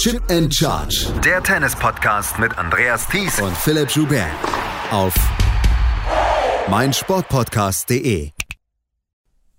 Chip 0.00 0.22
and 0.30 0.50
Charge. 0.50 1.12
Der 1.22 1.42
Tennis-Podcast 1.42 2.38
mit 2.38 2.56
Andreas 2.56 3.06
Thies 3.08 3.38
und 3.38 3.54
Philipp 3.54 3.90
Joubert. 3.90 4.30
Auf 4.90 5.12
meinsportpodcast.de. 6.70 8.30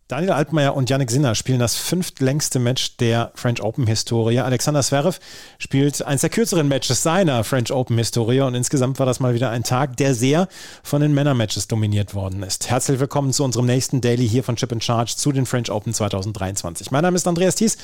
Daniel 0.08 0.32
Altmaier 0.32 0.76
und 0.76 0.90
Yannick 0.90 1.12
Sinner 1.12 1.36
spielen 1.36 1.60
das 1.60 1.76
fünftlängste 1.76 2.58
Match 2.58 2.98
der 2.98 3.32
French 3.36 3.62
Open 3.62 3.86
Historie. 3.86 4.40
Alexander 4.40 4.82
Zverev 4.82 5.20
spielt 5.60 6.04
eines 6.04 6.22
der 6.22 6.32
kürzeren 6.32 6.68
Matches 6.68 7.04
seiner 7.04 7.44
French 7.44 7.72
Open 7.72 8.00
Historie 8.00 8.42
und 8.42 8.56
insgesamt 8.56 8.98
war 8.98 9.06
das 9.06 9.20
mal 9.20 9.36
wieder 9.36 9.52
ein 9.52 9.62
Tag, 9.62 9.96
der 9.98 10.16
sehr 10.16 10.48
von 10.82 11.04
den 11.04 11.14
Männermatches 11.14 11.68
dominiert 11.68 12.16
worden 12.16 12.42
ist. 12.42 12.68
Herzlich 12.68 13.00
willkommen 13.00 13.32
zu 13.32 13.44
unserem 13.44 13.68
nächsten 13.68 14.02
Daily 14.02 14.28
hier 14.28 14.44
von 14.44 14.56
Chip 14.56 14.72
in 14.72 14.82
Charge 14.82 15.14
zu 15.16 15.32
den 15.32 15.46
French 15.46 15.70
Open 15.70 15.94
2023. 15.94 16.90
Mein 16.90 17.04
Name 17.04 17.16
ist 17.16 17.28
Andreas 17.28 17.54
Thies. 17.54 17.78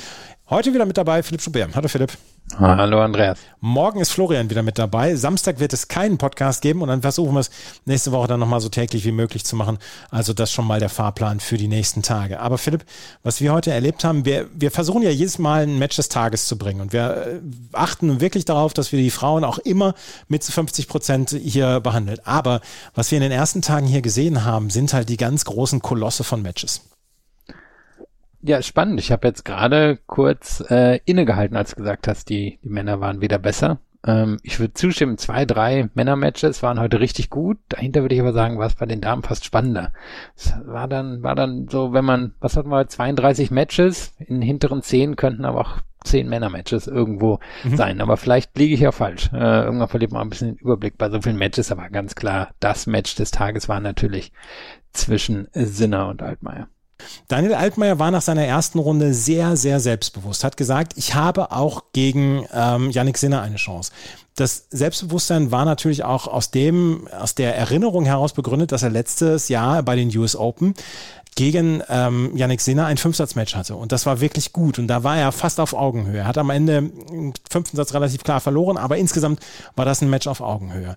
Heute 0.49 0.73
wieder 0.73 0.87
mit 0.87 0.97
dabei 0.97 1.21
Philipp 1.21 1.43
Schubert. 1.43 1.75
Hallo 1.75 1.87
Philipp. 1.87 2.17
Hallo 2.55 3.01
Andreas. 3.01 3.37
Morgen 3.59 3.99
ist 3.99 4.11
Florian 4.11 4.49
wieder 4.49 4.63
mit 4.63 4.79
dabei. 4.79 5.15
Samstag 5.15 5.59
wird 5.59 5.73
es 5.73 5.89
keinen 5.89 6.17
Podcast 6.17 6.61
geben 6.61 6.81
und 6.81 6.87
dann 6.87 7.01
versuchen 7.01 7.33
wir 7.33 7.41
es 7.41 7.51
nächste 7.85 8.11
Woche 8.11 8.27
dann 8.27 8.39
nochmal 8.39 8.61
so 8.61 8.69
täglich 8.69 9.05
wie 9.05 9.11
möglich 9.11 9.45
zu 9.45 9.55
machen. 9.55 9.77
Also 10.09 10.33
das 10.33 10.51
schon 10.51 10.65
mal 10.65 10.79
der 10.79 10.89
Fahrplan 10.89 11.39
für 11.39 11.57
die 11.57 11.67
nächsten 11.67 12.01
Tage. 12.01 12.39
Aber 12.39 12.57
Philipp, 12.57 12.85
was 13.21 13.41
wir 13.41 13.51
heute 13.53 13.71
erlebt 13.71 14.03
haben, 14.03 14.25
wir, 14.25 14.47
wir 14.53 14.71
versuchen 14.71 15.03
ja 15.03 15.09
jedes 15.09 15.37
Mal 15.37 15.63
ein 15.63 15.77
Match 15.77 15.97
des 15.97 16.09
Tages 16.09 16.47
zu 16.47 16.57
bringen 16.57 16.81
und 16.81 16.93
wir 16.93 17.27
äh, 17.27 17.39
achten 17.73 18.21
wirklich 18.21 18.45
darauf, 18.45 18.73
dass 18.73 18.91
wir 18.91 18.99
die 18.99 19.11
Frauen 19.11 19.43
auch 19.43 19.59
immer 19.59 19.93
mit 20.27 20.41
zu 20.41 20.51
50 20.51 20.87
Prozent 20.87 21.29
hier 21.29 21.79
behandeln. 21.81 22.19
Aber 22.23 22.61
was 22.95 23.11
wir 23.11 23.17
in 23.17 23.23
den 23.23 23.31
ersten 23.31 23.61
Tagen 23.61 23.85
hier 23.85 24.01
gesehen 24.01 24.45
haben, 24.45 24.69
sind 24.69 24.93
halt 24.93 25.09
die 25.09 25.17
ganz 25.17 25.45
großen 25.45 25.81
Kolosse 25.81 26.23
von 26.23 26.41
Matches. 26.41 26.81
Ja, 28.47 28.61
spannend. 28.61 28.97
Ich 29.01 29.11
habe 29.11 29.27
jetzt 29.27 29.43
gerade 29.43 29.99
kurz 30.07 30.63
äh, 30.69 31.01
innegehalten, 31.03 31.57
als 31.57 31.71
du 31.71 31.75
gesagt 31.75 32.07
hast, 32.07 32.29
die, 32.29 32.59
die 32.63 32.69
Männer 32.69 33.01
waren 33.01 33.19
wieder 33.19 33.39
besser. 33.39 33.79
Ähm, 34.05 34.39
ich 34.41 34.57
würde 34.61 34.73
zustimmen, 34.73 35.17
zwei, 35.17 35.43
drei 35.43 35.89
Männermatches 35.95 36.63
waren 36.63 36.79
heute 36.79 37.01
richtig 37.01 37.29
gut. 37.29 37.57
Dahinter 37.67 38.03
würde 38.03 38.15
ich 38.15 38.21
aber 38.21 38.31
sagen, 38.31 38.57
war 38.57 38.67
es 38.67 38.75
bei 38.75 38.85
den 38.85 39.01
Damen 39.01 39.23
fast 39.23 39.43
spannender. 39.43 39.91
Es 40.37 40.53
war 40.65 40.87
dann, 40.87 41.23
war 41.23 41.35
dann 41.35 41.67
so, 41.67 41.91
wenn 41.91 42.05
man, 42.05 42.35
was 42.39 42.55
hatten 42.55 42.69
wir, 42.69 42.87
32 42.87 43.51
Matches, 43.51 44.15
in 44.17 44.41
hinteren 44.41 44.81
zehn 44.81 45.17
könnten 45.17 45.43
aber 45.43 45.59
auch 45.59 45.77
zehn 46.05 46.29
Männermatches 46.29 46.87
irgendwo 46.87 47.41
mhm. 47.65 47.75
sein. 47.75 47.99
Aber 47.99 48.15
vielleicht 48.15 48.57
liege 48.57 48.75
ich 48.75 48.79
ja 48.79 48.93
falsch. 48.93 49.29
Äh, 49.33 49.63
irgendwann 49.65 49.89
verliert 49.89 50.13
man 50.13 50.21
ein 50.21 50.29
bisschen 50.29 50.55
den 50.55 50.57
Überblick 50.57 50.97
bei 50.97 51.09
so 51.09 51.21
vielen 51.21 51.35
Matches, 51.35 51.69
aber 51.69 51.89
ganz 51.89 52.15
klar, 52.15 52.51
das 52.61 52.87
Match 52.87 53.15
des 53.15 53.31
Tages 53.31 53.67
war 53.67 53.81
natürlich 53.81 54.31
zwischen 54.93 55.49
Sinner 55.51 56.07
und 56.07 56.23
Altmaier. 56.23 56.69
Daniel 57.27 57.53
Altmaier 57.53 57.99
war 57.99 58.11
nach 58.11 58.21
seiner 58.21 58.45
ersten 58.45 58.79
Runde 58.79 59.13
sehr, 59.13 59.57
sehr 59.57 59.79
selbstbewusst, 59.79 60.43
hat 60.43 60.57
gesagt, 60.57 60.93
ich 60.95 61.15
habe 61.15 61.51
auch 61.51 61.83
gegen 61.93 62.45
ähm, 62.53 62.91
Yannick 62.91 63.17
Sinner 63.17 63.41
eine 63.41 63.57
Chance. 63.57 63.91
Das 64.35 64.67
Selbstbewusstsein 64.69 65.51
war 65.51 65.65
natürlich 65.65 66.03
auch 66.03 66.27
aus 66.27 66.51
dem, 66.51 67.07
aus 67.07 67.33
der 67.33 67.55
Erinnerung 67.55 68.05
heraus 68.05 68.33
begründet, 68.33 68.71
dass 68.71 68.83
er 68.83 68.91
letztes 68.91 69.49
Jahr 69.49 69.81
bei 69.81 69.95
den 69.95 70.15
US 70.15 70.35
Open 70.35 70.75
gegen 71.37 71.83
ähm, 71.87 72.35
Yannick 72.35 72.61
Sinner 72.61 72.87
ein 72.87 72.97
Fünfsatzmatch 72.97 73.55
hatte. 73.55 73.75
Und 73.75 73.91
das 73.91 74.07
war 74.07 74.21
wirklich 74.21 74.53
gut. 74.53 74.79
Und 74.79 74.87
da 74.87 75.03
war 75.03 75.17
er 75.17 75.31
fast 75.31 75.59
auf 75.59 75.75
Augenhöhe. 75.75 76.25
Hat 76.25 76.39
am 76.39 76.49
Ende 76.49 76.77
im 76.77 77.31
fünften 77.49 77.77
Satz 77.77 77.93
relativ 77.93 78.23
klar 78.23 78.41
verloren, 78.41 78.75
aber 78.75 78.97
insgesamt 78.97 79.39
war 79.75 79.85
das 79.85 80.01
ein 80.01 80.09
Match 80.09 80.25
auf 80.25 80.41
Augenhöhe. 80.41 80.95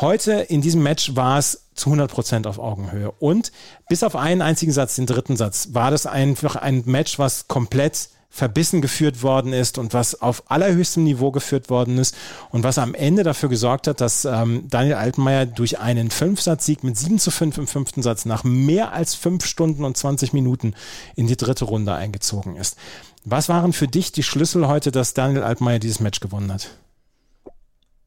Heute 0.00 0.32
in 0.32 0.62
diesem 0.62 0.82
Match 0.82 1.14
war 1.14 1.38
es 1.38 1.66
zu 1.74 1.90
100 1.90 2.10
Prozent 2.10 2.46
auf 2.46 2.58
Augenhöhe. 2.58 3.12
Und 3.20 3.52
bis 3.90 4.02
auf 4.02 4.16
einen 4.16 4.40
einzigen 4.40 4.72
Satz, 4.72 4.96
den 4.96 5.04
dritten 5.04 5.36
Satz, 5.36 5.68
war 5.72 5.90
das 5.90 6.06
einfach 6.06 6.56
ein 6.56 6.82
Match, 6.86 7.18
was 7.18 7.46
komplett 7.46 8.08
verbissen 8.34 8.80
geführt 8.80 9.22
worden 9.22 9.52
ist 9.52 9.76
und 9.76 9.92
was 9.92 10.22
auf 10.22 10.50
allerhöchstem 10.50 11.04
Niveau 11.04 11.30
geführt 11.32 11.68
worden 11.68 11.98
ist 11.98 12.16
und 12.48 12.64
was 12.64 12.78
am 12.78 12.94
Ende 12.94 13.24
dafür 13.24 13.50
gesorgt 13.50 13.86
hat, 13.86 14.00
dass 14.00 14.24
ähm, 14.24 14.64
Daniel 14.70 14.94
Altenmeier 14.94 15.44
durch 15.44 15.80
einen 15.80 16.10
Fünfsatzsieg 16.10 16.82
mit 16.82 16.96
7 16.96 17.18
zu 17.18 17.30
5 17.30 17.58
im 17.58 17.66
fünften 17.66 18.00
Satz 18.00 18.24
nach 18.24 18.42
mehr 18.42 18.92
als 18.92 19.14
fünf 19.14 19.44
Stunden 19.44 19.84
und 19.84 19.98
20 19.98 20.32
Minuten 20.32 20.72
in 21.14 21.26
die 21.26 21.36
dritte 21.36 21.66
Runde 21.66 21.94
eingezogen 21.94 22.56
ist. 22.56 22.78
Was 23.24 23.50
waren 23.50 23.74
für 23.74 23.86
dich 23.86 24.12
die 24.12 24.22
Schlüssel 24.22 24.66
heute, 24.66 24.90
dass 24.90 25.12
Daniel 25.12 25.42
Altmaier 25.42 25.78
dieses 25.78 26.00
Match 26.00 26.20
gewonnen 26.20 26.50
hat? 26.50 26.70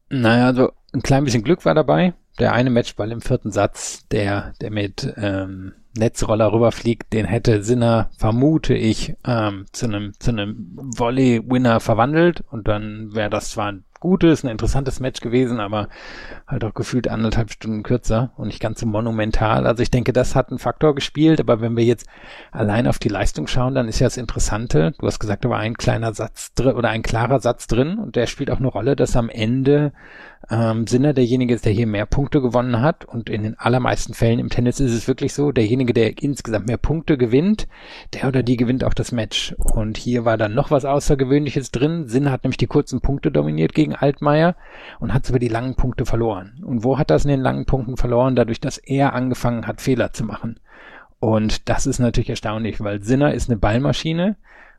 Naja, 0.08 0.46
also 0.46 0.72
ein 0.92 1.02
klein 1.02 1.24
bisschen 1.24 1.44
Glück 1.44 1.64
war 1.64 1.74
dabei. 1.74 2.14
Der 2.40 2.52
eine 2.52 2.70
Matchball 2.70 3.12
im 3.12 3.22
vierten 3.22 3.52
Satz, 3.52 4.00
der, 4.10 4.54
der 4.60 4.72
mit 4.72 5.14
ähm, 5.16 5.72
Netzroller 5.96 6.52
rüberfliegt, 6.52 7.12
den 7.12 7.26
hätte 7.26 7.62
Sinner, 7.62 8.10
vermute 8.16 8.74
ich, 8.74 9.14
ähm, 9.26 9.66
zu 9.72 9.86
einem 9.86 10.12
zu 10.18 10.30
einem 10.30 10.76
Volley-Winner 10.76 11.80
verwandelt 11.80 12.44
und 12.50 12.68
dann 12.68 13.14
wäre 13.14 13.30
das 13.30 13.50
zwar 13.50 13.72
ein 13.72 13.84
gutes, 14.00 14.44
ein 14.44 14.50
interessantes 14.50 15.00
Match 15.00 15.20
gewesen, 15.20 15.60
aber 15.60 15.88
halt 16.46 16.64
auch 16.64 16.74
gefühlt 16.74 17.08
anderthalb 17.08 17.50
Stunden 17.50 17.82
kürzer 17.82 18.32
und 18.36 18.48
nicht 18.48 18.60
ganz 18.60 18.80
so 18.80 18.86
monumental. 18.86 19.66
Also 19.66 19.82
ich 19.82 19.90
denke, 19.90 20.12
das 20.12 20.34
hat 20.34 20.50
einen 20.50 20.58
Faktor 20.58 20.94
gespielt, 20.94 21.40
aber 21.40 21.60
wenn 21.60 21.76
wir 21.76 21.84
jetzt 21.84 22.06
allein 22.52 22.86
auf 22.86 22.98
die 22.98 23.08
Leistung 23.08 23.46
schauen, 23.46 23.74
dann 23.74 23.88
ist 23.88 23.98
ja 23.98 24.06
das 24.06 24.16
Interessante, 24.16 24.92
du 24.98 25.06
hast 25.06 25.18
gesagt, 25.18 25.44
da 25.44 25.50
war 25.50 25.58
ein 25.58 25.76
kleiner 25.76 26.14
Satz 26.14 26.54
drin 26.54 26.74
oder 26.74 26.90
ein 26.90 27.02
klarer 27.02 27.40
Satz 27.40 27.66
drin 27.66 27.98
und 27.98 28.16
der 28.16 28.26
spielt 28.26 28.50
auch 28.50 28.58
eine 28.58 28.68
Rolle, 28.68 28.96
dass 28.96 29.16
am 29.16 29.28
Ende 29.28 29.92
ähm, 30.50 30.86
Sinner 30.86 31.12
derjenige 31.12 31.54
ist, 31.54 31.64
der 31.64 31.72
hier 31.72 31.86
mehr 31.86 32.06
Punkte 32.06 32.40
gewonnen 32.40 32.80
hat. 32.80 33.04
Und 33.04 33.28
in 33.28 33.42
den 33.42 33.58
allermeisten 33.58 34.14
Fällen 34.14 34.38
im 34.38 34.48
Tennis 34.48 34.80
ist 34.80 34.92
es 34.92 35.08
wirklich 35.08 35.32
so, 35.32 35.52
derjenige, 35.52 35.92
der 35.92 36.22
insgesamt 36.22 36.66
mehr 36.66 36.76
Punkte 36.76 37.18
gewinnt, 37.18 37.66
der 38.14 38.28
oder 38.28 38.42
die 38.42 38.56
gewinnt 38.56 38.84
auch 38.84 38.94
das 38.94 39.12
Match. 39.12 39.54
Und 39.58 39.96
hier 39.96 40.24
war 40.24 40.36
dann 40.36 40.54
noch 40.54 40.70
was 40.70 40.84
Außergewöhnliches 40.84 41.70
drin. 41.70 42.06
Sinner 42.06 42.30
hat 42.30 42.44
nämlich 42.44 42.58
die 42.58 42.66
kurzen 42.66 43.00
Punkte 43.00 43.30
dominiert 43.30 43.74
gegen 43.74 43.94
Altmaier 43.94 44.56
und 45.00 45.12
hat 45.12 45.26
sogar 45.26 45.40
die 45.40 45.48
langen 45.48 45.74
Punkte 45.74 46.06
verloren. 46.06 46.62
Und 46.64 46.84
wo 46.84 46.98
hat 46.98 47.10
das 47.10 47.24
in 47.24 47.30
den 47.30 47.40
langen 47.40 47.66
Punkten 47.66 47.96
verloren? 47.96 48.36
Dadurch, 48.36 48.60
dass 48.60 48.78
er 48.78 49.14
angefangen 49.14 49.66
hat, 49.66 49.80
Fehler 49.80 50.12
zu 50.12 50.24
machen. 50.24 50.60
Und 51.18 51.68
das 51.68 51.86
ist 51.86 51.98
natürlich 51.98 52.30
erstaunlich, 52.30 52.80
weil 52.80 53.02
Sinner 53.02 53.32
ist 53.34 53.48
eine 53.48 53.58
Ballmaschine 53.58 54.36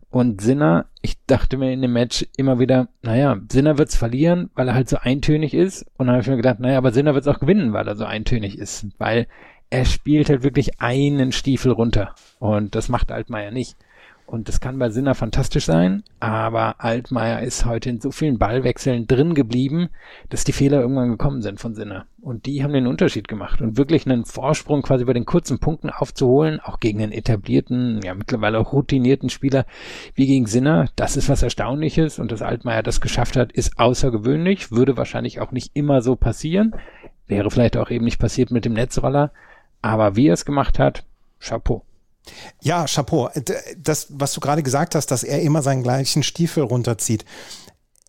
und 0.10 0.42
Sinner, 0.42 0.86
ich 1.02 1.18
dachte 1.26 1.58
mir 1.58 1.74
in 1.74 1.82
dem 1.82 1.94
Match 1.94 2.26
immer 2.38 2.60
wieder, 2.60 2.88
naja, 3.02 3.38
Sinner 3.52 3.78
wird's 3.78 3.98
verlieren, 3.98 4.50
weil 4.56 4.68
er 4.68 4.74
halt 4.74 4.88
so 4.88 4.98
eintönig 4.98 5.54
ist. 5.54 5.86
Und 5.98 6.08
dann 6.08 6.16
habe 6.16 6.22
ich 6.22 6.30
mir 6.30 6.38
gedacht, 6.38 6.60
naja, 6.60 6.78
aber 6.78 6.92
Sinner 6.92 7.14
wird's 7.14 7.28
auch 7.28 7.40
gewinnen, 7.40 7.74
weil 7.74 7.88
er 7.88 7.96
so 7.96 8.06
eintönig 8.06 8.58
ist. 8.58 8.88
Weil 8.98 9.28
er 9.70 9.84
spielt 9.84 10.30
halt 10.30 10.44
wirklich 10.44 10.80
einen 10.80 11.34
Stiefel 11.34 11.74
runter. 11.74 12.16
Und 12.40 12.76
das 12.76 12.88
macht 12.88 13.12
Altmaier 13.12 13.52
nicht. 13.52 13.76
Und 14.28 14.50
das 14.50 14.60
kann 14.60 14.78
bei 14.78 14.90
Sinner 14.90 15.16
fantastisch 15.16 15.64
sein, 15.64 16.04
aber 16.20 16.84
Altmaier 16.84 17.40
ist 17.44 17.64
heute 17.64 17.90
in 17.90 18.02
so 18.02 18.12
vielen 18.12 18.38
Ballwechseln 18.38 19.08
drin 19.08 19.34
geblieben, 19.34 19.88
dass 20.28 20.44
die 20.44 20.52
Fehler 20.52 20.82
irgendwann 20.82 21.12
gekommen 21.12 21.42
sind 21.42 21.62
von 21.62 21.76
Sinner. 21.76 22.08
Und 22.20 22.46
die 22.46 22.62
haben 22.62 22.74
den 22.74 22.88
Unterschied 22.88 23.30
gemacht. 23.30 23.62
Und 23.62 23.78
wirklich 23.78 24.06
einen 24.06 24.26
Vorsprung 24.26 24.82
quasi 24.82 25.06
bei 25.06 25.14
den 25.14 25.24
kurzen 25.24 25.60
Punkten 25.60 25.90
aufzuholen, 25.90 26.60
auch 26.60 26.82
gegen 26.82 27.02
einen 27.02 27.14
etablierten, 27.14 28.02
ja 28.04 28.14
mittlerweile 28.16 28.60
auch 28.60 28.74
routinierten 28.74 29.30
Spieler 29.30 29.66
wie 30.14 30.28
gegen 30.28 30.46
Sinner, 30.46 30.90
das 30.98 31.16
ist 31.16 31.30
was 31.30 31.42
Erstaunliches. 31.42 32.20
Und 32.20 32.34
dass 32.34 32.42
Altmaier 32.42 32.84
das 32.84 33.00
geschafft 33.00 33.38
hat, 33.38 33.54
ist 33.54 33.80
außergewöhnlich, 33.80 34.74
würde 34.74 34.98
wahrscheinlich 34.98 35.40
auch 35.40 35.54
nicht 35.54 35.72
immer 35.74 36.02
so 36.02 36.18
passieren. 36.18 36.76
Wäre 37.28 37.50
vielleicht 37.50 37.78
auch 37.78 37.90
eben 37.90 38.04
nicht 38.04 38.20
passiert 38.20 38.52
mit 38.52 38.66
dem 38.66 38.74
Netzroller. 38.74 39.32
Aber 39.82 40.18
wie 40.18 40.28
er 40.28 40.34
es 40.34 40.44
gemacht 40.44 40.80
hat, 40.80 41.06
Chapeau. 41.40 41.87
Ja, 42.62 42.86
Chapeau. 42.86 43.30
Das, 43.78 44.08
was 44.10 44.34
du 44.34 44.40
gerade 44.40 44.64
gesagt 44.64 44.96
hast, 44.96 45.08
dass 45.08 45.24
er 45.24 45.42
immer 45.42 45.62
seinen 45.62 45.84
gleichen 45.84 46.24
Stiefel 46.24 46.64
runterzieht. 46.64 47.26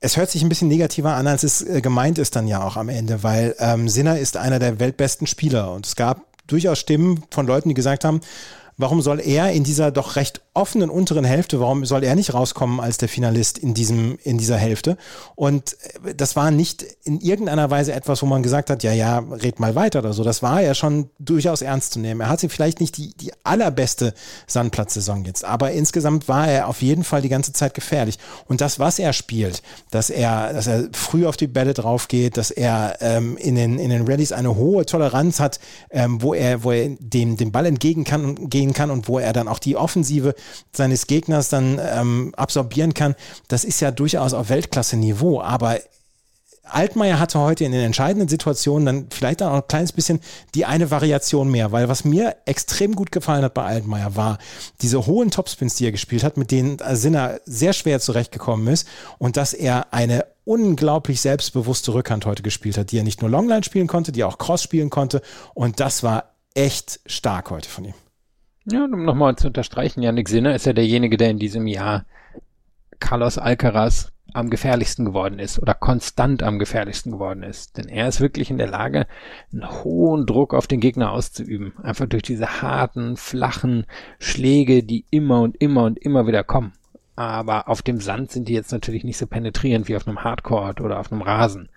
Es 0.00 0.16
hört 0.16 0.30
sich 0.30 0.42
ein 0.42 0.48
bisschen 0.48 0.68
negativer 0.68 1.14
an, 1.14 1.26
als 1.26 1.42
es 1.42 1.60
äh, 1.60 1.80
gemeint 1.80 2.18
ist 2.18 2.36
dann 2.36 2.46
ja 2.46 2.62
auch 2.62 2.76
am 2.76 2.88
Ende, 2.88 3.22
weil 3.22 3.56
ähm, 3.58 3.88
Sinner 3.88 4.18
ist 4.18 4.36
einer 4.36 4.60
der 4.60 4.78
weltbesten 4.78 5.26
Spieler 5.26 5.72
und 5.72 5.86
es 5.86 5.96
gab 5.96 6.24
durchaus 6.46 6.78
Stimmen 6.78 7.24
von 7.30 7.46
Leuten, 7.46 7.68
die 7.68 7.74
gesagt 7.74 8.04
haben, 8.04 8.20
warum 8.78 9.02
soll 9.02 9.20
er 9.20 9.52
in 9.52 9.64
dieser 9.64 9.90
doch 9.90 10.16
recht 10.16 10.40
offenen 10.54 10.88
unteren 10.88 11.24
Hälfte, 11.24 11.60
warum 11.60 11.84
soll 11.84 12.04
er 12.04 12.14
nicht 12.14 12.32
rauskommen 12.32 12.80
als 12.80 12.96
der 12.96 13.08
Finalist 13.08 13.58
in 13.58 13.74
diesem, 13.74 14.18
in 14.22 14.38
dieser 14.38 14.56
Hälfte? 14.56 14.96
Und 15.34 15.76
äh, 16.04 16.14
das 16.14 16.36
war 16.36 16.50
nicht 16.50 16.84
in 17.04 17.20
irgendeiner 17.20 17.70
Weise 17.70 17.92
etwas, 17.92 18.22
wo 18.22 18.26
man 18.26 18.42
gesagt 18.42 18.70
hat, 18.70 18.82
ja, 18.82 18.92
ja, 18.92 19.18
red 19.18 19.60
mal 19.60 19.74
weiter 19.74 19.98
oder 19.98 20.12
so. 20.12 20.24
Das 20.24 20.42
war 20.42 20.62
ja 20.62 20.74
schon 20.74 21.10
durchaus 21.18 21.62
ernst 21.62 21.92
zu 21.92 22.00
nehmen. 22.00 22.20
Er 22.20 22.28
hatte 22.28 22.48
vielleicht 22.48 22.80
nicht 22.80 22.96
die, 22.96 23.14
die 23.14 23.32
allerbeste 23.44 24.14
Sandplatzsaison 24.46 25.24
jetzt, 25.24 25.44
aber 25.44 25.72
insgesamt 25.72 26.28
war 26.28 26.48
er 26.48 26.68
auf 26.68 26.80
jeden 26.80 27.04
Fall 27.04 27.22
die 27.22 27.28
ganze 27.28 27.52
Zeit 27.52 27.74
gefährlich. 27.74 28.18
Und 28.46 28.60
das, 28.60 28.78
was 28.78 28.98
er 28.98 29.12
spielt, 29.12 29.62
dass 29.90 30.10
er, 30.10 30.52
dass 30.52 30.66
er 30.66 30.88
früh 30.92 31.26
auf 31.26 31.36
die 31.36 31.48
Bälle 31.48 31.74
drauf 31.74 32.08
geht, 32.08 32.36
dass 32.36 32.50
er 32.50 32.96
ähm, 33.00 33.36
in 33.36 33.56
den, 33.56 33.78
in 33.78 33.90
den 33.90 34.06
Rallyes 34.06 34.32
eine 34.32 34.54
hohe 34.54 34.86
Toleranz 34.86 35.40
hat, 35.40 35.58
ähm, 35.90 36.22
wo 36.22 36.34
er, 36.34 36.62
wo 36.62 36.72
er 36.72 36.90
dem, 37.00 37.36
dem 37.36 37.52
Ball 37.52 37.66
entgegen 37.66 38.04
kann, 38.04 38.48
gehen 38.48 38.67
kann 38.72 38.90
und 38.90 39.08
wo 39.08 39.18
er 39.18 39.32
dann 39.32 39.48
auch 39.48 39.58
die 39.58 39.76
Offensive 39.76 40.34
seines 40.72 41.06
Gegners 41.06 41.48
dann 41.48 41.80
ähm, 41.82 42.32
absorbieren 42.36 42.94
kann, 42.94 43.14
das 43.48 43.64
ist 43.64 43.80
ja 43.80 43.90
durchaus 43.90 44.34
auf 44.34 44.48
Weltklasse-Niveau. 44.48 45.40
Aber 45.40 45.78
Altmaier 46.70 47.18
hatte 47.18 47.38
heute 47.38 47.64
in 47.64 47.72
den 47.72 47.80
entscheidenden 47.82 48.28
Situationen 48.28 48.86
dann 48.86 49.06
vielleicht 49.10 49.42
auch 49.42 49.52
ein 49.52 49.68
kleines 49.68 49.92
bisschen 49.92 50.20
die 50.54 50.66
eine 50.66 50.90
Variation 50.90 51.50
mehr, 51.50 51.72
weil 51.72 51.88
was 51.88 52.04
mir 52.04 52.36
extrem 52.44 52.94
gut 52.94 53.12
gefallen 53.12 53.44
hat 53.44 53.54
bei 53.54 53.64
Altmaier 53.64 54.16
war 54.16 54.38
diese 54.80 55.06
hohen 55.06 55.30
Topspins, 55.30 55.76
die 55.76 55.86
er 55.86 55.92
gespielt 55.92 56.24
hat, 56.24 56.36
mit 56.36 56.50
denen 56.50 56.78
Sinner 56.92 57.40
sehr 57.44 57.72
schwer 57.72 58.00
zurechtgekommen 58.00 58.66
ist 58.68 58.86
und 59.18 59.36
dass 59.36 59.54
er 59.54 59.92
eine 59.92 60.26
unglaublich 60.44 61.20
selbstbewusste 61.20 61.92
Rückhand 61.94 62.26
heute 62.26 62.42
gespielt 62.42 62.78
hat, 62.78 62.92
die 62.92 62.98
er 62.98 63.04
nicht 63.04 63.20
nur 63.20 63.30
Longline 63.30 63.64
spielen 63.64 63.86
konnte, 63.86 64.12
die 64.12 64.22
er 64.22 64.28
auch 64.28 64.38
Cross 64.38 64.62
spielen 64.62 64.90
konnte 64.90 65.22
und 65.54 65.80
das 65.80 66.02
war 66.02 66.34
echt 66.54 67.00
stark 67.06 67.50
heute 67.50 67.68
von 67.68 67.84
ihm. 67.84 67.94
Ja, 68.70 68.84
um 68.84 69.04
nochmal 69.04 69.36
zu 69.36 69.46
unterstreichen, 69.46 70.02
Yannick 70.02 70.28
Sinner 70.28 70.54
ist 70.54 70.66
ja 70.66 70.72
derjenige, 70.74 71.16
der 71.16 71.30
in 71.30 71.38
diesem 71.38 71.66
Jahr 71.66 72.04
Carlos 73.00 73.38
Alcaraz 73.38 74.12
am 74.34 74.50
gefährlichsten 74.50 75.06
geworden 75.06 75.38
ist 75.38 75.58
oder 75.58 75.72
konstant 75.72 76.42
am 76.42 76.58
gefährlichsten 76.58 77.12
geworden 77.12 77.42
ist. 77.42 77.78
Denn 77.78 77.88
er 77.88 78.08
ist 78.08 78.20
wirklich 78.20 78.50
in 78.50 78.58
der 78.58 78.68
Lage, 78.68 79.06
einen 79.52 79.68
hohen 79.84 80.26
Druck 80.26 80.52
auf 80.52 80.66
den 80.66 80.80
Gegner 80.80 81.12
auszuüben. 81.12 81.72
Einfach 81.82 82.06
durch 82.06 82.22
diese 82.22 82.60
harten, 82.60 83.16
flachen 83.16 83.86
Schläge, 84.18 84.82
die 84.82 85.06
immer 85.10 85.40
und 85.40 85.56
immer 85.56 85.84
und 85.84 85.98
immer 85.98 86.26
wieder 86.26 86.44
kommen. 86.44 86.74
Aber 87.16 87.68
auf 87.68 87.80
dem 87.80 88.00
Sand 88.00 88.30
sind 88.30 88.48
die 88.48 88.54
jetzt 88.54 88.72
natürlich 88.72 89.02
nicht 89.02 89.18
so 89.18 89.26
penetrierend 89.26 89.88
wie 89.88 89.96
auf 89.96 90.06
einem 90.06 90.22
Hardcore 90.22 90.82
oder 90.82 91.00
auf 91.00 91.10
einem 91.10 91.22
Rasen. 91.22 91.70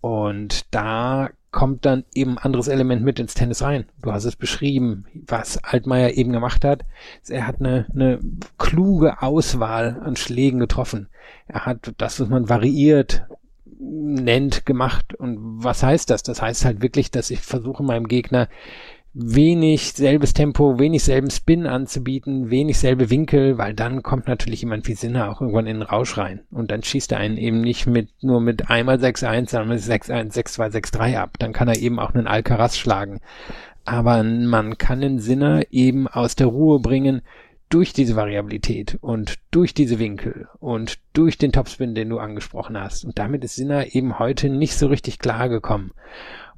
Und 0.00 0.74
da 0.74 1.28
kommt 1.52 1.84
dann 1.84 2.04
eben 2.14 2.32
ein 2.32 2.38
anderes 2.38 2.66
Element 2.66 3.02
mit 3.04 3.20
ins 3.20 3.34
Tennis 3.34 3.62
rein. 3.62 3.84
Du 4.00 4.10
hast 4.10 4.24
es 4.24 4.36
beschrieben, 4.36 5.04
was 5.14 5.62
Altmaier 5.62 6.14
eben 6.14 6.32
gemacht 6.32 6.64
hat. 6.64 6.84
Er 7.28 7.46
hat 7.46 7.60
eine, 7.60 7.86
eine 7.94 8.18
kluge 8.58 9.22
Auswahl 9.22 10.00
an 10.02 10.16
Schlägen 10.16 10.58
getroffen. 10.58 11.08
Er 11.46 11.66
hat 11.66 11.92
das, 11.98 12.18
was 12.18 12.28
man 12.28 12.48
variiert 12.48 13.26
nennt, 13.78 14.64
gemacht. 14.64 15.14
Und 15.14 15.38
was 15.62 15.82
heißt 15.82 16.08
das? 16.08 16.22
Das 16.22 16.40
heißt 16.40 16.64
halt 16.64 16.82
wirklich, 16.82 17.10
dass 17.10 17.30
ich 17.30 17.40
versuche, 17.40 17.82
meinem 17.82 18.08
Gegner 18.08 18.48
wenig 19.14 19.92
selbes 19.92 20.32
Tempo, 20.32 20.78
wenig 20.78 21.04
selben 21.04 21.30
Spin 21.30 21.66
anzubieten, 21.66 22.50
wenig 22.50 22.78
selbe 22.78 23.10
Winkel, 23.10 23.58
weil 23.58 23.74
dann 23.74 24.02
kommt 24.02 24.26
natürlich 24.26 24.62
jemand 24.62 24.88
wie 24.88 24.94
Sinner 24.94 25.30
auch 25.30 25.40
irgendwann 25.40 25.66
in 25.66 25.80
den 25.80 25.82
Rausch 25.82 26.16
rein. 26.16 26.40
Und 26.50 26.70
dann 26.70 26.82
schießt 26.82 27.12
er 27.12 27.18
einen 27.18 27.36
eben 27.36 27.60
nicht 27.60 27.86
mit, 27.86 28.08
nur 28.22 28.40
mit 28.40 28.70
einmal 28.70 28.96
6-1, 28.96 29.50
sondern 29.50 29.68
mit 29.68 29.80
6-1, 29.80 30.32
6-2, 30.32 30.70
6-3 30.70 31.18
ab. 31.18 31.36
Dann 31.38 31.52
kann 31.52 31.68
er 31.68 31.78
eben 31.78 31.98
auch 31.98 32.14
einen 32.14 32.26
Alcaraz 32.26 32.76
schlagen. 32.78 33.20
Aber 33.84 34.22
man 34.22 34.78
kann 34.78 35.00
den 35.00 35.18
Sinner 35.18 35.62
eben 35.70 36.08
aus 36.08 36.36
der 36.36 36.46
Ruhe 36.46 36.80
bringen 36.80 37.20
durch 37.68 37.92
diese 37.94 38.16
Variabilität 38.16 38.98
und 39.00 39.38
durch 39.50 39.72
diese 39.72 39.98
Winkel 39.98 40.46
und 40.60 40.98
durch 41.14 41.38
den 41.38 41.52
Topspin, 41.52 41.94
den 41.94 42.10
du 42.10 42.18
angesprochen 42.18 42.78
hast. 42.78 43.04
Und 43.04 43.18
damit 43.18 43.44
ist 43.44 43.56
Sinner 43.56 43.94
eben 43.94 44.18
heute 44.18 44.50
nicht 44.50 44.76
so 44.76 44.88
richtig 44.88 45.18
klar 45.18 45.48
gekommen. 45.48 45.92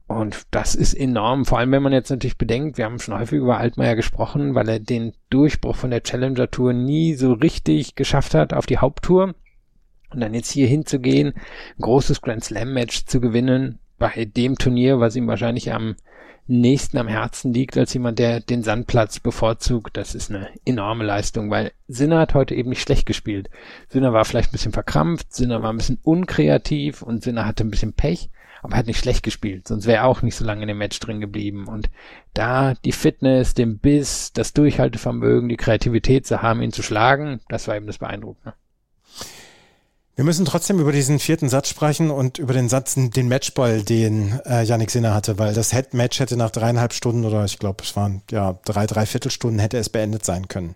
Und 0.07 0.43
das 0.51 0.75
ist 0.75 0.93
enorm, 0.95 1.47
vor 1.47 1.59
allem 1.59 1.73
wenn 1.73 1.83
man 1.83 1.93
jetzt 1.93 2.11
natürlich 2.11 2.37
bedenkt, 2.37 2.77
wir 2.77 2.85
haben 2.85 2.99
schon 2.99 3.19
häufig 3.19 3.39
über 3.39 3.57
Altmaier 3.59 3.97
gesprochen, 3.97 4.55
weil 4.55 4.69
er 4.69 4.79
den 4.79 5.15
Durchbruch 5.31 5.77
von 5.77 5.91
der 5.91 6.03
Challenger 6.03 6.51
Tour 6.51 6.75
nie 6.75 7.15
so 7.15 7.33
richtig 7.33 7.95
geschafft 7.95 8.35
hat 8.35 8.53
auf 8.53 8.67
die 8.67 8.79
Haupttour. 8.79 9.35
Und 10.11 10.21
dann 10.21 10.35
jetzt 10.35 10.51
hier 10.51 10.69
hinzugehen, 10.69 11.29
ein 11.29 11.81
großes 11.81 12.21
Grand 12.21 12.45
Slam 12.45 12.73
Match 12.75 13.07
zu 13.07 13.21
gewinnen 13.21 13.81
bei 13.99 14.27
dem 14.27 14.57
Turnier, 14.59 15.01
was 15.01 15.17
ihm 15.17 15.27
wahrscheinlich 15.27 15.73
am 15.73 15.97
nächsten 16.47 16.99
am 16.99 17.09
Herzen 17.09 17.55
liegt 17.55 17.77
als 17.79 17.95
jemand, 17.95 18.19
der 18.19 18.41
den 18.41 18.63
Sandplatz 18.63 19.19
bevorzugt, 19.19 19.97
das 19.97 20.15
ist 20.15 20.31
eine 20.31 20.49
enorme 20.67 21.05
Leistung, 21.05 21.51
weil 21.51 21.73
Sinner 21.89 22.19
hat 22.19 22.35
heute 22.35 22.55
eben 22.55 22.69
nicht 22.69 22.83
schlecht 22.83 23.07
gespielt. 23.07 23.49
Sinner 23.89 24.13
war 24.13 24.27
vielleicht 24.27 24.51
ein 24.51 24.53
bisschen 24.53 24.73
verkrampft, 24.73 25.33
Sinner 25.33 25.63
war 25.63 25.73
ein 25.73 25.79
bisschen 25.79 25.99
unkreativ 26.03 27.01
und 27.01 27.23
Sinner 27.23 27.47
hatte 27.47 27.65
ein 27.65 27.71
bisschen 27.71 27.95
Pech 27.95 28.31
aber 28.65 28.77
er 28.77 28.79
hat 28.79 28.87
nicht 28.87 28.99
schlecht 28.99 29.23
gespielt, 29.23 29.69
sonst 29.69 29.87
wäre 29.87 29.99
er 29.99 30.07
auch 30.07 30.23
nicht 30.23 30.37
so 30.37 30.45
lange 30.45 30.63
in 30.63 30.69
dem 30.69 30.79
Match 30.79 30.99
drin 30.99 31.21
geblieben. 31.21 31.67
Und 31.67 31.91
da 32.33 32.73
die 32.73 32.93
Fitness, 32.93 33.53
den 33.53 33.79
Biss, 33.79 34.33
das 34.33 34.55
Durchhaltevermögen, 34.55 35.51
die 35.51 35.59
Kreativität 35.59 36.27
zu 36.27 36.41
haben, 36.41 36.63
ihn 36.63 36.73
zu 36.73 36.83
schlagen, 36.83 37.41
das 37.51 37.69
war 37.69 37.77
eben 37.77 37.87
das 37.87 37.99
Beeindruckende. 37.99 38.55
Wir 40.17 40.25
müssen 40.25 40.47
trotzdem 40.47 40.79
über 40.79 40.93
diesen 40.93 41.19
vierten 41.19 41.51
Satz 41.51 41.69
sprechen 41.69 42.11
und 42.11 42.39
über 42.39 42.55
den 42.55 42.71
Satz, 42.71 42.95
den 42.95 43.29
Matchball, 43.29 43.83
den 43.83 44.41
äh, 44.47 44.63
Yannick 44.63 44.91
Sinner 44.91 45.13
hatte, 45.13 45.39
weil 45.39 45.53
das 45.53 45.73
Head 45.73 45.93
Match 45.93 46.21
hätte 46.21 46.37
nach 46.37 46.51
dreieinhalb 46.51 46.95
Stunden 46.95 47.25
oder 47.25 47.45
ich 47.45 47.59
glaube, 47.59 47.83
es 47.83 47.97
waren 47.97 48.23
ja 48.31 48.59
drei, 48.65 48.87
drei 48.87 49.05
Viertelstunden 49.05 49.59
hätte 49.59 49.77
es 49.77 49.91
beendet 49.91 50.25
sein 50.25 50.49
können. 50.49 50.75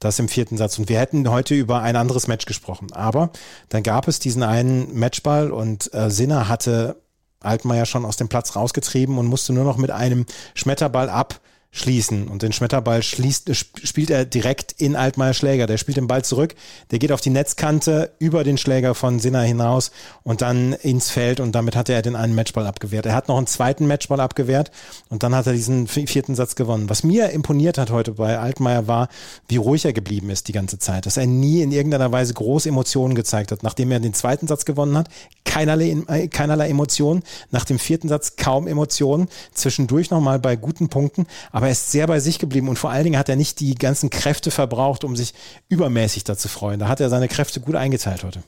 Das 0.00 0.18
im 0.18 0.28
vierten 0.28 0.58
Satz. 0.58 0.78
Und 0.78 0.88
wir 0.88 1.00
hätten 1.00 1.28
heute 1.30 1.54
über 1.54 1.80
ein 1.80 1.96
anderes 1.96 2.28
Match 2.28 2.44
gesprochen. 2.44 2.92
Aber 2.92 3.30
dann 3.70 3.82
gab 3.82 4.06
es 4.06 4.18
diesen 4.18 4.42
einen 4.42 4.96
Matchball 4.96 5.50
und 5.50 5.92
äh, 5.94 6.10
Sinner 6.10 6.48
hatte 6.48 7.02
Altmaier 7.44 7.86
schon 7.86 8.04
aus 8.04 8.16
dem 8.16 8.28
Platz 8.28 8.56
rausgetrieben 8.56 9.18
und 9.18 9.26
musste 9.26 9.52
nur 9.52 9.64
noch 9.64 9.76
mit 9.76 9.90
einem 9.90 10.26
Schmetterball 10.54 11.08
ab 11.08 11.40
schließen. 11.74 12.28
Und 12.28 12.42
den 12.42 12.52
Schmetterball 12.52 13.02
schließt, 13.02 13.50
äh, 13.50 13.54
spielt 13.54 14.08
er 14.08 14.24
direkt 14.24 14.72
in 14.80 14.96
Altmaier 14.96 15.34
Schläger. 15.34 15.66
Der 15.66 15.76
spielt 15.76 15.96
den 15.96 16.06
Ball 16.06 16.24
zurück, 16.24 16.54
der 16.90 17.00
geht 17.00 17.12
auf 17.12 17.20
die 17.20 17.30
Netzkante 17.30 18.12
über 18.18 18.44
den 18.44 18.56
Schläger 18.56 18.94
von 18.94 19.18
Sinner 19.18 19.42
hinaus 19.42 19.90
und 20.22 20.40
dann 20.40 20.72
ins 20.72 21.10
Feld 21.10 21.40
und 21.40 21.52
damit 21.52 21.74
hatte 21.74 21.92
er 21.92 22.02
den 22.02 22.14
einen 22.14 22.34
Matchball 22.34 22.66
abgewehrt. 22.66 23.06
Er 23.06 23.14
hat 23.14 23.28
noch 23.28 23.36
einen 23.36 23.48
zweiten 23.48 23.86
Matchball 23.86 24.20
abgewehrt 24.20 24.70
und 25.08 25.24
dann 25.24 25.34
hat 25.34 25.46
er 25.46 25.52
diesen 25.52 25.88
vierten 25.88 26.36
Satz 26.36 26.54
gewonnen. 26.54 26.88
Was 26.88 27.02
mir 27.02 27.30
imponiert 27.30 27.76
hat 27.76 27.90
heute 27.90 28.12
bei 28.12 28.38
Altmaier 28.38 28.86
war, 28.86 29.08
wie 29.48 29.56
ruhig 29.56 29.84
er 29.84 29.92
geblieben 29.92 30.30
ist 30.30 30.46
die 30.46 30.52
ganze 30.52 30.78
Zeit, 30.78 31.06
dass 31.06 31.16
er 31.16 31.26
nie 31.26 31.60
in 31.60 31.72
irgendeiner 31.72 32.12
Weise 32.12 32.34
große 32.34 32.68
Emotionen 32.68 33.16
gezeigt 33.16 33.50
hat. 33.50 33.64
Nachdem 33.64 33.90
er 33.90 33.98
den 33.98 34.14
zweiten 34.14 34.46
Satz 34.46 34.64
gewonnen 34.64 34.96
hat, 34.96 35.08
keinerlei, 35.44 35.96
äh, 36.08 36.28
keinerlei 36.28 36.68
Emotionen. 36.68 37.22
Nach 37.50 37.64
dem 37.64 37.78
vierten 37.78 38.08
Satz 38.08 38.36
kaum 38.36 38.66
Emotionen. 38.66 39.28
Zwischendurch 39.52 40.10
nochmal 40.10 40.38
bei 40.38 40.56
guten 40.56 40.88
Punkten, 40.88 41.26
aber 41.50 41.63
aber 41.64 41.70
er 41.70 41.72
ist 41.72 41.90
sehr 41.90 42.06
bei 42.06 42.20
sich 42.20 42.38
geblieben 42.38 42.68
und 42.68 42.78
vor 42.78 42.90
allen 42.90 43.04
Dingen 43.04 43.18
hat 43.18 43.30
er 43.30 43.36
nicht 43.36 43.58
die 43.58 43.74
ganzen 43.74 44.10
Kräfte 44.10 44.50
verbraucht, 44.50 45.02
um 45.02 45.16
sich 45.16 45.32
übermäßig 45.70 46.22
dazu 46.22 46.48
freuen. 46.48 46.78
Da 46.78 46.88
hat 46.88 47.00
er 47.00 47.08
seine 47.08 47.26
Kräfte 47.26 47.60
gut 47.60 47.74
eingeteilt 47.74 48.22
heute. 48.22 48.42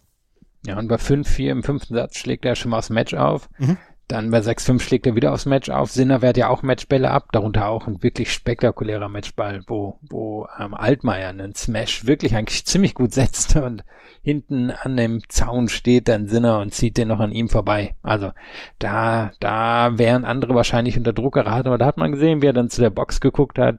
Ja, 0.66 0.78
und 0.78 0.88
bei 0.88 0.96
5-4 0.96 1.50
im 1.50 1.62
fünften 1.62 1.94
Satz 1.94 2.18
schlägt 2.18 2.44
er 2.44 2.56
schon 2.56 2.72
mal 2.72 2.78
aufs 2.78 2.90
Match 2.90 3.14
auf. 3.14 3.48
Mhm. 3.56 3.78
Dann 4.08 4.30
bei 4.30 4.38
6-5 4.38 4.80
schlägt 4.80 5.06
er 5.06 5.16
wieder 5.16 5.32
aufs 5.32 5.46
Match 5.46 5.68
auf. 5.68 5.90
Sinner 5.90 6.22
wehrt 6.22 6.36
ja 6.36 6.48
auch 6.48 6.62
Matchbälle 6.62 7.10
ab, 7.10 7.32
darunter 7.32 7.68
auch 7.68 7.88
ein 7.88 8.02
wirklich 8.04 8.32
spektakulärer 8.32 9.08
Matchball, 9.08 9.62
wo, 9.66 9.98
wo 10.08 10.46
ähm, 10.60 10.74
Altmaier 10.74 11.30
einen 11.30 11.56
Smash 11.56 12.06
wirklich 12.06 12.36
eigentlich 12.36 12.64
ziemlich 12.66 12.94
gut 12.94 13.12
setzt 13.12 13.56
und 13.56 13.82
hinten 14.22 14.70
an 14.70 14.96
dem 14.96 15.22
Zaun 15.28 15.68
steht 15.68 16.06
dann 16.06 16.28
Sinner 16.28 16.60
und 16.60 16.72
zieht 16.72 16.96
den 16.96 17.08
noch 17.08 17.18
an 17.18 17.32
ihm 17.32 17.48
vorbei. 17.48 17.96
Also 18.02 18.30
da, 18.78 19.32
da 19.40 19.98
wären 19.98 20.24
andere 20.24 20.54
wahrscheinlich 20.54 20.96
unter 20.96 21.12
Druck 21.12 21.34
geraten, 21.34 21.66
aber 21.66 21.78
da 21.78 21.86
hat 21.86 21.96
man 21.96 22.12
gesehen, 22.12 22.42
wie 22.42 22.46
er 22.46 22.52
dann 22.52 22.70
zu 22.70 22.80
der 22.80 22.90
Box 22.90 23.20
geguckt 23.20 23.58
hat, 23.58 23.78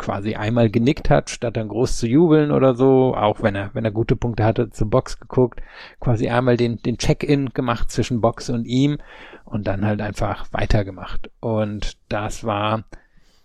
quasi 0.00 0.34
einmal 0.34 0.70
genickt 0.70 1.10
hat, 1.10 1.28
statt 1.28 1.56
dann 1.56 1.68
groß 1.68 1.98
zu 1.98 2.08
jubeln 2.08 2.50
oder 2.50 2.74
so, 2.74 3.14
auch 3.14 3.42
wenn 3.42 3.54
er, 3.54 3.70
wenn 3.74 3.84
er 3.84 3.90
gute 3.90 4.16
Punkte 4.16 4.44
hatte, 4.44 4.70
zur 4.70 4.88
Box 4.88 5.20
geguckt, 5.20 5.60
quasi 6.00 6.28
einmal 6.28 6.56
den, 6.56 6.82
den 6.82 6.96
Check-in 6.96 7.50
gemacht 7.50 7.90
zwischen 7.90 8.22
Box 8.22 8.48
und 8.48 8.64
ihm 8.64 8.98
und 9.44 9.66
dann 9.66 9.84
halt 9.84 10.00
einfach 10.00 10.46
weitergemacht. 10.52 11.30
Und 11.40 11.98
das 12.08 12.44
war 12.44 12.84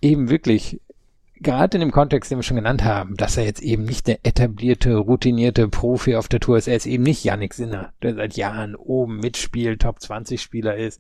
eben 0.02 0.30
wirklich 0.30 0.80
gerade 1.46 1.78
in 1.78 1.82
dem 1.82 1.92
Kontext, 1.92 2.32
den 2.32 2.40
wir 2.40 2.44
schon 2.44 2.58
genannt 2.58 2.84
haben, 2.84 3.16
dass 3.16 3.38
er 3.38 3.46
jetzt 3.46 3.62
eben 3.62 3.86
nicht 3.86 4.08
der 4.08 4.20
etablierte, 4.24 4.96
routinierte 4.96 5.68
Profi 5.68 6.16
auf 6.16 6.28
der 6.28 6.40
Tour 6.40 6.58
ist. 6.58 6.68
Er 6.68 6.76
ist 6.76 6.88
eben 6.88 7.04
nicht 7.04 7.24
Yannick 7.24 7.54
Sinner, 7.54 7.94
der 8.02 8.16
seit 8.16 8.36
Jahren 8.36 8.76
oben 8.76 9.18
mitspielt, 9.18 9.84
Top 9.84 10.02
20 10.02 10.42
Spieler 10.42 10.76
ist, 10.76 11.00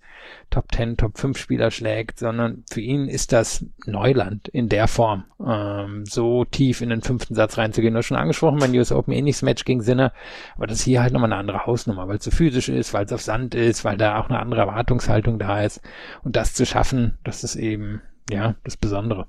Top 0.51 0.71
10, 0.71 0.97
Top 0.97 1.17
5 1.17 1.37
Spieler 1.37 1.71
schlägt, 1.71 2.19
sondern 2.19 2.63
für 2.69 2.79
ihn 2.79 3.07
ist 3.07 3.33
das 3.33 3.65
Neuland 3.87 4.47
in 4.47 4.69
der 4.69 4.87
Form, 4.87 5.25
ähm, 5.45 6.05
so 6.05 6.45
tief 6.45 6.81
in 6.81 6.89
den 6.89 7.01
fünften 7.01 7.33
Satz 7.33 7.57
reinzugehen. 7.57 7.95
Du 7.95 7.97
hast 7.97 8.05
schon 8.05 8.17
angesprochen, 8.17 8.59
mein 8.59 8.75
US 8.75 8.91
Open 8.91 9.13
ähnliches 9.13 9.41
Match 9.41 9.65
gegen 9.65 9.81
Sinner, 9.81 10.13
aber 10.55 10.67
das 10.67 10.79
ist 10.79 10.85
hier 10.85 11.01
halt 11.01 11.11
nochmal 11.11 11.33
eine 11.33 11.39
andere 11.39 11.65
Hausnummer, 11.65 12.07
weil 12.07 12.17
es 12.17 12.23
so 12.23 12.31
physisch 12.31 12.69
ist, 12.69 12.93
weil 12.93 13.05
es 13.05 13.13
auf 13.13 13.21
Sand 13.23 13.55
ist, 13.55 13.83
weil 13.83 13.97
da 13.97 14.19
auch 14.19 14.29
eine 14.29 14.39
andere 14.39 14.61
Erwartungshaltung 14.61 15.39
da 15.39 15.63
ist. 15.63 15.81
Und 16.23 16.35
das 16.35 16.53
zu 16.53 16.67
schaffen, 16.67 17.17
das 17.23 17.43
ist 17.43 17.55
eben, 17.55 18.01
ja, 18.29 18.53
das 18.63 18.77
Besondere. 18.77 19.25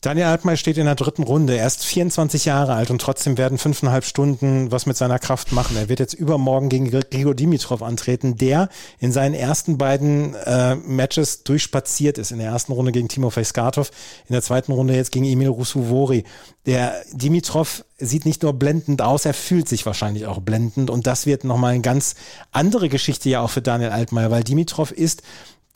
Daniel 0.00 0.28
Altmaier 0.28 0.56
steht 0.56 0.78
in 0.78 0.86
der 0.86 0.94
dritten 0.94 1.24
Runde. 1.24 1.58
Er 1.58 1.66
ist 1.66 1.84
24 1.84 2.46
Jahre 2.46 2.72
alt 2.72 2.90
und 2.90 3.02
trotzdem 3.02 3.36
werden 3.36 3.58
fünfeinhalb 3.58 4.06
Stunden 4.06 4.72
was 4.72 4.86
mit 4.86 4.96
seiner 4.96 5.18
Kraft 5.18 5.52
machen. 5.52 5.76
Er 5.76 5.90
wird 5.90 6.00
jetzt 6.00 6.14
übermorgen 6.14 6.70
gegen 6.70 6.90
Grigor 6.90 7.34
Dimitrov 7.34 7.82
antreten, 7.82 8.38
der 8.38 8.70
in 8.98 9.12
seinen 9.12 9.34
ersten 9.34 9.76
beiden 9.76 10.34
äh, 10.34 10.76
Matches 10.76 11.42
durchspaziert 11.42 12.16
ist. 12.16 12.30
In 12.30 12.38
der 12.38 12.48
ersten 12.48 12.72
Runde 12.72 12.92
gegen 12.92 13.08
Timofey 13.08 13.44
Skatov, 13.44 13.90
in 14.26 14.32
der 14.32 14.40
zweiten 14.40 14.72
Runde 14.72 14.94
jetzt 14.94 15.12
gegen 15.12 15.26
Emil 15.26 15.48
Rusuvori. 15.48 16.24
Der 16.64 16.94
Dimitrov 17.12 17.84
sieht 17.98 18.24
nicht 18.24 18.42
nur 18.42 18.54
blendend 18.54 19.02
aus, 19.02 19.26
er 19.26 19.34
fühlt 19.34 19.68
sich 19.68 19.84
wahrscheinlich 19.84 20.24
auch 20.24 20.40
blendend 20.40 20.88
und 20.88 21.06
das 21.06 21.26
wird 21.26 21.44
nochmal 21.44 21.74
eine 21.74 21.82
ganz 21.82 22.14
andere 22.52 22.88
Geschichte 22.88 23.28
ja 23.28 23.42
auch 23.42 23.50
für 23.50 23.60
Daniel 23.60 23.90
Altmaier, 23.90 24.30
weil 24.30 24.44
Dimitrov 24.44 24.92
ist 24.92 25.22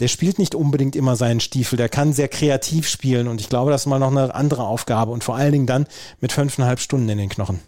der 0.01 0.09
spielt 0.09 0.39
nicht 0.39 0.55
unbedingt 0.55 0.97
immer 0.97 1.17
seinen 1.17 1.41
Stiefel, 1.41 1.77
der 1.77 1.89
kann 1.89 2.13
sehr 2.13 2.29
kreativ 2.29 2.89
spielen 2.89 3.29
und 3.29 3.41
ich 3.41 3.49
glaube, 3.49 3.71
das 3.71 3.83
ist 3.83 3.87
mal 3.87 3.99
noch 3.99 4.11
eine 4.11 4.35
andere 4.35 4.65
Aufgabe 4.67 5.13
und 5.13 5.25
vor 5.25 5.37
allen 5.37 5.53
Dingen 5.53 5.67
dann 5.67 5.87
mit 6.21 6.33
fünfeinhalb 6.33 6.81
Stunden 6.81 7.09
in 7.09 7.19
den 7.19 7.29
Knochen. 7.29 7.61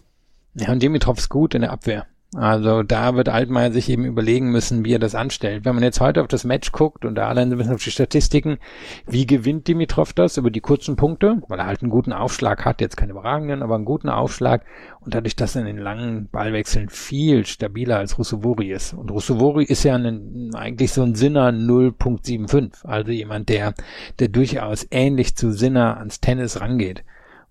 Ja, 0.53 0.71
und 0.71 0.81
Dimitrov 0.81 1.17
ist 1.17 1.29
gut 1.29 1.53
in 1.53 1.61
der 1.61 1.71
Abwehr. 1.71 2.05
Also 2.37 2.83
da 2.83 3.15
wird 3.15 3.29
Altmaier 3.29 3.71
sich 3.71 3.89
eben 3.89 4.05
überlegen 4.05 4.51
müssen, 4.51 4.85
wie 4.85 4.93
er 4.93 4.99
das 4.99 5.15
anstellt. 5.15 5.65
Wenn 5.65 5.73
man 5.73 5.83
jetzt 5.83 5.99
heute 5.99 6.21
auf 6.21 6.27
das 6.27 6.43
Match 6.43 6.71
guckt 6.71 7.03
und 7.03 7.15
da 7.15 7.27
allein 7.27 7.51
ein 7.51 7.57
bisschen 7.57 7.73
auf 7.73 7.83
die 7.83 7.89
Statistiken, 7.89 8.59
wie 9.07 9.25
gewinnt 9.25 9.67
Dimitrov 9.67 10.13
das 10.13 10.37
über 10.37 10.51
die 10.51 10.59
kurzen 10.59 10.95
Punkte, 10.97 11.41
weil 11.47 11.57
er 11.57 11.65
halt 11.65 11.81
einen 11.81 11.89
guten 11.89 12.13
Aufschlag 12.13 12.63
hat, 12.63 12.79
jetzt 12.79 12.95
keinen 12.95 13.09
überragenden, 13.09 13.63
aber 13.63 13.73
einen 13.73 13.85
guten 13.85 14.09
Aufschlag 14.09 14.63
und 14.99 15.15
dadurch, 15.15 15.35
dass 15.35 15.55
er 15.55 15.61
in 15.61 15.67
den 15.67 15.79
langen 15.79 16.29
Ballwechseln 16.29 16.89
viel 16.89 17.43
stabiler 17.47 17.97
als 17.97 18.19
Russovori 18.19 18.71
ist. 18.71 18.93
Und 18.93 19.09
Russovori 19.09 19.63
ist 19.63 19.83
ja 19.83 19.95
ein, 19.95 20.51
eigentlich 20.53 20.93
so 20.93 21.01
ein 21.01 21.15
Sinner 21.15 21.49
0.75, 21.49 22.85
also 22.85 23.11
jemand, 23.11 23.49
der, 23.49 23.73
der 24.19 24.27
durchaus 24.27 24.85
ähnlich 24.91 25.35
zu 25.35 25.51
Sinner 25.51 25.97
ans 25.97 26.21
Tennis 26.21 26.61
rangeht. 26.61 27.03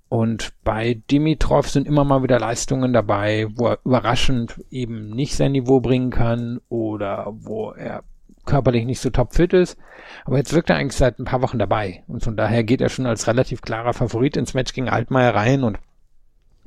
Und 0.09 0.53
bei 0.63 1.03
Dimitrov 1.11 1.69
sind 1.69 1.87
immer 1.87 2.05
mal 2.05 2.23
wieder 2.23 2.39
Leistungen 2.39 2.93
dabei, 2.93 3.49
wo 3.55 3.69
er 3.69 3.79
überraschend 3.85 4.63
eben 4.71 5.11
nicht 5.11 5.35
sein 5.35 5.53
Niveau 5.53 5.81
bringen 5.81 6.11
kann 6.11 6.61
oder 6.69 7.33
wo 7.41 7.73
er 7.73 8.05
körperlich 8.45 8.85
nicht 8.85 9.01
so 9.01 9.11
topfit 9.11 9.53
ist. 9.53 9.77
Aber 10.25 10.37
jetzt 10.37 10.53
wirkt 10.53 10.71
er 10.71 10.77
eigentlich 10.77 10.97
seit 10.97 11.19
ein 11.19 11.25
paar 11.25 11.43
Wochen 11.43 11.59
dabei. 11.59 12.05
Und 12.07 12.23
von 12.23 12.37
daher 12.37 12.63
geht 12.63 12.81
er 12.81 12.89
schon 12.89 13.07
als 13.07 13.27
relativ 13.27 13.63
klarer 13.63 13.93
Favorit 13.93 14.37
ins 14.37 14.55
Match 14.55 14.73
gegen 14.73 14.89
Altmaier 14.89 15.35
rein 15.35 15.65
und 15.65 15.79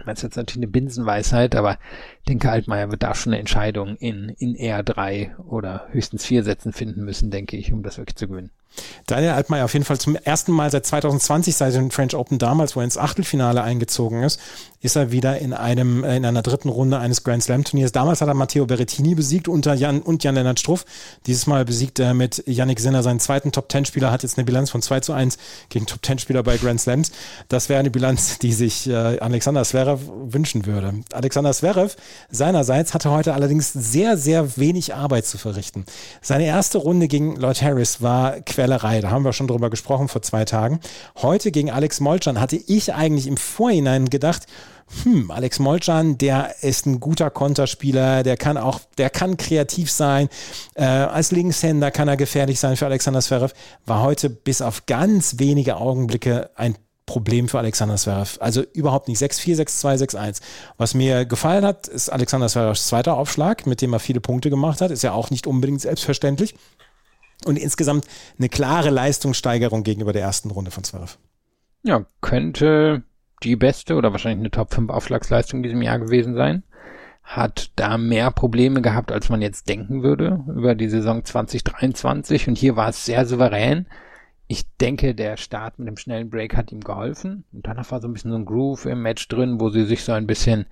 das 0.06 0.20
ist 0.20 0.24
jetzt 0.24 0.38
natürlich 0.38 0.64
eine 0.64 0.72
Binsenweisheit, 0.72 1.56
aber 1.56 1.78
ich 2.20 2.26
denke, 2.28 2.50
Altmaier 2.50 2.90
wird 2.92 3.04
da 3.04 3.14
schon 3.14 3.34
eine 3.34 3.40
Entscheidung 3.40 3.96
in, 3.98 4.30
in 4.30 4.56
eher 4.56 4.84
drei 4.84 5.36
oder 5.38 5.88
höchstens 5.92 6.26
vier 6.26 6.44
Sätzen 6.44 6.74
finden 6.74 7.04
müssen, 7.04 7.32
denke 7.32 7.58
ich, 7.58 7.74
um 7.74 7.84
das 7.84 7.98
wirklich 7.98 8.16
zu 8.16 8.28
gewinnen. 8.28 8.52
Daniel 9.08 9.32
Altmaier 9.32 9.66
auf 9.66 9.74
jeden 9.74 9.86
Fall 9.86 10.00
zum 10.00 10.16
ersten 10.16 10.52
Mal 10.52 10.70
seit 10.72 10.86
2020, 10.86 11.56
seit 11.56 11.74
dem 11.74 11.92
French 11.92 12.16
Open 12.16 12.38
damals, 12.38 12.76
wo 12.76 12.82
er 12.82 12.86
ins 12.86 12.98
Achtelfinale 12.98 13.62
eingezogen 13.62 14.24
ist, 14.24 14.40
ist 14.82 14.96
er 14.96 15.12
wieder 15.12 15.40
in 15.40 15.54
einem, 15.54 16.04
äh, 16.04 16.18
in 16.18 16.26
einer 16.26 16.42
dritten 16.42 16.70
Runde 16.70 17.00
eines 17.00 17.24
Grand 17.24 17.44
Slam 17.44 17.64
Turniers. 17.64 17.92
Damals 17.92 18.22
hat 18.22 18.28
er 18.28 18.34
Matteo 18.34 18.66
Berrettini 18.66 19.16
besiegt 19.16 19.48
unter 19.48 19.74
Jan 19.74 20.02
und 20.02 20.24
Jan-Lennart 20.24 20.60
Struff. 20.60 20.86
Dieses 21.26 21.48
Mal 21.48 21.66
besiegt 21.66 22.00
er 22.00 22.14
mit 22.14 22.44
Yannick 22.48 22.80
Sinner 22.80 23.04
seinen 23.04 23.20
zweiten 23.20 23.52
Top 23.52 23.68
Ten 23.70 23.86
Spieler, 23.86 24.12
hat 24.12 24.24
jetzt 24.24 24.38
eine 24.38 24.46
Bilanz 24.46 24.70
von 24.70 24.82
2 24.82 25.02
zu 25.02 25.14
1 25.14 25.38
gegen 25.70 25.86
Top 25.86 26.02
Ten 26.02 26.20
Spieler 26.20 26.44
bei 26.44 26.58
Grand 26.58 26.80
Slams. 26.80 27.12
Das 27.50 27.68
wäre 27.68 27.80
eine 27.80 27.92
Bilanz, 27.92 28.40
die 28.40 28.54
sich 28.54 28.88
äh, 28.88 28.94
Alexander 28.94 29.64
Zverev 29.64 30.02
wünschen 30.08 30.66
würde. 30.66 30.94
Alexander 31.12 31.52
Zverev 31.52 31.96
seinerseits 32.32 32.94
hatte 32.94 33.12
heute 33.12 33.34
allerdings 33.34 33.74
sehr, 33.74 34.18
sehr 34.18 34.58
wenig 34.58 34.96
Arbeit 34.96 35.26
zu 35.26 35.38
verrichten. 35.38 35.86
Seine 36.22 36.46
erste 36.46 36.78
Runde 36.78 37.08
gegen 37.08 37.36
Lloyd 37.36 37.62
Harris 37.62 38.02
war 38.02 38.40
Quälerei. 38.42 39.02
Da 39.02 39.10
haben 39.10 39.26
wir 39.26 39.34
schon 39.34 39.48
drüber 39.48 39.70
gesprochen 39.70 40.08
vor 40.08 40.22
zwei 40.22 40.46
Tagen. 40.46 40.80
Heute 41.18 41.52
gegen 41.52 41.70
Alex 41.70 42.00
Molchan 42.00 42.40
hatte 42.40 42.56
ich 42.56 42.94
eigentlich 42.94 43.28
im 43.28 43.38
Vorhinein 43.38 44.10
gedacht, 44.10 44.46
hm, 45.04 45.30
Alex 45.32 45.60
Molchan, 45.60 46.18
der 46.18 46.56
ist 46.62 46.86
ein 46.86 47.00
guter 47.00 47.30
Konterspieler, 47.30 48.24
der 48.24 48.38
kann 48.38 48.58
auch, 48.58 48.80
der 48.98 49.10
kann 49.10 49.38
kreativ 49.38 49.92
sein. 49.92 50.30
Äh, 50.74 50.84
als 50.84 51.32
Linkshänder 51.32 51.92
kann 51.92 52.08
er 52.08 52.18
gefährlich 52.18 52.60
sein 52.60 52.76
für 52.76 52.86
Alexander 52.86 53.22
Zverev. 53.22 53.54
War 53.86 54.02
heute 54.02 54.30
bis 54.30 54.62
auf 54.62 54.86
ganz 54.88 55.36
wenige 55.38 55.78
Augenblicke 55.78 56.50
ein 56.56 56.76
Problem 57.06 57.48
für 57.48 57.60
Alexander 57.60 57.96
Zverev. 57.96 58.38
Also 58.40 58.62
überhaupt 58.74 59.08
nicht 59.08 59.20
6-4, 59.20 59.62
6-2, 59.62 60.16
6-1. 60.16 60.42
Was 60.78 60.94
mir 60.94 61.26
gefallen 61.26 61.66
hat, 61.66 61.88
ist 61.88 62.10
Alexander 62.10 62.48
Zverevs 62.48 62.88
zweiter 62.88 63.18
Aufschlag, 63.18 63.66
mit 63.66 63.82
dem 63.82 63.94
er 63.94 64.00
viele 64.00 64.22
Punkte 64.22 64.50
gemacht 64.50 64.82
hat. 64.82 64.92
Ist 64.92 65.04
ja 65.04 65.14
auch 65.14 65.32
nicht 65.32 65.48
unbedingt 65.48 65.82
selbstverständlich. 65.82 66.56
Und 67.46 67.58
insgesamt 67.58 68.06
eine 68.38 68.50
klare 68.50 68.90
Leistungssteigerung 68.90 69.84
gegenüber 69.84 70.14
der 70.14 70.24
ersten 70.24 70.52
Runde 70.52 70.72
von 70.72 70.84
Zverev. 70.84 71.18
Ja, 71.84 72.06
könnte 72.22 73.04
die 73.44 73.56
beste 73.56 73.96
oder 73.96 74.12
wahrscheinlich 74.12 74.40
eine 74.40 74.52
Top 74.52 74.74
5 74.74 74.90
Aufschlagsleistung 74.90 75.60
in 75.60 75.64
diesem 75.64 75.82
Jahr 75.82 76.00
gewesen 76.00 76.36
sein. 76.36 76.64
Hat 77.24 77.72
da 77.76 77.98
mehr 77.98 78.32
Probleme 78.32 78.82
gehabt, 78.82 79.12
als 79.12 79.30
man 79.30 79.42
jetzt 79.42 79.70
denken 79.70 80.02
würde 80.04 80.44
über 80.48 80.76
die 80.76 80.90
Saison 80.90 81.24
2023. 81.24 82.48
Und 82.48 82.58
hier 82.58 82.76
war 82.76 82.90
es 82.90 83.06
sehr 83.06 83.26
souverän 83.26 83.86
ich 84.52 84.66
denke, 84.82 85.14
der 85.14 85.38
Start 85.38 85.78
mit 85.78 85.88
dem 85.88 85.96
schnellen 85.96 86.32
Break 86.32 86.58
hat 86.58 86.72
ihm 86.72 86.82
geholfen. 86.82 87.44
Und 87.54 87.68
danach 87.68 87.92
war 87.92 88.02
so 88.02 88.08
ein 88.08 88.14
bisschen 88.14 88.32
so 88.32 88.38
ein 88.38 88.46
Groove 88.46 88.88
im 88.88 89.04
Match 89.04 89.28
drin, 89.28 89.62
wo 89.62 89.70
sie 89.70 89.86
sich 89.86 90.04
so 90.04 90.12
ein 90.12 90.26
bisschen, 90.26 90.66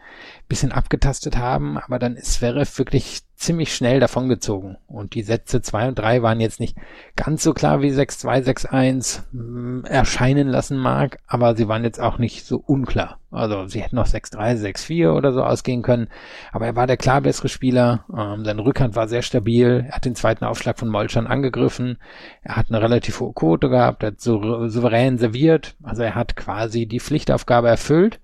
bisschen 0.49 0.71
abgetastet 0.71 1.37
haben. 1.37 1.77
Aber 1.77 1.99
dann 1.99 2.15
ist 2.15 2.33
Zverev 2.33 2.75
wirklich 2.79 3.21
ziemlich 3.37 3.73
schnell 3.73 3.99
davongezogen. 3.99 4.77
Und 4.87 5.13
die 5.13 5.21
Sätze 5.21 5.61
zwei 5.61 5.87
und 5.87 5.99
drei 5.99 6.23
waren 6.23 6.39
jetzt 6.39 6.59
nicht 6.59 6.75
ganz 7.15 7.43
so 7.43 7.53
klar 7.53 7.81
wie 7.81 7.91
6-2, 7.91 8.43
6-1 8.43 9.21
hm, 9.31 9.85
erscheinen 9.85 10.47
lassen 10.47 10.77
mag, 10.77 11.19
aber 11.27 11.55
sie 11.55 11.67
waren 11.67 11.83
jetzt 11.83 12.01
auch 12.01 12.17
nicht 12.17 12.45
so 12.45 12.57
unklar. 12.57 13.19
Also 13.29 13.67
sie 13.67 13.81
hätten 13.81 13.97
noch 13.97 14.07
6-3, 14.07 14.59
6-4 14.59 15.11
oder 15.11 15.33
so 15.33 15.43
ausgehen 15.43 15.83
können. 15.83 16.07
Aber 16.51 16.65
er 16.65 16.75
war 16.75 16.87
der 16.87 16.97
klar 16.97 17.21
bessere 17.21 17.47
Spieler. 17.47 18.05
Ähm, 18.11 18.43
seine 18.43 18.65
Rückhand 18.65 18.95
war 18.95 19.07
sehr 19.07 19.21
stabil. 19.21 19.85
Er 19.87 19.95
hat 19.95 20.05
den 20.05 20.15
zweiten 20.15 20.43
Aufschlag 20.43 20.79
von 20.79 20.89
Molchan 20.89 21.27
angegriffen. 21.27 21.99
Er 22.41 22.55
hat 22.55 22.67
eine 22.69 22.81
relativ 22.81 23.19
hohe 23.19 23.33
Quote 23.33 23.69
gehabt. 23.69 24.01
Er 24.01 24.11
hat 24.11 24.21
so 24.21 24.67
souverän 24.67 25.19
serviert. 25.19 25.75
Also 25.83 26.01
er 26.01 26.15
hat 26.15 26.35
quasi 26.35 26.87
die 26.87 26.99
Pflichtaufgabe 26.99 27.67
erfüllt 27.67 28.19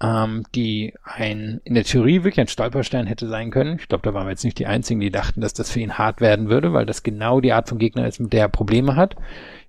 ähm, 0.00 0.44
die 0.54 0.94
ein 1.02 1.60
in 1.64 1.74
der 1.74 1.84
Theorie 1.84 2.22
wirklich 2.22 2.40
ein 2.40 2.48
Stolperstein 2.48 3.06
hätte 3.06 3.28
sein 3.28 3.50
können. 3.50 3.78
Ich 3.80 3.88
glaube, 3.88 4.02
da 4.02 4.14
waren 4.14 4.26
wir 4.26 4.30
jetzt 4.30 4.44
nicht 4.44 4.58
die 4.58 4.66
Einzigen, 4.66 5.00
die 5.00 5.10
dachten, 5.10 5.40
dass 5.40 5.54
das 5.54 5.70
für 5.70 5.80
ihn 5.80 5.98
hart 5.98 6.20
werden 6.20 6.48
würde, 6.48 6.72
weil 6.72 6.86
das 6.86 7.02
genau 7.02 7.40
die 7.40 7.52
Art 7.52 7.68
von 7.68 7.78
Gegner 7.78 8.06
ist, 8.06 8.20
mit 8.20 8.32
der 8.32 8.42
er 8.42 8.48
Probleme 8.48 8.94
hat. 8.94 9.16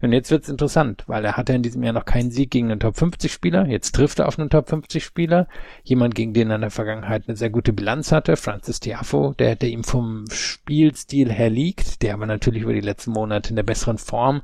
Und 0.01 0.13
jetzt 0.13 0.31
wird's 0.31 0.47
interessant, 0.47 1.03
weil 1.07 1.25
er 1.25 1.35
hatte 1.35 1.51
in 1.51 1.61
diesem 1.61 1.83
Jahr 1.83 1.91
noch 1.91 2.05
keinen 2.05 2.31
Sieg 2.31 2.51
gegen 2.51 2.71
einen 2.71 2.79
Top 2.79 2.95
50 2.95 3.33
Spieler. 3.33 3.67
Jetzt 3.67 3.93
trifft 3.93 4.19
er 4.19 4.27
auf 4.27 4.39
einen 4.39 4.49
Top 4.49 4.69
50 4.69 5.03
Spieler. 5.03 5.47
Jemand, 5.83 6.15
gegen 6.15 6.33
den 6.33 6.49
er 6.49 6.55
in 6.55 6.61
der 6.61 6.69
Vergangenheit 6.69 7.23
eine 7.27 7.35
sehr 7.35 7.49
gute 7.49 7.73
Bilanz 7.73 8.13
hatte, 8.13 8.37
Francis 8.37 8.79
Tiafo, 8.79 9.33
der, 9.37 9.57
der 9.57 9.69
ihm 9.69 9.83
vom 9.83 10.23
Spielstil 10.31 11.29
her 11.31 11.49
liegt, 11.49 12.01
der 12.01 12.13
aber 12.13 12.27
natürlich 12.27 12.63
über 12.63 12.73
die 12.73 12.79
letzten 12.79 13.11
Monate 13.11 13.49
in 13.49 13.57
der 13.57 13.63
besseren 13.63 13.97
Form 13.97 14.41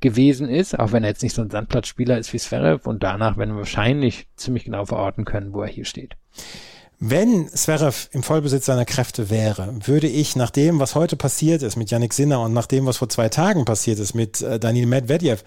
gewesen 0.00 0.50
ist, 0.50 0.78
auch 0.78 0.92
wenn 0.92 1.04
er 1.04 1.10
jetzt 1.10 1.22
nicht 1.22 1.34
so 1.34 1.42
ein 1.42 1.50
Sandplatzspieler 1.50 2.18
ist 2.18 2.34
wie 2.34 2.38
Zverev 2.38 2.86
und 2.86 3.02
danach 3.02 3.38
werden 3.38 3.54
wir 3.54 3.60
wahrscheinlich 3.60 4.26
ziemlich 4.36 4.64
genau 4.64 4.84
verorten 4.84 5.24
können, 5.28 5.52
wo 5.52 5.62
er 5.62 5.68
hier 5.68 5.84
steht. 5.84 6.16
Wenn 7.00 7.48
Zverev 7.48 8.08
im 8.10 8.24
Vollbesitz 8.24 8.66
seiner 8.66 8.84
Kräfte 8.84 9.30
wäre, 9.30 9.72
würde 9.86 10.08
ich 10.08 10.34
nach 10.34 10.50
dem, 10.50 10.80
was 10.80 10.96
heute 10.96 11.14
passiert 11.14 11.62
ist 11.62 11.76
mit 11.76 11.92
Yannick 11.92 12.12
Sinner 12.12 12.40
und 12.40 12.52
nach 12.52 12.66
dem, 12.66 12.86
was 12.86 12.96
vor 12.96 13.08
zwei 13.08 13.28
Tagen 13.28 13.64
passiert 13.64 14.00
ist 14.00 14.14
mit 14.14 14.40
äh, 14.40 14.58
Daniel 14.58 14.86
Medvedev, 14.86 15.44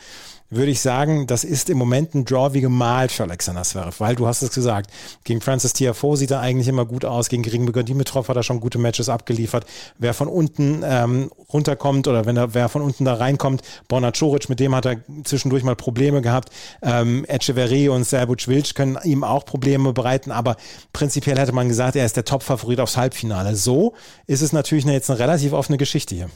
würde 0.52 0.72
ich 0.72 0.82
sagen, 0.82 1.28
das 1.28 1.44
ist 1.44 1.70
im 1.70 1.78
Moment 1.78 2.14
ein 2.14 2.26
Draw 2.26 2.54
wie 2.54 2.62
gemalt 2.62 3.12
für 3.12 3.24
Alexander 3.24 3.64
Zverev, 3.64 4.00
weil 4.00 4.16
du 4.16 4.28
hast 4.28 4.42
es 4.42 4.52
gesagt, 4.54 4.92
gegen 5.24 5.40
Francis 5.40 5.74
Tiafoe 5.74 6.18
sieht 6.18 6.32
er 6.32 6.42
eigentlich 6.42 6.68
immer 6.68 6.86
gut 6.86 7.06
aus, 7.06 7.30
gegen 7.30 7.44
Ringbegger 7.44 7.84
Dimitrov 7.84 8.28
hat 8.28 8.36
er 8.36 8.44
schon 8.44 8.60
gute 8.60 8.78
Matches 8.78 9.08
abgeliefert. 9.08 9.66
Wer 9.98 10.14
von 10.14 10.28
unten 10.28 10.84
ähm, 10.86 11.32
runterkommt 11.52 12.08
oder 12.08 12.26
wenn 12.26 12.36
er, 12.36 12.54
wer 12.54 12.68
von 12.68 12.82
unten 12.82 13.06
da 13.06 13.16
reinkommt, 13.16 13.62
Borna 13.88 14.12
Coric, 14.12 14.50
mit 14.50 14.60
dem 14.60 14.76
hat 14.76 14.86
er 14.86 14.98
zwischendurch 15.24 15.64
mal 15.64 15.76
Probleme 15.76 16.22
gehabt. 16.22 16.50
Ähm, 16.82 17.26
Echeverry 17.28 17.88
und 17.88 18.04
Serbuc 18.04 18.48
Wilc 18.48 18.76
können 18.76 18.98
ihm 19.04 19.24
auch 19.24 19.46
Probleme 19.46 19.94
bereiten, 19.94 20.32
aber 20.32 20.58
prinzipiell 20.92 21.40
hätte 21.40 21.54
man 21.54 21.70
gesagt, 21.70 21.96
er 21.96 22.06
ist 22.06 22.18
der 22.18 22.26
Top-Favorit 22.26 22.82
aufs 22.82 22.98
Halbfinale. 22.98 23.56
So 23.56 23.94
ist 24.28 24.42
es 24.42 24.52
natürlich 24.52 24.84
jetzt 24.86 25.10
eine 25.10 25.20
relativ 25.20 25.54
offene 25.54 25.78
Geschichte 25.78 26.14
hier. 26.14 26.30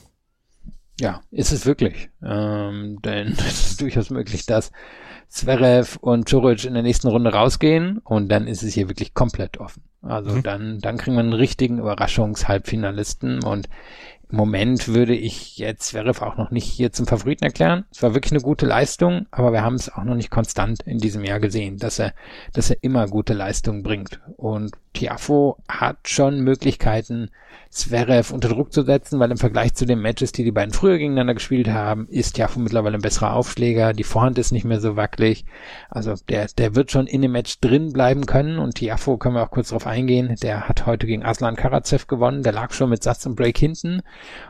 Ja, 1.00 1.22
ist 1.32 1.52
es 1.52 1.66
wirklich. 1.66 2.10
Ähm, 2.24 3.00
denn 3.04 3.34
es 3.38 3.72
ist 3.72 3.82
durchaus 3.82 4.10
möglich, 4.10 4.46
dass 4.46 4.72
Zverev 5.28 5.98
und 6.00 6.30
Curic 6.30 6.66
in 6.66 6.74
der 6.74 6.84
nächsten 6.84 7.08
Runde 7.08 7.34
rausgehen 7.34 8.00
und 8.00 8.30
dann 8.30 8.48
ist 8.48 8.64
es 8.64 8.74
hier 8.74 8.88
wirklich 8.88 9.14
komplett 9.14 9.60
offen. 9.60 9.84
Also 10.02 10.32
mhm. 10.32 10.44
dann, 10.44 10.80
dann 10.80 10.98
kriegen 10.98 11.16
wir 11.16 11.24
einen 11.24 11.34
richtigen 11.34 11.80
Überraschungshalbfinalisten 11.80 13.44
und 13.44 13.68
im 14.32 14.38
Moment 14.38 14.88
würde 14.88 15.16
ich 15.16 15.58
jetzt 15.58 15.88
Zverev 15.88 16.24
auch 16.24 16.38
noch 16.38 16.52
nicht 16.52 16.66
hier 16.66 16.92
zum 16.92 17.06
Favoriten 17.06 17.44
erklären. 17.44 17.86
Es 17.92 18.02
war 18.02 18.14
wirklich 18.14 18.32
eine 18.32 18.42
gute 18.42 18.66
Leistung, 18.66 19.28
aber 19.32 19.52
wir 19.52 19.62
haben 19.62 19.76
es 19.76 19.94
auch 19.94 20.04
noch 20.04 20.16
nicht 20.16 20.32
konstant 20.32 20.82
in 20.84 20.98
diesem 20.98 21.24
Jahr 21.24 21.40
gesehen, 21.40 21.78
dass 21.78 22.00
er, 22.00 22.14
dass 22.54 22.70
er 22.70 22.82
immer 22.82 23.08
gute 23.08 23.34
Leistungen 23.34 23.84
bringt. 23.84 24.20
Und 24.38 24.72
Tiafo 24.96 25.58
hat 25.70 26.10
schon 26.10 26.40
Möglichkeiten, 26.40 27.30
Zverev 27.70 28.34
unter 28.34 28.48
Druck 28.48 28.72
zu 28.72 28.84
setzen, 28.84 29.20
weil 29.20 29.32
im 29.32 29.38
Vergleich 29.38 29.74
zu 29.74 29.86
den 29.86 30.00
Matches, 30.00 30.32
die 30.32 30.46
die 30.46 30.54
beiden 30.54 30.74
früher 30.74 30.98
gegeneinander 30.98 31.34
gespielt 31.34 31.68
haben, 31.68 32.08
ist 32.08 32.36
Tiafo 32.36 32.60
mittlerweile 32.60 32.96
ein 32.96 33.02
besserer 33.02 33.34
Aufschläger, 33.34 33.92
die 33.92 34.06
Vorhand 34.06 34.38
ist 34.38 34.54
nicht 34.54 34.64
mehr 34.64 34.80
so 34.80 34.96
wackelig, 34.96 35.46
also 35.90 36.14
der, 36.30 36.48
der 36.58 36.76
wird 36.76 36.92
schon 36.92 37.06
in 37.06 37.22
dem 37.22 37.34
Match 37.34 37.60
drin 37.60 37.92
bleiben 37.92 38.26
können 38.26 38.60
und 38.60 38.76
Tiafo 38.76 39.18
können 39.18 39.36
wir 39.36 39.44
auch 39.44 39.52
kurz 39.52 39.70
drauf 39.70 39.88
eingehen, 39.88 40.36
der 40.42 40.70
hat 40.70 40.86
heute 40.86 41.06
gegen 41.06 41.26
Aslan 41.26 41.58
Karatsev 41.58 42.08
gewonnen, 42.08 42.44
der 42.44 42.54
lag 42.54 42.72
schon 42.72 42.90
mit 42.90 43.04
Satz 43.04 43.26
und 43.26 43.36
Break 43.36 43.58
hinten. 43.58 44.02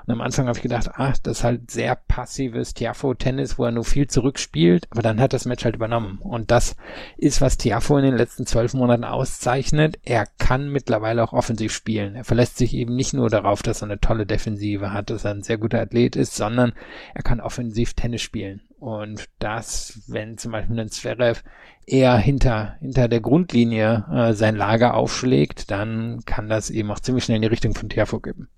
Und 0.06 0.14
am 0.14 0.22
Anfang 0.22 0.48
habe 0.48 0.58
ich 0.58 0.64
gedacht, 0.64 0.92
ach, 0.94 1.18
das 1.24 1.40
ist 1.40 1.44
halt 1.44 1.72
sehr 1.72 1.96
passives 1.96 2.76
Tiafo-Tennis, 2.76 3.58
wo 3.58 3.66
er 3.66 3.72
nur 3.72 3.86
viel 3.86 4.08
zurückspielt, 4.08 4.86
aber 4.92 5.02
dann 5.02 5.20
hat 5.20 5.34
das 5.34 5.46
Match 5.46 5.66
halt 5.66 5.76
übernommen. 5.76 6.20
Und 6.22 6.52
das 6.52 6.76
ist, 7.18 7.42
was 7.42 7.58
Tiafo 7.58 7.98
in 7.98 8.06
den 8.06 8.18
letzten 8.18 8.46
zwölf 8.46 8.76
Monaten 8.76 9.04
auszeichnet, 9.04 9.98
er 10.04 10.28
kann 10.38 10.70
mittlerweile 10.70 11.24
auch 11.24 11.34
offensiv 11.34 11.74
spielen, 11.74 12.16
er 12.16 12.24
verlässt 12.24 12.58
sich 12.58 12.74
eben 12.74 12.96
nicht 12.96 13.14
nur 13.14 13.30
darauf, 13.30 13.64
dass 13.64 13.82
er 13.82 13.86
eine 13.86 14.00
tolle 14.00 14.26
Defensive 14.26 14.92
hat, 14.92 15.10
dass 15.10 15.26
er 15.26 15.32
ein 15.32 15.44
sehr 15.44 15.58
guter 15.58 15.82
Athlet 15.82 16.16
ist, 16.16 16.36
sondern 16.36 16.74
er 17.14 17.24
kann 17.24 17.40
offensiv 17.40 17.94
Tennis 17.94 18.22
spielen. 18.22 18.62
Und 18.78 19.26
das, 19.40 20.02
wenn 20.08 20.38
zum 20.38 20.52
Beispiel 20.52 20.80
ein 20.80 20.90
Zverev 20.90 21.42
eher 21.88 22.18
hinter, 22.18 22.76
hinter 22.80 23.08
der 23.08 23.22
Grundlinie 23.22 24.06
äh, 24.12 24.34
sein 24.34 24.56
Lager 24.56 24.96
aufschlägt, 24.96 25.72
dann 25.72 26.22
kann 26.26 26.50
das 26.50 26.70
eben 26.70 26.92
auch 26.92 27.00
ziemlich 27.00 27.24
schnell 27.24 27.38
in 27.38 27.42
die 27.42 27.48
Richtung 27.48 27.74
von 27.74 27.90
Tiafo 27.90 28.20
geben. 28.20 28.50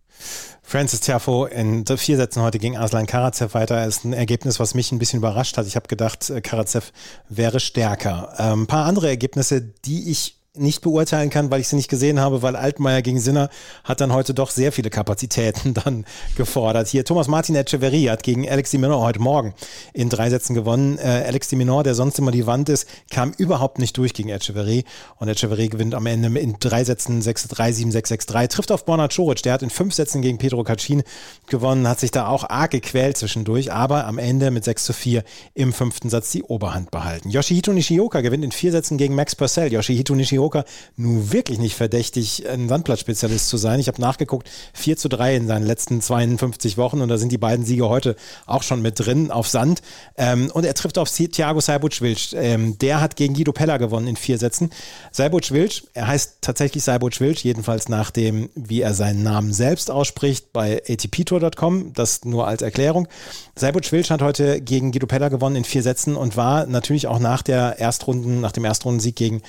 Francis 0.64 1.02
Tiafo 1.02 1.46
in 1.46 1.86
vier 1.86 2.18
Sätzen 2.18 2.42
heute 2.42 2.60
gegen 2.60 2.76
Aslan 2.76 3.06
Karatsev 3.06 3.54
weiter 3.54 3.86
ist 3.86 4.04
ein 4.04 4.14
Ergebnis, 4.14 4.60
was 4.60 4.74
mich 4.74 4.92
ein 4.92 5.00
bisschen 5.00 5.20
überrascht 5.20 5.58
hat. 5.58 5.68
Ich 5.68 5.76
habe 5.76 5.88
gedacht, 5.88 6.30
äh, 6.30 6.42
Karatsev 6.42 6.92
wäre 7.30 7.60
stärker. 7.60 8.38
Ein 8.40 8.54
ähm, 8.54 8.68
paar 8.68 8.86
andere 8.86 9.08
Ergebnisse, 9.08 9.62
die 9.62 10.10
ich 10.12 10.37
nicht 10.58 10.82
beurteilen 10.82 11.30
kann, 11.30 11.52
weil 11.52 11.62
ich 11.62 11.68
sie 11.68 11.76
nicht 11.76 11.90
gesehen 11.90 12.20
habe, 12.20 12.42
weil 12.42 12.56
Altmaier 12.56 13.02
gegen 13.02 13.20
Sinner 13.20 13.50
hat 13.84 14.02
dann 14.02 14.14
heute 14.14 14.34
doch 14.34 14.50
sehr 14.50 14.72
viele 14.72 14.90
Kapazitäten 14.90 15.74
dann 15.86 16.06
gefordert. 16.36 16.88
Hier 16.88 17.06
Thomas 17.06 17.28
Martin 17.28 17.56
Echeverry 17.56 18.04
hat 18.06 18.24
gegen 18.24 18.50
Alex 18.50 18.72
Diminor 18.72 19.02
heute 19.02 19.20
Morgen 19.20 19.54
in 19.94 20.10
drei 20.10 20.30
Sätzen 20.30 20.54
gewonnen. 20.54 20.98
Äh, 20.98 21.24
Alex 21.28 21.48
Diminor, 21.48 21.84
der 21.84 21.96
sonst 21.96 22.20
immer 22.20 22.32
die 22.32 22.48
Wand 22.48 22.70
ist, 22.70 22.88
kam 23.10 23.34
überhaupt 23.38 23.80
nicht 23.80 23.98
durch 23.98 24.14
gegen 24.14 24.30
Echeverry 24.30 24.84
und 25.18 25.28
Echeverry 25.28 25.68
gewinnt 25.68 25.96
am 25.96 26.06
Ende 26.06 26.40
in 26.40 26.58
drei 26.60 26.84
Sätzen 26.84 27.22
6-3, 27.22 27.92
7-6, 27.92 28.28
6-3, 28.28 28.48
trifft 28.48 28.72
auf 28.72 28.86
Borna 28.86 29.08
Coric, 29.08 29.44
der 29.44 29.54
hat 29.54 29.64
in 29.64 29.70
fünf 29.70 29.94
Sätzen 29.94 30.22
gegen 30.22 30.38
Pedro 30.38 30.64
Cachin 30.64 31.04
gewonnen, 31.48 31.88
hat 31.88 32.00
sich 32.00 32.12
da 32.12 32.28
auch 32.28 32.50
arg 32.50 32.72
gequält 32.72 33.18
zwischendurch, 33.18 33.72
aber 33.72 34.06
am 34.06 34.18
Ende 34.18 34.52
mit 34.52 34.64
6 34.64 34.86
zu 34.86 34.94
4 34.94 35.24
im 35.54 35.74
fünften 35.74 36.10
Satz 36.10 36.32
die 36.32 36.44
Oberhand 36.44 36.92
behalten. 36.92 37.30
Yoshihito 37.30 37.74
Nishioka 37.74 38.22
gewinnt 38.22 38.44
in 38.44 38.52
vier 38.52 38.72
Sätzen 38.72 38.98
gegen 38.98 39.16
Max 39.16 39.36
Purcell. 39.36 39.72
Yoshihito 39.72 40.16
Nishioka 40.16 40.47
Joker 40.48 40.64
nun 40.96 41.34
wirklich 41.34 41.60
nicht 41.60 41.76
verdächtig, 41.76 42.48
ein 42.48 42.70
Sandplatzspezialist 42.70 43.50
zu 43.50 43.58
sein. 43.58 43.82
Ich 43.82 43.90
habe 43.90 44.00
nachgeguckt, 44.00 44.50
4 44.74 44.96
zu 44.96 45.10
3 45.10 45.36
in 45.36 45.48
seinen 45.48 45.66
letzten 45.66 46.02
52 46.02 46.78
Wochen 46.78 47.02
und 47.02 47.10
da 47.10 47.18
sind 47.18 47.34
die 47.34 47.38
beiden 47.38 47.66
Siege 47.66 47.90
heute 47.90 48.16
auch 48.46 48.64
schon 48.64 48.82
mit 48.82 48.98
drin 48.98 49.30
auf 49.30 49.50
Sand. 49.50 49.82
Ähm, 50.16 50.50
und 50.54 50.66
er 50.66 50.74
trifft 50.74 50.98
auf 50.98 51.12
Thiago 51.12 51.60
Seibuc-Wilsch. 51.60 52.34
Ähm, 52.34 52.78
der 52.80 53.02
hat 53.02 53.18
gegen 53.18 53.34
Guido 53.34 53.52
Pella 53.52 53.76
gewonnen 53.78 54.08
in 54.08 54.16
vier 54.16 54.38
Sätzen. 54.38 54.70
Seibuc-Wilsch, 55.12 55.84
er 55.94 56.08
heißt 56.08 56.38
tatsächlich 56.40 56.84
Seibuc-Wilsch, 56.84 57.44
jedenfalls 57.44 57.90
nach 57.90 58.12
dem, 58.12 58.50
wie 58.56 58.82
er 58.82 58.94
seinen 58.94 59.24
Namen 59.24 59.52
selbst 59.52 59.92
ausspricht, 59.92 60.54
bei 60.54 60.82
atptour.com. 60.88 61.92
Das 61.94 62.24
nur 62.24 62.48
als 62.48 62.62
Erklärung. 62.62 63.10
Seibuc-Wilsch 63.56 64.12
hat 64.12 64.22
heute 64.22 64.62
gegen 64.62 64.94
Guido 64.94 65.08
Pella 65.08 65.28
gewonnen 65.28 65.58
in 65.58 65.66
vier 65.66 65.84
Sätzen 65.84 66.16
und 66.16 66.38
war 66.38 66.66
natürlich 66.68 67.08
auch 67.08 67.20
nach 67.20 67.42
der 67.42 67.80
Erstrunden, 67.80 68.40
nach 68.40 68.54
dem 68.54 68.64
Erstrundensieg 68.64 69.16
gegen 69.16 69.42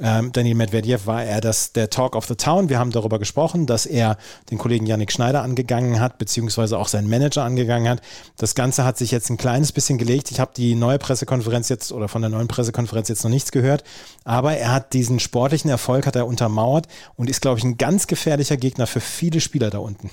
ähm, 0.00 0.32
Daniel 0.44 0.58
Medvedev 0.58 1.06
war 1.06 1.24
er 1.24 1.40
das, 1.40 1.72
der 1.72 1.88
Talk 1.88 2.14
of 2.14 2.26
the 2.26 2.34
Town. 2.34 2.68
Wir 2.68 2.78
haben 2.78 2.90
darüber 2.90 3.18
gesprochen, 3.18 3.64
dass 3.64 3.86
er 3.86 4.18
den 4.50 4.58
Kollegen 4.58 4.84
Yannick 4.84 5.10
Schneider 5.10 5.40
angegangen 5.40 6.00
hat, 6.00 6.18
beziehungsweise 6.18 6.78
auch 6.78 6.88
seinen 6.88 7.08
Manager 7.08 7.44
angegangen 7.44 7.88
hat. 7.88 8.02
Das 8.36 8.54
Ganze 8.54 8.84
hat 8.84 8.98
sich 8.98 9.10
jetzt 9.10 9.30
ein 9.30 9.38
kleines 9.38 9.72
bisschen 9.72 9.96
gelegt. 9.96 10.30
Ich 10.30 10.40
habe 10.40 10.50
die 10.54 10.74
neue 10.74 10.98
Pressekonferenz 10.98 11.70
jetzt 11.70 11.92
oder 11.92 12.08
von 12.08 12.20
der 12.20 12.30
neuen 12.30 12.46
Pressekonferenz 12.46 13.08
jetzt 13.08 13.24
noch 13.24 13.30
nichts 13.30 13.52
gehört, 13.52 13.84
aber 14.26 14.54
er 14.54 14.70
hat 14.70 14.92
diesen 14.92 15.18
sportlichen 15.18 15.70
Erfolg 15.70 16.06
hat 16.06 16.14
er 16.14 16.26
untermauert 16.26 16.88
und 17.16 17.30
ist, 17.30 17.40
glaube 17.40 17.58
ich, 17.58 17.64
ein 17.64 17.78
ganz 17.78 18.06
gefährlicher 18.06 18.58
Gegner 18.58 18.86
für 18.86 19.00
viele 19.00 19.40
Spieler 19.40 19.70
da 19.70 19.78
unten. 19.78 20.10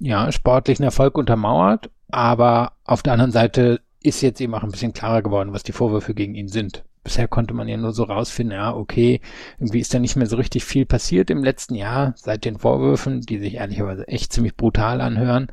Ja, 0.00 0.30
sportlichen 0.30 0.84
Erfolg 0.84 1.16
untermauert, 1.16 1.88
aber 2.10 2.72
auf 2.84 3.02
der 3.02 3.14
anderen 3.14 3.32
Seite 3.32 3.80
ist 4.02 4.20
jetzt 4.20 4.42
eben 4.42 4.54
auch 4.54 4.64
ein 4.64 4.70
bisschen 4.70 4.92
klarer 4.92 5.22
geworden, 5.22 5.54
was 5.54 5.62
die 5.62 5.72
Vorwürfe 5.72 6.12
gegen 6.12 6.34
ihn 6.34 6.48
sind 6.48 6.84
bisher 7.04 7.28
konnte 7.28 7.54
man 7.54 7.68
ja 7.68 7.76
nur 7.76 7.92
so 7.92 8.04
rausfinden, 8.04 8.56
ja, 8.56 8.74
okay, 8.74 9.20
irgendwie 9.58 9.80
ist 9.80 9.92
da 9.94 9.98
nicht 9.98 10.16
mehr 10.16 10.26
so 10.26 10.36
richtig 10.36 10.64
viel 10.64 10.86
passiert 10.86 11.30
im 11.30 11.42
letzten 11.42 11.74
Jahr 11.74 12.12
seit 12.16 12.44
den 12.44 12.58
Vorwürfen, 12.58 13.20
die 13.22 13.38
sich 13.38 13.54
ehrlicherweise 13.54 14.06
echt 14.08 14.32
ziemlich 14.32 14.56
brutal 14.56 15.00
anhören. 15.00 15.48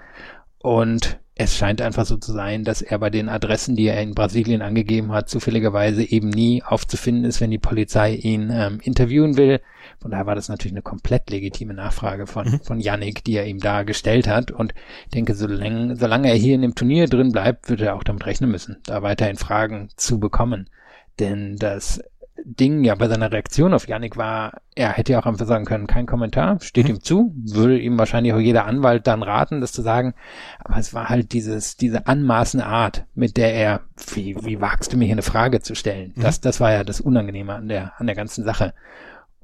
Und 0.59 1.19
es 1.37 1.57
scheint 1.57 1.81
einfach 1.81 2.05
so 2.05 2.15
zu 2.15 2.31
sein, 2.31 2.63
dass 2.63 2.81
er 2.81 2.97
bei 2.97 3.09
den 3.09 3.27
Adressen, 3.27 3.75
die 3.75 3.87
er 3.87 4.01
in 4.01 4.15
Brasilien 4.15 4.61
angegeben 4.61 5.11
hat, 5.11 5.29
zufälligerweise 5.29 6.01
eben 6.01 6.29
nie 6.29 6.63
aufzufinden 6.63 7.25
ist, 7.25 7.41
wenn 7.41 7.51
die 7.51 7.59
Polizei 7.59 8.13
ihn 8.15 8.49
ähm, 8.53 8.79
interviewen 8.81 9.35
will. 9.35 9.59
Von 9.99 10.11
daher 10.11 10.27
war 10.27 10.35
das 10.35 10.47
natürlich 10.47 10.71
eine 10.71 10.81
komplett 10.81 11.29
legitime 11.29 11.73
Nachfrage 11.73 12.25
von, 12.25 12.49
mhm. 12.49 12.59
von 12.61 12.79
Yannick, 12.79 13.25
die 13.25 13.35
er 13.35 13.47
ihm 13.47 13.59
da 13.59 13.83
gestellt 13.83 14.29
hat. 14.29 14.51
Und 14.51 14.73
ich 15.03 15.11
denke, 15.11 15.35
solange, 15.35 15.97
solange 15.97 16.29
er 16.29 16.35
hier 16.35 16.55
in 16.55 16.61
dem 16.61 16.73
Turnier 16.73 17.07
drin 17.07 17.33
bleibt, 17.33 17.69
wird 17.69 17.81
er 17.81 17.95
auch 17.95 18.03
damit 18.03 18.25
rechnen 18.25 18.49
müssen, 18.49 18.77
da 18.85 19.01
weiterhin 19.01 19.35
Fragen 19.35 19.89
zu 19.97 20.21
bekommen. 20.21 20.69
Denn 21.19 21.55
das 21.57 22.01
Ding 22.43 22.83
ja 22.83 22.95
bei 22.95 23.07
seiner 23.07 23.31
Reaktion 23.31 23.73
auf 23.73 23.87
Yannick 23.87 24.17
war, 24.17 24.61
er 24.75 24.91
hätte 24.91 25.13
ja 25.13 25.19
auch 25.19 25.25
einfach 25.25 25.47
sagen 25.47 25.65
können, 25.65 25.87
kein 25.87 26.05
Kommentar, 26.05 26.59
steht 26.61 26.85
mhm. 26.85 26.91
ihm 26.91 27.01
zu, 27.01 27.33
würde 27.35 27.79
ihm 27.79 27.97
wahrscheinlich 27.97 28.33
auch 28.33 28.39
jeder 28.39 28.65
Anwalt 28.65 29.07
dann 29.07 29.23
raten, 29.23 29.61
das 29.61 29.71
zu 29.71 29.81
sagen. 29.81 30.13
Aber 30.59 30.77
es 30.77 30.93
war 30.93 31.09
halt 31.09 31.33
dieses, 31.33 31.77
diese 31.77 32.07
anmaßende 32.07 32.65
Art, 32.65 33.05
mit 33.15 33.37
der 33.37 33.53
er, 33.53 33.81
wie, 34.13 34.35
wie 34.43 34.61
wagst 34.61 34.93
du 34.93 34.97
mir 34.97 35.05
hier 35.05 35.15
eine 35.15 35.21
Frage 35.21 35.61
zu 35.61 35.75
stellen? 35.75 36.13
Mhm. 36.15 36.21
Das, 36.21 36.41
das 36.41 36.59
war 36.59 36.71
ja 36.71 36.83
das 36.83 37.01
Unangenehme 37.01 37.55
an 37.55 37.67
der, 37.67 37.93
an 37.99 38.05
der 38.05 38.15
ganzen 38.15 38.43
Sache. 38.43 38.73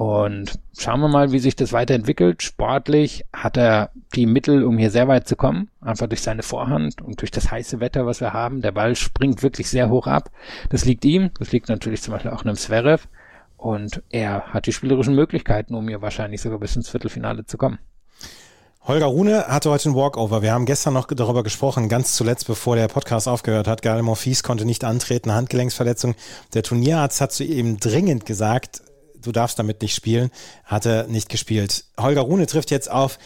Und 0.02 0.58
schauen 0.76 1.00
wir 1.02 1.10
mal, 1.10 1.32
wie 1.32 1.38
sich 1.38 1.56
das 1.56 1.74
weiterentwickelt. 1.74 2.42
Sportlich 2.42 3.24
hat 3.32 3.56
er 3.56 3.92
die 4.16 4.26
Mittel, 4.26 4.64
um 4.64 4.80
hier 4.80 4.90
sehr 4.90 5.08
weit 5.08 5.28
zu 5.28 5.36
kommen. 5.36 5.70
Einfach 5.80 6.08
durch 6.08 6.24
seine 6.24 6.42
Vorhand 6.42 7.04
und 7.04 7.22
durch 7.22 7.30
das 7.30 7.52
heiße 7.52 7.80
Wetter, 7.80 8.08
was 8.08 8.20
wir 8.20 8.34
haben. 8.34 8.64
Der 8.64 8.72
Ball 8.72 8.96
springt 8.96 9.44
wirklich 9.44 9.70
sehr 9.70 9.92
hoch 9.92 10.08
ab. 10.08 10.32
Das 10.72 10.86
liegt 10.86 11.06
ihm. 11.06 11.30
Das 11.38 11.52
liegt 11.52 11.70
natürlich 11.70 12.02
zum 12.02 12.14
Beispiel 12.14 12.32
auch 12.32 12.44
einem 12.44 12.56
Zverev. 12.56 13.08
Und 13.58 14.02
er 14.10 14.48
hat 14.48 14.66
die 14.66 14.74
spielerischen 14.74 15.14
Möglichkeiten, 15.14 15.76
um 15.76 15.88
hier 15.88 16.02
wahrscheinlich 16.02 16.42
sogar 16.42 16.58
bis 16.58 16.76
ins 16.76 16.90
Viertelfinale 16.90 17.46
zu 17.46 17.60
kommen. 17.60 17.78
Holger 18.86 19.06
Rune 19.06 19.46
hatte 19.50 19.70
heute 19.70 19.90
einen 19.90 19.96
Walkover. 19.96 20.42
Wir 20.42 20.54
haben 20.54 20.66
gestern 20.66 20.96
noch 20.96 21.06
darüber 21.06 21.44
gesprochen, 21.44 21.90
ganz 21.90 22.16
zuletzt, 22.16 22.48
bevor 22.48 22.76
der 22.76 22.88
Podcast 22.88 23.28
aufgehört 23.28 23.68
hat. 23.68 23.84
Gael 23.84 24.02
Monfils 24.02 24.42
konnte 24.42 24.66
nicht 24.66 24.84
antreten, 24.84 25.32
Handgelenksverletzung. 25.32 26.16
Der 26.56 26.64
Turnierarzt 26.64 27.22
hat 27.22 27.32
zu 27.34 27.44
ihm 27.44 27.80
dringend 27.80 28.26
gesagt, 28.26 28.82
du 29.22 29.32
darfst 29.32 29.60
damit 29.60 29.82
nicht 29.82 29.96
spielen, 29.96 30.32
hat 30.66 30.86
er 30.86 31.08
nicht 31.08 31.30
gespielt. 31.30 31.86
Holger 32.00 32.22
Rune 32.22 32.46
trifft 32.48 32.72
jetzt 32.72 32.90
auf 32.90 33.18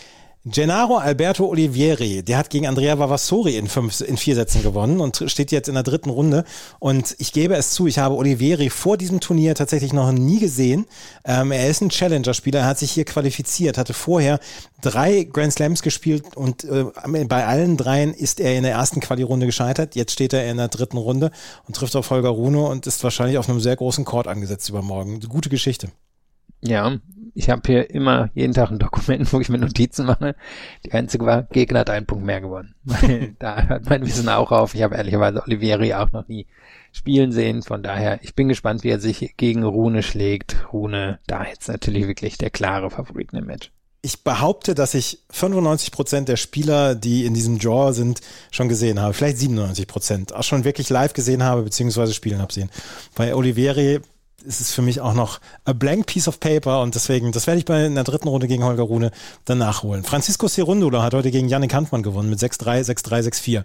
Gennaro 0.48 0.98
Alberto 0.98 1.48
Olivieri, 1.48 2.22
der 2.22 2.38
hat 2.38 2.52
gegen 2.52 2.68
Andrea 2.68 3.00
Vavassori 3.00 3.58
in, 3.58 3.68
fünf, 3.68 4.00
in 4.02 4.16
vier 4.16 4.36
Sätzen 4.36 4.62
gewonnen 4.62 5.00
und 5.00 5.24
steht 5.26 5.52
jetzt 5.52 5.68
in 5.68 5.74
der 5.74 5.82
dritten 5.82 6.12
Runde. 6.12 6.46
Und 6.78 7.16
ich 7.18 7.34
gebe 7.34 7.56
es 7.56 7.72
zu, 7.72 7.88
ich 7.88 7.98
habe 7.98 8.14
Olivieri 8.14 8.70
vor 8.70 8.96
diesem 8.96 9.22
Turnier 9.22 9.56
tatsächlich 9.56 9.92
noch 9.92 10.12
nie 10.12 10.40
gesehen. 10.40 10.86
Ähm, 11.24 11.52
er 11.52 11.68
ist 11.68 11.82
ein 11.82 11.90
Challenger-Spieler, 11.90 12.60
er 12.60 12.68
hat 12.68 12.78
sich 12.78 12.92
hier 12.92 13.06
qualifiziert, 13.06 13.80
hatte 13.80 13.96
vorher 13.96 14.40
drei 14.82 15.24
Grand 15.24 15.54
Slams 15.54 15.82
gespielt 15.82 16.38
und 16.38 16.64
äh, 16.64 16.86
bei 17.28 17.48
allen 17.48 17.76
dreien 17.76 18.14
ist 18.14 18.40
er 18.40 18.56
in 18.56 18.62
der 18.62 18.74
ersten 18.74 19.00
Quali-Runde 19.00 19.48
gescheitert. 19.48 19.96
Jetzt 19.96 20.12
steht 20.12 20.34
er 20.34 20.48
in 20.52 20.58
der 20.58 20.68
dritten 20.68 20.98
Runde 20.98 21.32
und 21.68 21.76
trifft 21.76 21.96
auf 21.96 22.12
Holger 22.12 22.30
Rune 22.30 22.62
und 22.62 22.86
ist 22.86 23.04
wahrscheinlich 23.04 23.40
auf 23.40 23.50
einem 23.50 23.62
sehr 23.62 23.78
großen 23.78 24.06
Court 24.06 24.28
angesetzt 24.28 24.70
übermorgen. 24.70 25.20
Gute 25.22 25.50
Geschichte. 25.50 25.90
Ja, 26.62 26.98
ich 27.36 27.50
habe 27.50 27.62
hier 27.66 27.90
immer 27.90 28.30
jeden 28.34 28.54
Tag 28.54 28.72
ein 28.72 28.80
Dokument, 28.80 29.32
wo 29.34 29.40
ich 29.40 29.50
mir 29.50 29.60
Notizen 29.60 30.06
mache. 30.06 30.36
Die 30.86 30.94
einzige 30.94 31.26
war, 31.26 31.44
Gegner 31.44 31.82
hat 31.82 31.90
einen 31.90 32.06
Punkt 32.06 32.26
mehr 32.26 32.42
gewonnen. 32.42 32.74
da 33.40 33.62
hört 33.64 33.90
mein 33.90 34.06
Wissen 34.06 34.30
auch 34.30 34.52
auf. 34.52 34.74
Ich 34.74 34.82
habe 34.82 34.96
ehrlicherweise 34.96 35.44
Olivieri 35.44 35.94
auch 35.94 36.12
noch 36.12 36.28
nie 36.28 36.48
spielen 36.94 37.34
sehen. 37.34 37.62
Von 37.62 37.84
daher, 37.84 38.20
ich 38.24 38.36
bin 38.36 38.48
gespannt, 38.48 38.84
wie 38.84 38.90
er 38.90 39.00
sich 39.00 39.36
gegen 39.36 39.64
Rune 39.64 40.02
schlägt. 40.02 40.66
Rune, 40.72 41.20
da 41.28 41.46
jetzt 41.46 41.68
natürlich 41.68 42.08
wirklich 42.08 42.38
der 42.38 42.50
klare 42.50 42.90
Favorit 42.90 43.34
im 43.34 43.46
Match. 43.46 43.72
Ich 44.02 44.24
behaupte, 44.24 44.76
dass 44.76 44.94
ich 44.94 45.24
95 45.32 45.92
Prozent 45.92 46.30
der 46.30 46.38
Spieler, 46.38 46.94
die 46.94 47.26
in 47.26 47.34
diesem 47.34 47.58
Draw 47.58 47.92
sind, 47.92 48.22
schon 48.52 48.70
gesehen 48.70 49.02
habe. 49.02 49.14
Vielleicht 49.14 49.40
97 49.40 49.88
Prozent. 49.88 50.34
Auch 50.34 50.44
schon 50.44 50.64
wirklich 50.64 50.90
live 50.90 51.14
gesehen 51.14 51.44
habe, 51.44 51.64
beziehungsweise 51.64 52.14
spielen 52.14 52.40
habe 52.40 52.54
sehen. 52.54 52.70
Bei 53.16 53.36
Olivieri 53.36 54.02
ist 54.46 54.62
es 54.62 54.72
für 54.72 54.82
mich 54.82 55.02
auch 55.02 55.14
noch 55.14 55.40
a 55.66 55.74
blank 55.74 56.06
piece 56.06 56.28
of 56.28 56.40
paper 56.40 56.82
und 56.82 56.96
deswegen, 56.96 57.32
das 57.32 57.48
werde 57.48 57.60
ich 57.60 57.66
bei 57.66 57.86
in 57.86 57.96
der 57.96 58.04
dritten 58.04 58.28
Runde 58.28 58.48
gegen 58.48 58.64
Holger 58.64 58.84
Rune 58.84 59.12
dann 59.46 59.58
nachholen. 59.58 60.04
Francisco 60.04 60.48
Cerundolo 60.48 61.02
hat 61.02 61.14
heute 61.14 61.32
gegen 61.32 61.50
Yannick 61.50 61.74
Hanfmann 61.74 62.04
gewonnen 62.04 62.30
mit 62.30 62.40
6-3, 62.40 62.82
6-3, 62.82 63.30
6-4. 63.30 63.64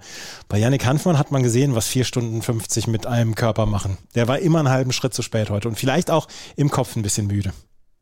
Bei 0.48 0.58
Yannick 0.58 0.84
Hanfmann 0.84 1.18
hat 1.18 1.30
man 1.30 1.42
gesehen, 1.42 1.74
was 1.74 1.86
4 1.88 2.04
Stunden 2.04 2.42
50 2.42 2.86
mit 2.86 3.06
einem 3.06 3.34
Körper 3.34 3.66
machen. 3.66 3.98
Der 4.14 4.28
war 4.28 4.38
immer 4.38 4.58
einen 4.58 4.70
halben 4.70 4.92
Schritt 4.92 5.14
zu 5.14 5.22
spät 5.22 5.50
heute 5.50 5.68
und 5.68 5.76
vielleicht 5.76 6.10
auch 6.10 6.28
im 6.56 6.70
Kopf 6.70 6.96
ein 6.96 7.02
bisschen 7.02 7.26
müde. 7.26 7.52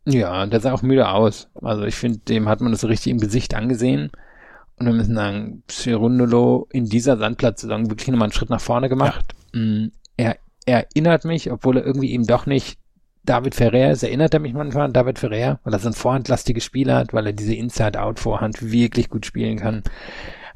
Ja, 0.06 0.46
der 0.46 0.60
sah 0.60 0.72
auch 0.72 0.82
müde 0.82 1.08
aus. 1.08 1.48
Also 1.60 1.84
ich 1.84 1.96
finde, 1.96 2.18
dem 2.20 2.48
hat 2.48 2.60
man 2.60 2.72
das 2.72 2.80
so 2.80 2.86
richtig 2.86 3.12
im 3.12 3.18
Gesicht 3.18 3.54
angesehen. 3.54 4.10
Und 4.78 4.86
wir 4.86 4.92
müssen 4.92 5.14
sagen, 5.16 5.62
Cerundolo 5.68 6.68
in 6.70 6.86
dieser 6.86 7.18
Sandplatzsaison 7.18 7.90
wirklich 7.90 8.08
nochmal 8.08 8.26
einen 8.26 8.32
Schritt 8.32 8.48
nach 8.48 8.60
vorne 8.60 8.88
gemacht. 8.88 9.34
Ja. 9.54 9.60
Mm, 9.60 9.92
er 10.16 10.36
erinnert 10.68 11.24
mich, 11.24 11.50
obwohl 11.50 11.78
er 11.78 11.86
irgendwie 11.86 12.12
eben 12.12 12.26
doch 12.26 12.46
nicht 12.46 12.78
David 13.24 13.54
Ferrer 13.54 13.90
ist, 13.90 14.02
erinnert 14.02 14.32
er 14.34 14.40
mich 14.40 14.54
manchmal 14.54 14.86
an 14.86 14.92
David 14.92 15.18
Ferrer, 15.18 15.60
weil 15.62 15.72
er 15.72 15.78
so 15.78 15.88
ein 15.88 15.94
vorhandlastiges 15.94 16.64
Spiel 16.64 16.92
hat, 16.92 17.12
weil 17.12 17.26
er 17.26 17.32
diese 17.32 17.54
Inside-Out-Vorhand 17.54 18.70
wirklich 18.70 19.10
gut 19.10 19.26
spielen 19.26 19.58
kann. 19.58 19.82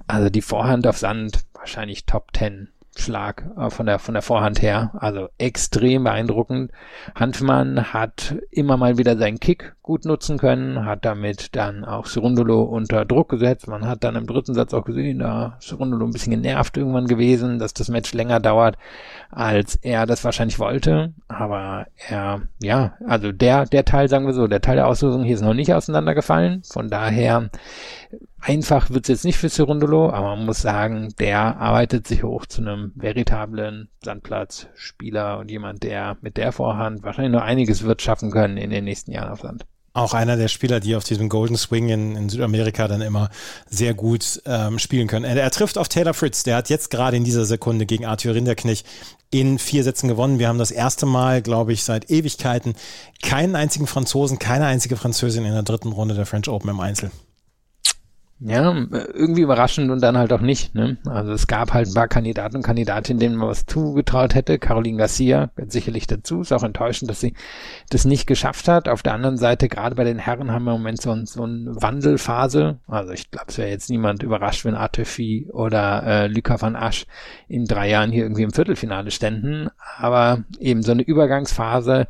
Also 0.06 0.30
die 0.30 0.42
Vorhand 0.42 0.86
auf 0.86 0.98
Sand, 0.98 1.40
wahrscheinlich 1.54 2.06
Top 2.06 2.28
10 2.36 2.68
Schlag 2.96 3.44
äh, 3.56 3.70
von 3.70 3.86
der 3.86 3.98
von 3.98 4.14
der 4.14 4.22
Vorhand 4.22 4.60
her. 4.62 4.92
Also 4.94 5.28
extrem 5.38 6.04
beeindruckend. 6.04 6.72
Hanfmann 7.14 7.92
hat 7.92 8.36
immer 8.50 8.76
mal 8.76 8.98
wieder 8.98 9.16
seinen 9.16 9.40
Kick 9.40 9.74
gut 9.82 10.04
nutzen 10.04 10.38
können, 10.38 10.84
hat 10.84 11.04
damit 11.04 11.56
dann 11.56 11.84
auch 11.84 12.06
Cerundolo 12.06 12.62
unter 12.62 13.04
Druck 13.04 13.30
gesetzt. 13.30 13.66
Man 13.66 13.86
hat 13.86 14.04
dann 14.04 14.14
im 14.14 14.26
dritten 14.26 14.54
Satz 14.54 14.74
auch 14.74 14.84
gesehen, 14.84 15.18
da 15.18 15.56
ist 15.58 15.72
ein 15.72 16.10
bisschen 16.10 16.32
genervt 16.32 16.76
irgendwann 16.76 17.06
gewesen, 17.06 17.58
dass 17.58 17.74
das 17.74 17.88
Match 17.88 18.12
länger 18.12 18.40
dauert, 18.40 18.76
als 19.30 19.76
er 19.76 20.06
das 20.06 20.24
wahrscheinlich 20.24 20.58
wollte. 20.58 21.14
Aber 21.28 21.86
er, 22.08 22.42
ja, 22.60 22.94
also 23.06 23.32
der 23.32 23.66
der 23.66 23.84
Teil, 23.84 24.08
sagen 24.08 24.26
wir 24.26 24.34
so, 24.34 24.46
der 24.46 24.60
Teil 24.60 24.76
der 24.76 24.86
Auslösung 24.86 25.24
hier 25.24 25.34
ist 25.34 25.42
noch 25.42 25.54
nicht 25.54 25.72
auseinandergefallen. 25.72 26.62
Von 26.64 26.88
daher 26.88 27.50
Einfach 28.44 28.90
wird 28.90 29.04
es 29.04 29.08
jetzt 29.08 29.24
nicht 29.24 29.38
für 29.38 29.48
Cerundolo, 29.48 30.10
aber 30.10 30.34
man 30.34 30.46
muss 30.46 30.60
sagen, 30.60 31.14
der 31.20 31.58
arbeitet 31.58 32.08
sich 32.08 32.24
hoch 32.24 32.44
zu 32.44 32.60
einem 32.60 32.90
veritablen 32.96 33.88
Sandplatzspieler 34.04 35.38
und 35.38 35.48
jemand, 35.48 35.84
der 35.84 36.16
mit 36.22 36.36
der 36.36 36.50
Vorhand 36.50 37.04
wahrscheinlich 37.04 37.30
nur 37.30 37.44
einiges 37.44 37.84
wird 37.84 38.02
schaffen 38.02 38.32
können 38.32 38.56
in 38.56 38.70
den 38.70 38.82
nächsten 38.82 39.12
Jahren 39.12 39.30
auf 39.30 39.42
Sand. 39.42 39.64
Auch 39.92 40.12
einer 40.12 40.36
der 40.36 40.48
Spieler, 40.48 40.80
die 40.80 40.96
auf 40.96 41.04
diesem 41.04 41.28
Golden 41.28 41.56
Swing 41.56 41.88
in, 41.88 42.16
in 42.16 42.28
Südamerika 42.30 42.88
dann 42.88 43.00
immer 43.00 43.30
sehr 43.70 43.94
gut 43.94 44.42
ähm, 44.44 44.80
spielen 44.80 45.06
können. 45.06 45.24
Er, 45.24 45.36
er, 45.36 45.50
trifft 45.52 45.78
auf 45.78 45.88
Taylor 45.88 46.14
Fritz, 46.14 46.42
der 46.42 46.56
hat 46.56 46.68
jetzt 46.68 46.90
gerade 46.90 47.16
in 47.16 47.22
dieser 47.22 47.44
Sekunde 47.44 47.86
gegen 47.86 48.06
Arthur 48.06 48.34
Rinderknich 48.34 48.84
in 49.30 49.60
vier 49.60 49.84
Sätzen 49.84 50.08
gewonnen. 50.08 50.40
Wir 50.40 50.48
haben 50.48 50.58
das 50.58 50.72
erste 50.72 51.06
Mal, 51.06 51.42
glaube 51.42 51.72
ich, 51.72 51.84
seit 51.84 52.10
Ewigkeiten 52.10 52.74
keinen 53.22 53.54
einzigen 53.54 53.86
Franzosen, 53.86 54.40
keine 54.40 54.66
einzige 54.66 54.96
Französin 54.96 55.44
in 55.44 55.52
der 55.52 55.62
dritten 55.62 55.92
Runde 55.92 56.16
der 56.16 56.26
French 56.26 56.48
Open 56.48 56.70
im 56.70 56.80
Einzel. 56.80 57.12
Ja, 58.44 58.74
irgendwie 59.14 59.42
überraschend 59.42 59.92
und 59.92 60.02
dann 60.02 60.18
halt 60.18 60.32
auch 60.32 60.40
nicht. 60.40 60.74
Ne? 60.74 60.96
Also 61.06 61.32
es 61.32 61.46
gab 61.46 61.72
halt 61.72 61.86
ein 61.86 61.94
paar 61.94 62.08
Kandidaten 62.08 62.56
und 62.56 62.62
Kandidatinnen, 62.64 63.20
denen 63.20 63.36
man 63.36 63.48
was 63.48 63.66
zugetraut 63.66 64.34
hätte. 64.34 64.58
Caroline 64.58 64.98
Garcia 64.98 65.50
gehört 65.54 65.70
sicherlich 65.70 66.08
dazu. 66.08 66.40
Ist 66.40 66.52
auch 66.52 66.64
enttäuschend, 66.64 67.08
dass 67.08 67.20
sie 67.20 67.34
das 67.90 68.04
nicht 68.04 68.26
geschafft 68.26 68.66
hat. 68.66 68.88
Auf 68.88 69.04
der 69.04 69.14
anderen 69.14 69.36
Seite, 69.36 69.68
gerade 69.68 69.94
bei 69.94 70.02
den 70.02 70.18
Herren 70.18 70.50
haben 70.50 70.64
wir 70.64 70.72
im 70.72 70.78
Moment 70.78 71.00
so, 71.00 71.12
ein, 71.12 71.24
so 71.24 71.44
eine 71.44 71.80
Wandelphase. 71.80 72.80
Also 72.88 73.12
ich 73.12 73.30
glaube, 73.30 73.46
es 73.48 73.58
wäre 73.58 73.70
jetzt 73.70 73.90
niemand 73.90 74.24
überrascht, 74.24 74.64
wenn 74.64 74.74
Artefi 74.74 75.48
oder 75.52 76.02
äh, 76.04 76.26
Luca 76.26 76.60
van 76.60 76.74
Asch 76.74 77.06
in 77.46 77.66
drei 77.66 77.90
Jahren 77.90 78.10
hier 78.10 78.24
irgendwie 78.24 78.42
im 78.42 78.52
Viertelfinale 78.52 79.12
ständen. 79.12 79.68
Aber 79.98 80.42
eben 80.58 80.82
so 80.82 80.90
eine 80.90 81.02
Übergangsphase, 81.02 82.08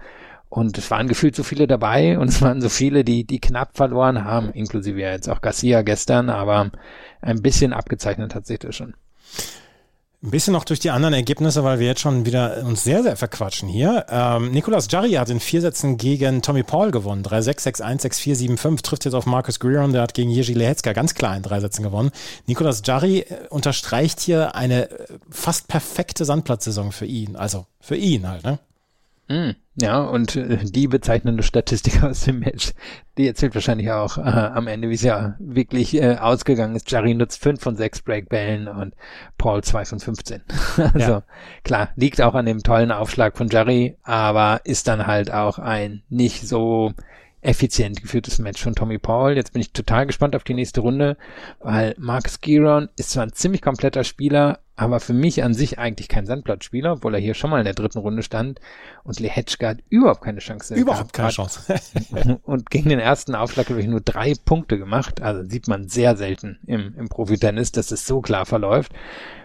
und 0.53 0.77
es 0.77 0.91
waren 0.91 1.09
gefühlt 1.09 1.35
so 1.35 1.45
viele 1.45 1.67
dabei 1.67 2.19
und 2.19 2.29
es 2.29 2.43
waren 2.43 2.61
so 2.61 2.69
viele, 2.69 3.05
die, 3.05 3.25
die 3.25 3.41
knapp 3.41 3.75
verloren 3.75 4.27
haben, 4.27 4.51
inklusive 4.53 5.01
ja 5.01 5.11
jetzt 5.11 5.31
auch 5.31 5.41
Garcia 5.41 5.81
gestern, 5.81 6.29
aber 6.29 6.71
ein 7.23 7.41
bisschen 7.41 7.73
abgezeichnet 7.73 8.35
hat 8.35 8.47
sich 8.47 8.59
das 8.59 8.77
schon. 8.77 8.93
Ein 10.23 10.31
bisschen 10.31 10.53
noch 10.53 10.67
durch 10.67 10.79
die 10.79 10.91
anderen 10.91 11.15
Ergebnisse, 11.15 11.65
weil 11.65 11.79
wir 11.79 11.87
jetzt 11.87 12.03
schon 12.03 12.27
wieder 12.27 12.65
uns 12.67 12.85
sehr, 12.85 13.03
sehr 13.03 13.17
verquatschen 13.17 13.67
hier. 13.67 14.05
Ähm, 14.11 14.51
Nicolas 14.51 14.89
Jarry 14.91 15.13
hat 15.13 15.31
in 15.31 15.41
vier 15.41 15.63
Sätzen 15.63 15.97
gegen 15.97 16.43
Tommy 16.43 16.63
Paul 16.63 16.91
gewonnen. 16.91 17.23
3-6, 17.23 17.81
6-1, 17.81 18.03
6-4, 18.03 18.57
7-5. 18.59 18.83
Trifft 18.83 19.05
jetzt 19.07 19.15
auf 19.15 19.25
Marcus 19.25 19.59
Greeron, 19.59 19.95
der 19.95 20.03
hat 20.03 20.13
gegen 20.13 20.31
Jerzy 20.31 20.53
Lehetzka 20.53 20.93
ganz 20.93 21.15
klar 21.15 21.35
in 21.35 21.43
drei 21.43 21.61
Sätzen 21.61 21.83
gewonnen. 21.83 22.11
Nicolas 22.47 22.83
Jarry 22.85 23.21
äh, 23.21 23.49
unterstreicht 23.49 24.21
hier 24.21 24.55
eine 24.55 24.91
äh, 24.91 25.07
fast 25.31 25.67
perfekte 25.67 26.27
Sandplatzsaison 26.27 26.93
für 26.93 27.07
ihn. 27.07 27.37
Also 27.37 27.65
für 27.81 27.97
ihn 27.97 28.29
halt, 28.29 28.45
ne? 28.45 28.59
Mm, 29.29 29.57
ja, 29.75 30.01
und 30.01 30.37
äh, 30.37 30.59
die 30.65 30.87
bezeichnende 30.87 31.43
Statistik 31.43 32.03
aus 32.03 32.21
dem 32.21 32.41
Match, 32.41 32.73
die 33.17 33.27
erzählt 33.27 33.55
wahrscheinlich 33.55 33.91
auch 33.91 34.19
äh, 34.19 34.21
am 34.21 34.67
Ende, 34.67 34.91
wie 34.91 34.95
es 34.95 35.03
ja 35.03 35.35
wirklich 35.39 35.95
äh, 35.95 36.17
ausgegangen 36.17 36.77
ist. 36.77 36.91
Jarry 36.91 37.15
nutzt 37.15 37.43
5 37.43 37.61
von 37.61 37.77
6 37.77 38.03
Breakbällen 38.03 38.69
und 38.69 38.95
Paul 39.39 39.63
2 39.63 39.85
von 39.87 40.01
15. 40.01 40.43
also 40.77 40.99
ja. 40.99 41.23
klar, 41.65 41.89
liegt 41.97 42.21
auch 42.21 42.35
an 42.35 42.45
dem 42.45 42.63
tollen 42.63 42.93
Aufschlag 42.93 43.37
von 43.39 43.49
Jarry, 43.49 43.97
aber 44.03 44.61
ist 44.65 44.89
dann 44.89 45.07
halt 45.07 45.33
auch 45.33 45.59
ein 45.59 46.03
nicht 46.11 46.47
so 46.47 46.93
effizient 47.43 48.01
geführtes 48.01 48.39
Match 48.39 48.63
von 48.63 48.75
Tommy 48.75 48.99
Paul. 48.99 49.37
Jetzt 49.37 49.53
bin 49.53 49.61
ich 49.61 49.73
total 49.73 50.07
gespannt 50.07 50.37
auf 50.37 50.45
die 50.45 50.55
nächste 50.55 50.81
Runde, 50.81 51.17
weil 51.61 51.95
Marcus 51.99 52.41
Giron 52.41 52.89
ist 52.97 53.11
zwar 53.11 53.25
ein 53.25 53.33
ziemlich 53.33 53.61
kompletter 53.61 54.05
Spieler, 54.05 54.61
aber 54.77 55.01
für 55.01 55.13
mich 55.13 55.43
an 55.43 55.53
sich 55.53 55.79
eigentlich 55.79 56.09
kein 56.09 56.25
Sandplatzspieler, 56.25 56.93
obwohl 56.93 57.15
er 57.15 57.21
hier 57.21 57.35
schon 57.35 57.51
mal 57.51 57.59
in 57.59 57.65
der 57.65 57.75
dritten 57.75 57.99
Runde 57.99 58.23
stand 58.23 58.61
und 59.03 59.19
Lehetschka 59.19 59.71
hat 59.71 59.79
überhaupt 59.91 60.23
keine 60.23 60.39
Chance. 60.39 60.75
Überhaupt 60.75 61.13
keine 61.13 61.31
Chance. 61.31 61.75
und 62.45 62.71
gegen 62.71 62.89
den 62.89 63.01
ersten 63.01 63.35
Aufschlag 63.35 63.69
habe 63.69 63.81
ich 63.81 63.89
nur 63.89 64.01
drei 64.01 64.35
Punkte 64.45 64.79
gemacht. 64.79 65.21
Also 65.21 65.49
sieht 65.49 65.67
man 65.67 65.89
sehr 65.89 66.17
selten 66.17 66.61
im, 66.67 66.95
im 66.97 67.09
Profitennis, 67.09 67.73
dass 67.73 67.91
es 67.91 68.07
so 68.07 68.21
klar 68.21 68.47
verläuft. 68.47 68.93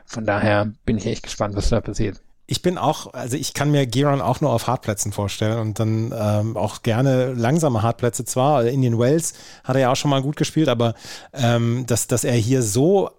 Von 0.06 0.26
daher 0.26 0.72
bin 0.86 0.98
ich 0.98 1.08
echt 1.08 1.24
gespannt, 1.24 1.56
was 1.56 1.70
da 1.70 1.82
passiert 1.82 2.22
ich 2.50 2.62
bin 2.62 2.78
auch, 2.78 3.14
also 3.14 3.36
ich 3.36 3.54
kann 3.54 3.72
mir 3.72 3.86
Geron 3.86 4.22
auch 4.22 4.40
nur 4.40 4.52
auf 4.52 4.68
Hartplätzen 4.68 5.12
vorstellen 5.12 5.60
und 5.60 5.80
dann 5.80 6.14
ähm, 6.18 6.56
auch 6.56 6.82
gerne 6.82 7.34
langsame 7.34 7.82
Hartplätze 7.82 8.24
zwar. 8.24 8.66
Indian 8.66 8.98
Wells 8.98 9.34
hat 9.66 9.76
er 9.76 9.82
ja 9.82 9.92
auch 9.92 9.98
schon 9.98 10.10
mal 10.12 10.22
gut 10.22 10.38
gespielt, 10.38 10.70
aber 10.70 10.96
ähm, 11.34 11.86
dass, 11.88 12.08
dass 12.08 12.24
er 12.24 12.36
hier 12.36 12.64
so 12.64 13.10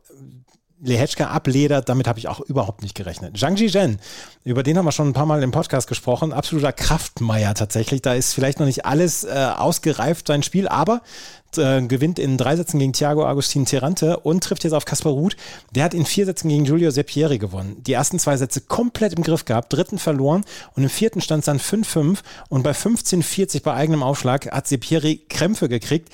Lehetschka 0.80 1.26
abledert, 1.26 1.88
damit 1.88 2.06
habe 2.06 2.18
ich 2.18 2.28
auch 2.28 2.40
überhaupt 2.40 2.82
nicht 2.82 2.94
gerechnet. 2.94 3.36
Zhang 3.36 3.56
Zhizhen, 3.56 3.98
über 4.44 4.62
den 4.62 4.78
haben 4.78 4.84
wir 4.84 4.92
schon 4.92 5.08
ein 5.08 5.12
paar 5.12 5.26
Mal 5.26 5.42
im 5.42 5.50
Podcast 5.50 5.88
gesprochen, 5.88 6.32
absoluter 6.32 6.72
Kraftmeier 6.72 7.54
tatsächlich. 7.54 8.02
Da 8.02 8.14
ist 8.14 8.32
vielleicht 8.32 8.60
noch 8.60 8.66
nicht 8.66 8.86
alles 8.86 9.24
äh, 9.24 9.50
ausgereift, 9.56 10.28
sein 10.28 10.42
Spiel, 10.42 10.68
aber 10.68 11.02
äh, 11.56 11.82
gewinnt 11.82 12.18
in 12.18 12.36
drei 12.36 12.54
Sätzen 12.56 12.78
gegen 12.78 12.92
Thiago 12.92 13.26
Agustin 13.26 13.64
Terrante 13.64 14.18
und 14.18 14.44
trifft 14.44 14.64
jetzt 14.64 14.72
auf 14.72 14.84
Kaspar 14.84 15.12
Ruth. 15.12 15.36
Der 15.74 15.84
hat 15.84 15.94
in 15.94 16.06
vier 16.06 16.26
Sätzen 16.26 16.48
gegen 16.48 16.64
Giulio 16.64 16.90
Seppieri 16.90 17.38
gewonnen. 17.38 17.82
Die 17.82 17.94
ersten 17.94 18.18
zwei 18.18 18.36
Sätze 18.36 18.60
komplett 18.60 19.14
im 19.14 19.24
Griff 19.24 19.44
gehabt, 19.44 19.72
dritten 19.72 19.98
verloren 19.98 20.44
und 20.74 20.82
im 20.84 20.90
vierten 20.90 21.20
stand 21.20 21.40
es 21.40 21.46
dann 21.46 21.58
5-5 21.58 22.18
und 22.50 22.62
bei 22.62 22.72
15-40 22.72 23.62
bei 23.62 23.74
eigenem 23.74 24.02
Aufschlag 24.02 24.50
hat 24.52 24.68
Seppieri 24.68 25.24
Krämpfe 25.28 25.68
gekriegt 25.68 26.10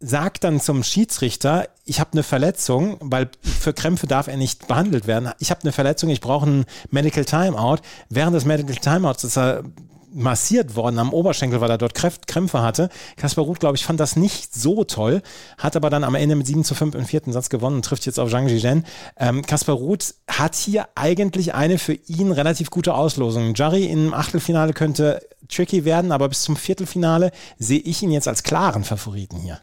sagt 0.00 0.44
dann 0.44 0.60
zum 0.60 0.82
Schiedsrichter, 0.82 1.68
ich 1.84 2.00
habe 2.00 2.12
eine 2.12 2.22
Verletzung, 2.22 2.96
weil 3.00 3.30
für 3.42 3.72
Krämpfe 3.72 4.06
darf 4.06 4.28
er 4.28 4.36
nicht 4.36 4.68
behandelt 4.68 5.06
werden. 5.06 5.32
Ich 5.38 5.50
habe 5.50 5.62
eine 5.62 5.72
Verletzung, 5.72 6.10
ich 6.10 6.20
brauche 6.20 6.48
ein 6.48 6.64
Medical 6.90 7.24
Timeout. 7.24 7.78
Während 8.08 8.36
des 8.36 8.44
Medical 8.44 8.76
Timeouts 8.76 9.24
ist 9.24 9.36
er 9.36 9.64
massiert 10.12 10.74
worden 10.74 10.98
am 10.98 11.12
Oberschenkel, 11.12 11.60
weil 11.60 11.70
er 11.70 11.78
dort 11.78 11.94
Krämpfe 11.94 12.62
hatte. 12.62 12.88
Kaspar 13.16 13.44
Ruth, 13.44 13.60
glaube 13.60 13.76
ich, 13.76 13.84
fand 13.84 14.00
das 14.00 14.16
nicht 14.16 14.54
so 14.54 14.84
toll, 14.84 15.22
hat 15.58 15.76
aber 15.76 15.90
dann 15.90 16.04
am 16.04 16.14
Ende 16.14 16.34
mit 16.34 16.46
7 16.46 16.64
zu 16.64 16.74
5 16.74 16.94
im 16.94 17.04
vierten 17.04 17.32
Satz 17.32 17.48
gewonnen 17.48 17.76
und 17.76 17.84
trifft 17.84 18.06
jetzt 18.06 18.18
auf 18.18 18.30
Zhang 18.30 18.48
Zhizhen. 18.48 18.84
Ähm, 19.18 19.42
Kaspar 19.42 19.76
Ruth 19.76 20.14
hat 20.26 20.54
hier 20.54 20.88
eigentlich 20.94 21.54
eine 21.54 21.78
für 21.78 21.94
ihn 21.94 22.32
relativ 22.32 22.70
gute 22.70 22.94
Auslosung. 22.94 23.54
Jari 23.54 23.84
im 23.84 24.14
Achtelfinale 24.14 24.72
könnte 24.72 25.20
tricky 25.48 25.84
werden, 25.84 26.12
aber 26.12 26.28
bis 26.28 26.42
zum 26.42 26.56
Viertelfinale 26.56 27.30
sehe 27.58 27.80
ich 27.80 28.02
ihn 28.02 28.10
jetzt 28.10 28.28
als 28.28 28.42
klaren 28.42 28.84
Favoriten 28.84 29.38
hier. 29.38 29.60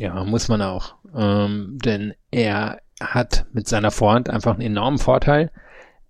Ja, 0.00 0.24
muss 0.24 0.48
man 0.48 0.62
auch. 0.62 0.94
Ähm, 1.14 1.78
denn 1.84 2.14
er 2.30 2.78
hat 3.02 3.44
mit 3.52 3.68
seiner 3.68 3.90
Vorhand 3.90 4.30
einfach 4.30 4.54
einen 4.54 4.62
enormen 4.62 4.98
Vorteil. 4.98 5.50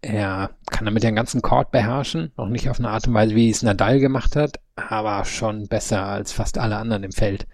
Er 0.01 0.51
kann 0.71 0.85
damit 0.85 1.03
den 1.03 1.17
ganzen 1.17 1.43
Court 1.43 1.73
beherrschen, 1.73 2.31
noch 2.37 2.49
nicht 2.49 2.71
auf 2.71 2.79
eine 2.79 2.89
Art 2.89 3.09
und 3.09 3.15
Weise, 3.15 3.35
wie 3.35 3.51
es 3.51 3.65
Nadal 3.65 3.99
gemacht 3.99 4.37
hat, 4.37 4.61
aber 4.77 5.25
schon 5.25 5.67
besser 5.67 6.07
als 6.07 6.31
fast 6.31 6.57
alle 6.57 6.77
anderen 6.77 7.03
im 7.03 7.11
Feld. 7.11 7.49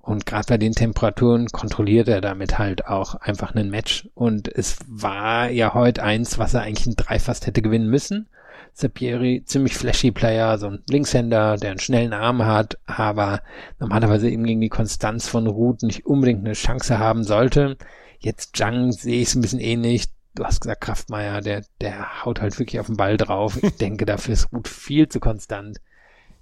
Und 0.00 0.26
gerade 0.26 0.46
bei 0.48 0.58
den 0.58 0.72
Temperaturen 0.72 1.46
kontrolliert 1.52 2.08
er 2.08 2.20
damit 2.20 2.58
halt 2.58 2.88
auch 2.88 3.14
einfach 3.14 3.54
einen 3.54 3.70
Match. 3.70 4.08
Und 4.14 4.48
es 4.48 4.78
war 4.88 5.50
ja 5.50 5.72
heute 5.72 6.02
eins, 6.02 6.36
was 6.36 6.54
er 6.54 6.62
eigentlich 6.62 6.88
in 6.88 6.96
drei 6.96 7.20
fast 7.20 7.46
hätte 7.46 7.62
gewinnen 7.62 7.88
müssen. 7.88 8.28
Sapieri, 8.72 9.42
ziemlich 9.44 9.74
flashy 9.74 10.10
Player, 10.10 10.58
so 10.58 10.68
ein 10.68 10.82
Linkshänder, 10.88 11.56
der 11.56 11.70
einen 11.70 11.78
schnellen 11.78 12.12
Arm 12.12 12.44
hat, 12.44 12.78
aber 12.86 13.40
normalerweise 13.78 14.28
eben 14.28 14.44
gegen 14.44 14.60
die 14.60 14.68
Konstanz 14.68 15.28
von 15.28 15.46
Ruth 15.46 15.82
nicht 15.82 16.06
unbedingt 16.06 16.44
eine 16.44 16.54
Chance 16.54 16.98
haben 16.98 17.24
sollte. 17.24 17.76
Jetzt 18.18 18.56
Zhang 18.56 18.92
sehe 18.92 19.22
ich 19.22 19.28
es 19.28 19.34
ein 19.34 19.40
bisschen 19.40 19.60
ähnlich. 19.60 20.06
Du 20.34 20.44
hast 20.44 20.60
gesagt, 20.60 20.82
Kraftmeier, 20.82 21.40
der, 21.40 21.64
der 21.80 22.24
haut 22.24 22.40
halt 22.40 22.58
wirklich 22.58 22.78
auf 22.80 22.86
den 22.86 22.96
Ball 22.96 23.16
drauf. 23.16 23.58
Ich 23.62 23.76
denke, 23.78 24.04
dafür 24.04 24.34
ist 24.34 24.52
Ruth 24.52 24.68
viel 24.68 25.08
zu 25.08 25.20
konstant. 25.20 25.78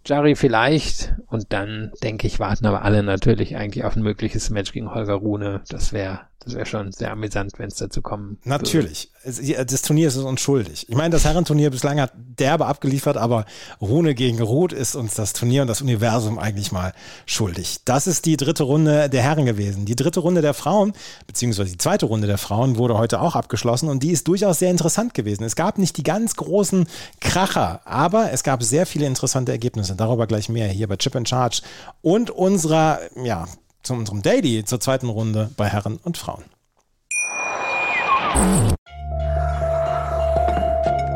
Jari 0.07 0.35
vielleicht 0.35 1.14
und 1.35 1.53
dann 1.53 1.93
denke 2.03 2.27
ich, 2.27 2.39
warten 2.39 2.65
aber 2.65 2.83
alle 2.83 3.03
natürlich 3.03 3.57
eigentlich 3.57 3.85
auf 3.85 3.97
ein 3.97 4.03
mögliches 4.03 4.51
Match 4.51 4.73
gegen 4.73 4.95
Holger 4.95 5.15
Rune. 5.15 5.63
Das 5.69 5.93
wäre 5.93 6.21
das 6.45 6.55
wäre 6.55 6.67
schon 6.67 6.93
sehr 6.93 7.11
amüsant, 7.11 7.53
wenn 7.59 7.69
es 7.69 7.77
dazu 7.77 8.03
kommen 8.03 8.39
Natürlich. 8.45 9.11
Würde. 9.23 9.65
Das 9.65 9.81
Turnier 9.81 10.09
ist 10.09 10.17
uns 10.19 10.41
schuldig. 10.43 10.87
Ich 10.91 10.95
meine, 10.95 11.11
das 11.11 11.25
Herrenturnier 11.25 11.71
bislang 11.71 11.99
hat 11.99 12.13
derbe 12.15 12.67
abgeliefert, 12.67 13.17
aber 13.17 13.47
Rune 13.81 14.15
gegen 14.15 14.43
Rot 14.43 14.75
ist 14.75 14.97
uns 14.97 15.15
das 15.15 15.33
Turnier 15.33 15.63
und 15.63 15.69
das 15.69 15.81
Universum 15.81 16.39
eigentlich 16.39 16.73
mal 16.73 16.93
schuldig. 17.25 17.79
Das 17.87 18.07
ist 18.07 18.27
die 18.27 18.37
dritte 18.37 18.65
Runde 18.65 19.09
der 19.09 19.23
Herren 19.23 19.47
gewesen. 19.47 19.87
Die 19.87 19.97
dritte 19.97 20.21
Runde 20.21 20.43
der 20.43 20.53
Frauen, 20.53 20.93
beziehungsweise 21.27 21.71
die 21.71 21.79
zweite 21.79 22.05
Runde 22.05 22.27
der 22.27 22.37
Frauen, 22.37 22.77
wurde 22.77 22.99
heute 22.99 23.21
auch 23.23 23.35
abgeschlossen 23.35 23.89
und 23.89 24.03
die 24.03 24.11
ist 24.11 24.29
durchaus 24.29 24.59
sehr 24.59 24.71
interessant 24.71 25.15
gewesen. 25.15 25.45
Es 25.45 25.57
gab 25.57 25.79
nicht 25.79 25.97
die 25.97 26.03
ganz 26.03 26.37
großen 26.37 26.87
Kracher, 27.21 27.81
aber 27.87 28.33
es 28.33 28.43
gab 28.43 28.63
sehr 28.63 28.85
viele 28.85 29.07
interessante 29.07 29.53
Ergebnisse. 29.53 29.97
Darüber 29.97 30.27
gleich 30.27 30.51
mehr 30.51 30.69
hier 30.69 30.89
bei 30.89 30.97
Chip 30.97 31.15
in 31.25 31.27
Charge 31.27 31.63
und 32.03 32.31
unserer, 32.31 33.01
ja, 33.23 33.47
zu 33.83 33.95
unserem 33.95 34.23
Daily 34.23 34.65
zur 34.65 34.81
zweiten 34.81 35.09
Runde 35.09 35.51
bei 35.57 35.69
Herren 35.69 35.99
und 36.03 36.19
Frauen. 36.19 36.45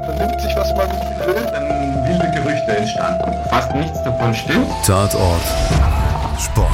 Vernimmt 0.04 0.40
sich, 0.40 0.56
was 0.56 0.72
man 0.74 0.88
will, 1.26 1.46
dann 1.52 2.08
wilde 2.08 2.30
Gerüchte 2.30 2.76
entstanden. 2.76 3.32
Fast 3.50 3.74
nichts 3.74 4.02
davon 4.02 4.34
stimmt. 4.34 4.70
Tatort. 4.84 5.42
Sport. 6.38 6.68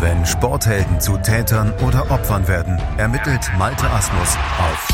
Wenn 0.00 0.24
Sporthelden 0.26 1.00
zu 1.00 1.16
Tätern 1.18 1.72
oder 1.86 2.10
Opfern 2.10 2.46
werden, 2.46 2.80
ermittelt 2.98 3.50
Malte 3.58 3.88
Asmus 3.90 4.36
auf 4.58 4.93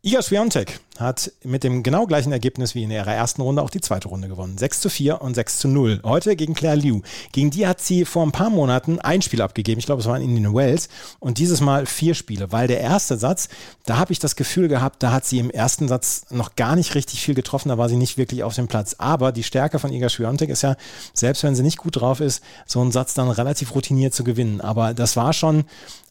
Iga 0.00 0.22
Swiatek 0.22 0.78
hat 1.00 1.32
mit 1.42 1.64
dem 1.64 1.82
genau 1.82 2.06
gleichen 2.06 2.30
Ergebnis 2.30 2.76
wie 2.76 2.84
in 2.84 2.90
ihrer 2.92 3.12
ersten 3.12 3.42
Runde 3.42 3.62
auch 3.62 3.70
die 3.70 3.80
zweite 3.80 4.06
Runde 4.06 4.28
gewonnen. 4.28 4.56
6 4.56 4.80
zu 4.80 4.90
4 4.90 5.20
und 5.20 5.34
6 5.34 5.58
zu 5.58 5.66
0. 5.66 6.02
Heute 6.04 6.36
gegen 6.36 6.54
Claire 6.54 6.76
Liu. 6.76 7.00
Gegen 7.32 7.50
die 7.50 7.66
hat 7.66 7.80
sie 7.80 8.04
vor 8.04 8.22
ein 8.22 8.30
paar 8.30 8.48
Monaten 8.48 9.00
ein 9.00 9.22
Spiel 9.22 9.42
abgegeben. 9.42 9.80
Ich 9.80 9.86
glaube, 9.86 10.00
es 10.00 10.06
war 10.06 10.16
in 10.16 10.22
Indian 10.22 10.54
Wells. 10.54 10.88
Und 11.18 11.38
dieses 11.38 11.60
Mal 11.60 11.84
vier 11.84 12.14
Spiele. 12.14 12.52
Weil 12.52 12.68
der 12.68 12.78
erste 12.78 13.18
Satz, 13.18 13.48
da 13.86 13.96
habe 13.96 14.12
ich 14.12 14.20
das 14.20 14.36
Gefühl 14.36 14.68
gehabt, 14.68 15.02
da 15.02 15.10
hat 15.10 15.24
sie 15.24 15.40
im 15.40 15.50
ersten 15.50 15.88
Satz 15.88 16.26
noch 16.30 16.54
gar 16.54 16.76
nicht 16.76 16.94
richtig 16.94 17.20
viel 17.20 17.34
getroffen. 17.34 17.68
Da 17.68 17.76
war 17.76 17.88
sie 17.88 17.96
nicht 17.96 18.18
wirklich 18.18 18.44
auf 18.44 18.54
dem 18.54 18.68
Platz. 18.68 18.94
Aber 18.98 19.32
die 19.32 19.42
Stärke 19.42 19.80
von 19.80 19.92
Iga 19.92 20.08
Swiatek 20.08 20.50
ist 20.50 20.62
ja, 20.62 20.76
selbst 21.12 21.42
wenn 21.42 21.56
sie 21.56 21.64
nicht 21.64 21.78
gut 21.78 21.96
drauf 21.96 22.20
ist, 22.20 22.40
so 22.66 22.80
einen 22.80 22.92
Satz 22.92 23.14
dann 23.14 23.30
relativ 23.30 23.74
routiniert 23.74 24.14
zu 24.14 24.22
gewinnen. 24.22 24.60
Aber 24.60 24.94
das 24.94 25.16
war 25.16 25.32
schon 25.32 25.64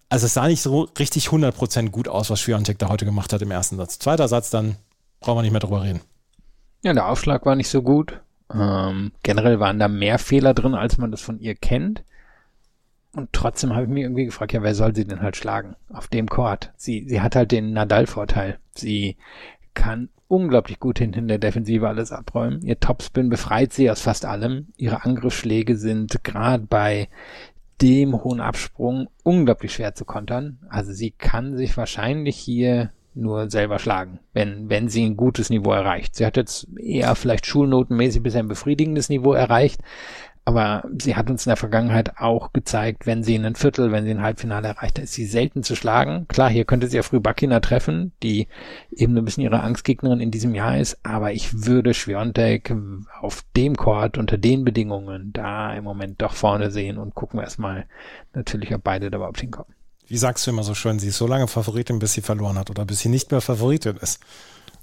also 0.09 0.25
es 0.25 0.33
sah 0.33 0.47
nicht 0.47 0.61
so 0.61 0.87
richtig 0.97 1.27
100% 1.27 1.89
gut 1.89 2.07
aus, 2.07 2.29
was 2.29 2.39
Schwiontek 2.39 2.79
da 2.79 2.89
heute 2.89 3.05
gemacht 3.05 3.33
hat 3.33 3.41
im 3.41 3.51
ersten 3.51 3.77
Satz. 3.77 3.99
Zweiter 3.99 4.27
Satz, 4.27 4.49
dann 4.49 4.77
brauchen 5.19 5.39
wir 5.39 5.41
nicht 5.41 5.51
mehr 5.51 5.59
drüber 5.59 5.83
reden. 5.83 6.01
Ja, 6.83 6.93
der 6.93 7.09
Aufschlag 7.09 7.45
war 7.45 7.55
nicht 7.55 7.69
so 7.69 7.81
gut. 7.81 8.21
Ähm, 8.53 9.11
generell 9.23 9.59
waren 9.59 9.79
da 9.79 9.87
mehr 9.87 10.19
Fehler 10.19 10.53
drin, 10.53 10.73
als 10.73 10.97
man 10.97 11.11
das 11.11 11.21
von 11.21 11.39
ihr 11.39 11.55
kennt. 11.55 12.03
Und 13.13 13.33
trotzdem 13.33 13.73
habe 13.73 13.83
ich 13.83 13.89
mich 13.89 14.03
irgendwie 14.03 14.25
gefragt, 14.25 14.53
ja, 14.53 14.61
wer 14.61 14.75
soll 14.75 14.95
sie 14.95 15.05
denn 15.05 15.21
halt 15.21 15.35
schlagen? 15.35 15.75
Auf 15.91 16.07
dem 16.07 16.29
Court. 16.29 16.71
Sie, 16.77 17.05
sie 17.07 17.21
hat 17.21 17.35
halt 17.35 17.51
den 17.51 17.73
Nadal-Vorteil. 17.73 18.59
Sie 18.75 19.17
kann 19.73 20.09
unglaublich 20.27 20.79
gut 20.79 20.99
hinten 20.99 21.27
der 21.27 21.39
Defensive 21.39 21.87
alles 21.87 22.11
abräumen. 22.11 22.61
Ihr 22.61 22.79
Topspin 22.79 23.29
befreit 23.29 23.73
sie 23.73 23.89
aus 23.89 24.01
fast 24.01 24.25
allem. 24.25 24.67
Ihre 24.77 25.03
Angriffsschläge 25.03 25.77
sind 25.77 26.23
gerade 26.23 26.65
bei 26.67 27.09
dem 27.81 28.23
hohen 28.23 28.41
Absprung 28.41 29.07
unglaublich 29.23 29.73
schwer 29.73 29.93
zu 29.93 30.05
kontern. 30.05 30.59
Also 30.69 30.93
sie 30.93 31.11
kann 31.11 31.55
sich 31.57 31.77
wahrscheinlich 31.77 32.37
hier 32.37 32.91
nur 33.17 33.49
selber 33.49 33.79
schlagen, 33.79 34.19
wenn, 34.33 34.69
wenn 34.69 34.89
sie 34.89 35.03
ein 35.03 35.17
gutes 35.17 35.49
Niveau 35.49 35.71
erreicht. 35.71 36.15
Sie 36.15 36.25
hat 36.25 36.37
jetzt 36.37 36.67
eher 36.77 37.15
vielleicht 37.15 37.45
schulnotenmäßig 37.45 38.21
bisher 38.21 38.41
ein 38.41 38.47
befriedigendes 38.47 39.09
Niveau 39.09 39.33
erreicht, 39.33 39.81
aber 40.47 40.85
sie 40.97 41.17
hat 41.17 41.29
uns 41.29 41.45
in 41.45 41.49
der 41.49 41.57
Vergangenheit 41.57 42.19
auch 42.19 42.53
gezeigt, 42.53 43.05
wenn 43.05 43.21
sie 43.21 43.35
in 43.35 43.43
ein 43.43 43.55
Viertel, 43.55 43.91
wenn 43.91 44.05
sie 44.05 44.11
ein 44.11 44.21
Halbfinale 44.21 44.69
erreicht, 44.69 44.97
ist 44.97 45.11
sie 45.11 45.25
selten 45.25 45.61
zu 45.61 45.75
schlagen. 45.75 46.25
Klar, 46.29 46.49
hier 46.49 46.63
könnte 46.63 46.87
sie 46.87 46.95
ja 46.95 47.03
früh 47.03 47.19
Bakina 47.19 47.59
treffen, 47.59 48.13
die 48.23 48.47
eben 48.89 49.17
ein 49.17 49.25
bisschen 49.25 49.43
ihre 49.43 49.59
Angstgegnerin 49.59 50.21
in 50.21 50.31
diesem 50.31 50.55
Jahr 50.55 50.77
ist, 50.77 50.99
aber 51.03 51.33
ich 51.33 51.65
würde 51.65 51.93
Schwiontek 51.93 52.73
auf 53.19 53.43
dem 53.57 53.75
Court 53.75 54.17
unter 54.17 54.37
den 54.37 54.63
Bedingungen 54.63 55.33
da 55.33 55.73
im 55.73 55.83
Moment 55.83 56.21
doch 56.21 56.33
vorne 56.33 56.71
sehen 56.71 56.97
und 56.97 57.13
gucken 57.13 57.39
wir 57.39 57.43
erstmal 57.43 57.85
natürlich, 58.33 58.73
ob 58.73 58.85
beide 58.85 59.11
da 59.11 59.17
überhaupt 59.17 59.41
hinkommen. 59.41 59.75
Wie 60.07 60.15
sagst 60.15 60.47
du 60.47 60.51
immer 60.51 60.63
so 60.63 60.75
schön, 60.75 60.97
sie 60.97 61.09
ist 61.09 61.17
so 61.17 61.27
lange 61.27 61.49
Favoritin, 61.49 61.99
bis 61.99 62.13
sie 62.13 62.21
verloren 62.21 62.57
hat 62.57 62.69
oder 62.69 62.85
bis 62.85 62.99
sie 62.99 63.09
nicht 63.09 63.31
mehr 63.31 63.41
Favoritin 63.41 63.97
ist? 63.97 64.21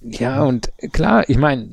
Ja, 0.07 0.43
und 0.43 0.71
klar, 0.93 1.25
ich 1.29 1.38
meine, 1.38 1.67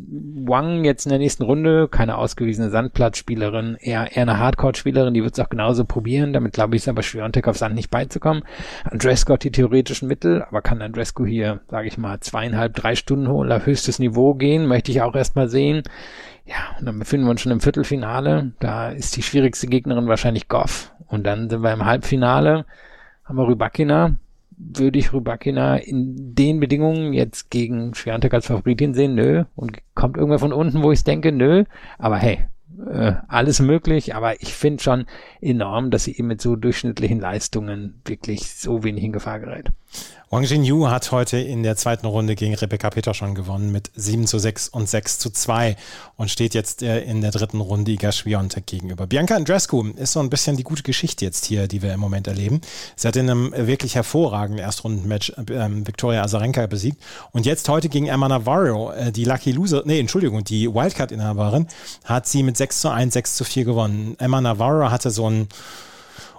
Wang 0.46 0.86
jetzt 0.86 1.06
in 1.06 1.10
der 1.10 1.20
nächsten 1.20 1.44
Runde, 1.44 1.90
keine 1.90 2.18
ausgewiesene 2.18 2.70
Sandplatzspielerin, 2.70 3.76
eher, 3.78 4.16
eher 4.16 4.22
eine 4.22 4.40
Hardcore-Spielerin, 4.40 5.14
die 5.14 5.22
wird 5.22 5.34
es 5.34 5.40
auch 5.44 5.50
genauso 5.50 5.84
probieren. 5.84 6.32
Damit 6.32 6.54
glaube 6.54 6.76
ich, 6.78 6.84
ist 6.84 6.88
aber 6.88 7.04
Schwiontek 7.04 7.50
auf 7.50 7.58
Sand 7.58 7.76
nicht 7.76 7.92
beizukommen. 7.92 8.44
Andrescu 8.86 9.34
hat 9.34 9.44
die 9.44 9.52
theoretischen 9.52 10.08
Mittel, 10.08 10.44
aber 10.44 10.62
kann 10.62 10.82
Andrescu 10.82 11.26
hier, 11.26 11.60
sage 11.70 11.90
ich 11.90 11.98
mal, 11.98 12.22
zweieinhalb, 12.22 12.74
drei 12.74 12.96
Stunden 12.96 13.28
hoch 13.28 13.46
auf 13.46 13.66
höchstes 13.66 14.00
Niveau 14.00 14.34
gehen, 14.34 14.66
möchte 14.66 14.92
ich 14.92 15.02
auch 15.02 15.16
erstmal 15.16 15.50
sehen. 15.50 15.84
Ja, 16.46 16.78
und 16.80 16.86
dann 16.86 17.00
befinden 17.00 17.26
wir 17.26 17.32
uns 17.32 17.42
schon 17.42 17.52
im 17.52 17.60
Viertelfinale. 17.60 18.54
Da 18.62 18.92
ist 18.92 19.18
die 19.18 19.24
schwierigste 19.24 19.68
Gegnerin 19.68 20.08
wahrscheinlich 20.08 20.48
Goff. 20.48 20.94
Und 21.08 21.26
dann 21.26 21.50
sind 21.50 21.64
wir 21.64 21.74
im 21.74 21.86
Halbfinale, 21.86 22.66
haben 23.26 23.38
wir 23.38 23.48
Rybakina, 23.48 24.16
würde 24.74 25.00
ich 25.00 25.14
Rubakina 25.14 25.78
in 25.78 26.36
den 26.36 26.60
Bedingungen 26.60 27.14
jetzt 27.14 27.50
gegen 27.50 27.94
Schwerantek 27.94 28.34
als 28.34 28.48
Favoritin 28.48 28.94
sehen? 28.94 29.16
Nö. 29.16 29.44
Und 29.56 29.78
kommt 29.96 30.18
irgendwer 30.18 30.40
von 30.40 30.54
unten, 30.54 30.84
wo 30.84 30.92
ich 30.92 31.04
denke? 31.04 31.32
Nö. 31.32 31.66
Aber 31.98 32.18
hey, 32.18 32.46
äh, 32.90 33.14
alles 33.28 33.60
möglich, 33.60 34.16
aber 34.16 34.42
ich 34.42 34.54
finde 34.54 34.82
schon 34.82 35.06
enorm, 35.42 35.92
dass 35.92 36.06
sie 36.06 36.18
eben 36.18 36.28
mit 36.28 36.42
so 36.42 36.56
durchschnittlichen 36.56 37.20
Leistungen 37.20 38.02
wirklich 38.06 38.54
so 38.54 38.84
wenig 38.84 39.04
in 39.04 39.12
Gefahr 39.12 39.40
gerät. 39.40 39.72
Wang 40.34 40.44
Jinyu 40.46 40.88
hat 40.88 41.12
heute 41.12 41.38
in 41.40 41.62
der 41.62 41.76
zweiten 41.76 42.06
Runde 42.06 42.36
gegen 42.36 42.56
Rebecca 42.56 42.90
Peter 42.90 43.14
schon 43.14 43.36
gewonnen 43.36 43.70
mit 43.74 43.92
7 43.96 44.28
zu 44.28 44.40
6 44.40 44.70
und 44.70 44.88
6 44.88 45.20
zu 45.20 45.30
2 45.30 45.76
und 46.16 46.32
steht 46.32 46.54
jetzt 46.54 46.84
äh, 46.84 47.02
in 47.02 47.20
der 47.20 47.32
dritten 47.32 47.60
Runde 47.60 47.92
Iga 47.92 48.14
Swiatek 48.14 48.66
gegenüber. 48.66 49.08
Bianca 49.08 49.36
Andrescu 49.36 49.90
ist 49.98 50.14
so 50.14 50.22
ein 50.22 50.30
bisschen 50.30 50.56
die 50.56 50.64
gute 50.64 50.84
Geschichte 50.84 51.26
jetzt 51.26 51.44
hier, 51.44 51.68
die 51.68 51.82
wir 51.82 51.94
im 51.94 52.00
Moment 52.00 52.28
erleben. 52.28 52.62
Sie 52.96 53.10
hat 53.10 53.18
in 53.18 53.30
einem 53.30 53.52
wirklich 53.54 53.96
hervorragenden 53.96 54.64
Erstrundenmatch 54.64 55.32
äh, 55.32 55.86
Victoria 55.86 56.24
Azarenka 56.24 56.66
besiegt 56.66 57.04
und 57.34 57.46
jetzt 57.46 57.68
heute 57.68 57.90
gegen 57.90 58.08
Emma 58.08 58.30
Navarro, 58.30 58.94
äh, 58.94 59.12
die 59.12 59.26
Lucky 59.26 59.52
Loser, 59.52 59.84
nee, 59.84 60.00
Entschuldigung, 60.00 60.46
die 60.46 60.74
Wildcard-Inhaberin, 60.74 61.68
hat 62.06 62.26
sie 62.26 62.44
mit 62.44 62.56
6 62.56 62.80
zu 62.80 62.90
1, 62.90 63.14
6 63.14 63.36
zu 63.36 63.44
4 63.44 63.66
gewonnen. 63.66 64.16
Emma 64.18 64.40
Navarro 64.40 64.90
hatte 64.92 65.10
so 65.10 65.30
ein 65.30 65.50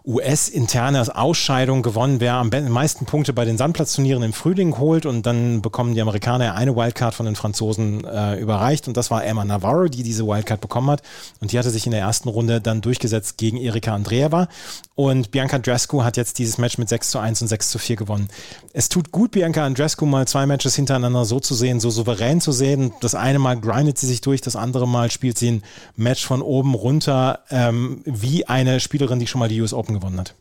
US-interne 0.04 1.14
Ausscheidung 1.14 1.82
gewonnen, 1.82 2.20
wer 2.20 2.34
am 2.34 2.50
meisten 2.68 3.06
Punkte 3.06 3.32
bei 3.32 3.44
den 3.44 3.56
Sandplatzturnieren 3.56 4.22
im 4.22 4.32
Frühling 4.32 4.78
holt 4.78 5.06
und 5.06 5.26
dann 5.26 5.62
bekommen 5.62 5.94
die 5.94 6.00
Amerikaner 6.00 6.54
eine 6.54 6.74
Wildcard 6.74 7.14
von 7.14 7.26
den 7.26 7.36
Franzosen 7.36 8.04
äh, 8.04 8.40
überreicht 8.40 8.88
und 8.88 8.96
das 8.96 9.10
war 9.10 9.24
Emma 9.24 9.44
Navarro, 9.44 9.88
die 9.88 10.02
diese 10.02 10.26
Wildcard 10.26 10.60
bekommen 10.60 10.90
hat 10.90 11.02
und 11.40 11.52
die 11.52 11.58
hatte 11.58 11.70
sich 11.70 11.86
in 11.86 11.92
der 11.92 12.00
ersten 12.00 12.28
Runde 12.28 12.60
dann 12.60 12.80
durchgesetzt 12.80 13.38
gegen 13.38 13.58
Erika 13.58 13.94
Andreeva 13.94 14.48
und 14.94 15.30
Bianca 15.30 15.56
Andrescu 15.56 16.04
hat 16.04 16.16
jetzt 16.16 16.38
dieses 16.38 16.58
Match 16.58 16.76
mit 16.76 16.88
6 16.88 17.10
zu 17.10 17.18
1 17.18 17.40
und 17.42 17.48
6 17.48 17.70
zu 17.70 17.78
4 17.78 17.96
gewonnen. 17.96 18.28
Es 18.74 18.88
tut 18.88 19.10
gut, 19.10 19.30
Bianca 19.30 19.64
Andrescu 19.64 20.04
mal 20.04 20.28
zwei 20.28 20.44
Matches 20.44 20.76
hintereinander 20.76 21.24
so 21.24 21.40
zu 21.40 21.54
sehen, 21.54 21.80
so 21.80 21.90
souverän 21.90 22.40
zu 22.40 22.52
sehen. 22.52 22.92
Das 23.00 23.14
eine 23.14 23.38
Mal 23.38 23.58
grindet 23.58 23.96
sie 23.98 24.06
sich 24.06 24.20
durch, 24.20 24.42
das 24.42 24.54
andere 24.54 24.86
Mal 24.86 25.10
spielt 25.10 25.38
sie 25.38 25.52
ein 25.52 25.62
Match 25.96 26.26
von 26.26 26.42
oben 26.42 26.74
runter, 26.74 27.40
ähm, 27.50 28.02
wie 28.04 28.46
eine 28.46 28.80
Spielerin, 28.80 29.18
die 29.18 29.26
schon 29.26 29.38
mal 29.38 29.48
die 29.48 29.60
US 29.60 29.72
Open 29.72 29.91
gewonnen 29.94 30.20
hat. 30.20 30.34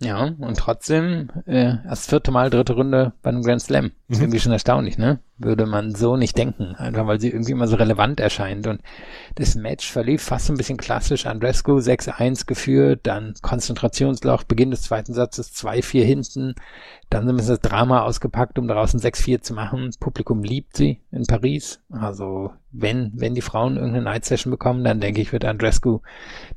Ja, 0.00 0.24
und 0.24 0.58
trotzdem 0.58 1.30
äh, 1.46 1.74
das 1.84 2.06
vierte 2.06 2.32
Mal 2.32 2.50
dritte 2.50 2.72
Runde 2.72 3.12
bei 3.22 3.30
einem 3.30 3.42
Grand 3.42 3.62
Slam. 3.62 3.92
Ist 4.08 4.18
mhm. 4.18 4.24
irgendwie 4.24 4.40
schon 4.40 4.52
erstaunlich, 4.52 4.98
ne? 4.98 5.20
Würde 5.42 5.66
man 5.66 5.94
so 5.94 6.16
nicht 6.16 6.36
denken. 6.36 6.74
Einfach 6.76 7.06
weil 7.06 7.20
sie 7.20 7.30
irgendwie 7.30 7.52
immer 7.52 7.68
so 7.68 7.76
relevant 7.76 8.20
erscheint. 8.20 8.66
Und 8.66 8.80
das 9.34 9.54
Match 9.54 9.90
verlief 9.90 10.22
fast 10.22 10.46
so 10.46 10.52
ein 10.52 10.56
bisschen 10.56 10.78
klassisch. 10.78 11.26
Andrescu 11.26 11.78
6-1 11.78 12.46
geführt, 12.46 13.00
dann 13.04 13.34
Konzentrationsloch, 13.42 14.44
Beginn 14.44 14.70
des 14.70 14.82
zweiten 14.82 15.14
Satzes 15.14 15.54
2-4 15.54 16.04
hinten, 16.04 16.54
dann 17.12 17.26
sind 17.26 17.36
wir 17.36 17.46
das 17.46 17.60
Drama 17.60 18.02
ausgepackt, 18.04 18.58
um 18.58 18.66
daraus 18.68 18.94
ein 18.94 19.00
6-4 19.00 19.42
zu 19.42 19.52
machen. 19.52 19.90
Publikum 20.00 20.42
liebt 20.42 20.76
sie 20.76 21.00
in 21.10 21.26
Paris. 21.26 21.80
Also 21.90 22.52
wenn, 22.70 23.12
wenn 23.14 23.34
die 23.34 23.42
Frauen 23.42 23.76
irgendeine 23.76 24.04
Night 24.04 24.24
Session 24.24 24.50
bekommen, 24.50 24.82
dann 24.82 24.98
denke 24.98 25.20
ich, 25.20 25.30
wird 25.30 25.44
Andrescu 25.44 26.00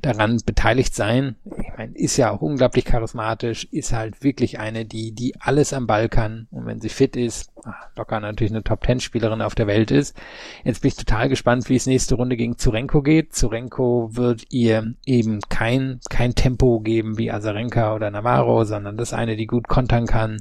daran 0.00 0.40
beteiligt 0.46 0.94
sein. 0.94 1.36
Ich 1.44 1.76
meine, 1.76 1.92
ist 1.94 2.16
ja 2.16 2.30
auch 2.30 2.40
unglaublich 2.40 2.86
charismatisch, 2.86 3.68
ist 3.70 3.92
halt 3.92 4.24
wirklich 4.24 4.58
eine, 4.58 4.86
die, 4.86 5.12
die 5.12 5.34
alles 5.40 5.74
am 5.74 5.86
Ball 5.86 6.08
kann. 6.08 6.48
Und 6.50 6.64
wenn 6.64 6.80
sie 6.80 6.88
fit 6.88 7.16
ist, 7.16 7.52
locker 7.94 8.18
natürlich 8.20 8.52
eine 8.52 8.62
Top-10-Spielerin 8.76 9.42
auf 9.42 9.54
der 9.54 9.66
Welt 9.66 9.90
ist. 9.90 10.16
Jetzt 10.64 10.82
bin 10.82 10.88
ich 10.88 10.96
total 10.96 11.28
gespannt, 11.28 11.68
wie 11.68 11.76
es 11.76 11.86
nächste 11.86 12.14
Runde 12.14 12.36
gegen 12.36 12.58
Zurenko 12.58 13.02
geht. 13.02 13.34
Zurenko 13.34 14.10
wird 14.12 14.44
ihr 14.50 14.94
eben 15.04 15.40
kein, 15.48 16.00
kein 16.08 16.34
Tempo 16.34 16.80
geben 16.80 17.18
wie 17.18 17.30
Azarenka 17.30 17.94
oder 17.94 18.10
Navarro, 18.10 18.64
sondern 18.64 18.96
das 18.96 19.12
eine, 19.12 19.36
die 19.36 19.46
gut 19.46 19.68
kontern 19.68 20.06
kann, 20.06 20.40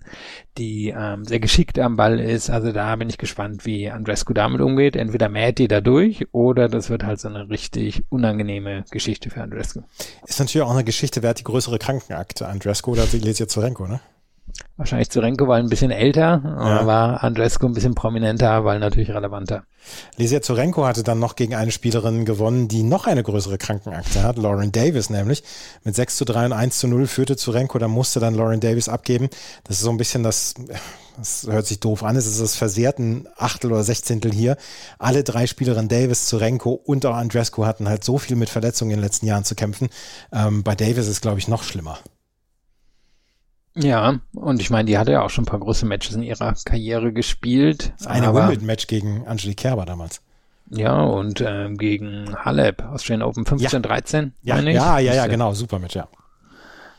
die 0.57 0.93
ähm, 0.95 1.25
sehr 1.25 1.39
geschickt 1.39 1.79
am 1.79 1.95
Ball 1.95 2.19
ist. 2.19 2.49
Also 2.49 2.71
da 2.71 2.95
bin 2.95 3.09
ich 3.09 3.17
gespannt, 3.17 3.65
wie 3.65 3.89
Andrescu 3.89 4.33
damit 4.33 4.61
umgeht. 4.61 4.95
Entweder 4.95 5.29
mäht 5.29 5.59
die 5.59 5.67
da 5.67 5.81
durch 5.81 6.27
oder 6.33 6.67
das 6.67 6.89
wird 6.89 7.03
halt 7.03 7.19
so 7.19 7.27
eine 7.27 7.49
richtig 7.49 8.03
unangenehme 8.09 8.85
Geschichte 8.91 9.29
für 9.29 9.41
Andrescu. 9.41 9.81
Ist 10.25 10.39
natürlich 10.39 10.65
auch 10.65 10.71
eine 10.71 10.83
Geschichte, 10.83 11.23
wer 11.23 11.31
hat 11.31 11.39
die 11.39 11.43
größere 11.43 11.79
Krankenakte, 11.79 12.47
Andrescu 12.47 12.91
oder 12.91 13.03
Silesio 13.03 13.45
Zurenko, 13.45 13.87
ne? 13.87 14.01
Wahrscheinlich 14.77 15.09
Zurenko 15.09 15.47
war 15.47 15.55
ein 15.55 15.69
bisschen 15.69 15.91
älter, 15.91 16.41
ja. 16.43 16.85
war 16.85 17.23
Andrescu 17.23 17.65
ein 17.65 17.73
bisschen 17.73 17.95
prominenter, 17.95 18.65
weil 18.65 18.79
natürlich 18.79 19.09
relevanter. 19.09 19.63
Lesia 20.17 20.41
Zurenko 20.41 20.85
hatte 20.85 21.01
dann 21.01 21.17
noch 21.17 21.37
gegen 21.37 21.55
eine 21.55 21.71
Spielerin 21.71 22.25
gewonnen, 22.25 22.67
die 22.67 22.83
noch 22.83 23.07
eine 23.07 23.23
größere 23.23 23.57
Krankenakte 23.57 24.23
hat, 24.23 24.37
Lauren 24.37 24.73
Davis 24.73 25.09
nämlich. 25.09 25.43
Mit 25.85 25.95
6 25.95 26.17
zu 26.17 26.25
3 26.25 26.47
und 26.47 26.53
1 26.53 26.77
zu 26.77 26.87
0 26.89 27.07
führte 27.07 27.37
Zurenko, 27.37 27.79
da 27.79 27.87
musste 27.87 28.19
dann 28.19 28.35
Lauren 28.35 28.59
Davis 28.59 28.89
abgeben. 28.89 29.29
Das 29.63 29.77
ist 29.77 29.83
so 29.83 29.91
ein 29.91 29.97
bisschen 29.97 30.23
das, 30.23 30.55
das 31.17 31.47
hört 31.47 31.67
sich 31.67 31.79
doof 31.79 32.03
an, 32.03 32.17
es 32.17 32.27
ist 32.27 32.41
das 32.41 32.55
versehrten 32.55 33.29
Achtel 33.37 33.71
oder 33.71 33.83
Sechzehntel 33.83 34.33
hier. 34.33 34.57
Alle 34.99 35.23
drei 35.23 35.47
Spielerinnen 35.47 35.87
Davis, 35.87 36.25
Zurenko 36.25 36.71
und 36.71 37.05
auch 37.05 37.15
Andrescu 37.15 37.65
hatten 37.65 37.87
halt 37.87 38.03
so 38.03 38.17
viel 38.17 38.35
mit 38.35 38.49
Verletzungen 38.49 38.91
in 38.91 38.97
den 38.97 39.03
letzten 39.03 39.25
Jahren 39.25 39.45
zu 39.45 39.55
kämpfen. 39.55 39.87
Ähm, 40.33 40.63
bei 40.63 40.75
Davis 40.75 41.07
ist, 41.07 41.21
glaube 41.21 41.39
ich, 41.39 41.47
noch 41.47 41.63
schlimmer. 41.63 41.97
Ja, 43.77 44.19
und 44.33 44.61
ich 44.61 44.69
meine, 44.69 44.85
die 44.85 44.97
hatte 44.97 45.11
ja 45.11 45.23
auch 45.23 45.29
schon 45.29 45.43
ein 45.43 45.47
paar 45.47 45.59
große 45.59 45.85
Matches 45.85 46.15
in 46.15 46.23
ihrer 46.23 46.53
Karriere 46.63 47.11
gespielt. 47.11 47.93
Das 47.97 48.07
eine 48.07 48.33
Wimbledon-Match 48.33 48.87
gegen 48.87 49.27
Angelique 49.27 49.57
Kerber 49.57 49.85
damals. 49.85 50.21
Ja, 50.69 51.01
und 51.01 51.41
äh, 51.41 51.69
gegen 51.73 52.35
Halep, 52.43 52.83
Australian 52.83 53.27
Open 53.27 53.45
15, 53.45 53.81
ja. 53.81 53.87
13. 53.87 54.33
Ja, 54.43 54.59
ja, 54.59 54.99
ja, 54.99 55.13
ja, 55.13 55.27
genau, 55.27 55.53
super 55.53 55.77
Match, 55.79 55.95
ja. 55.95 56.07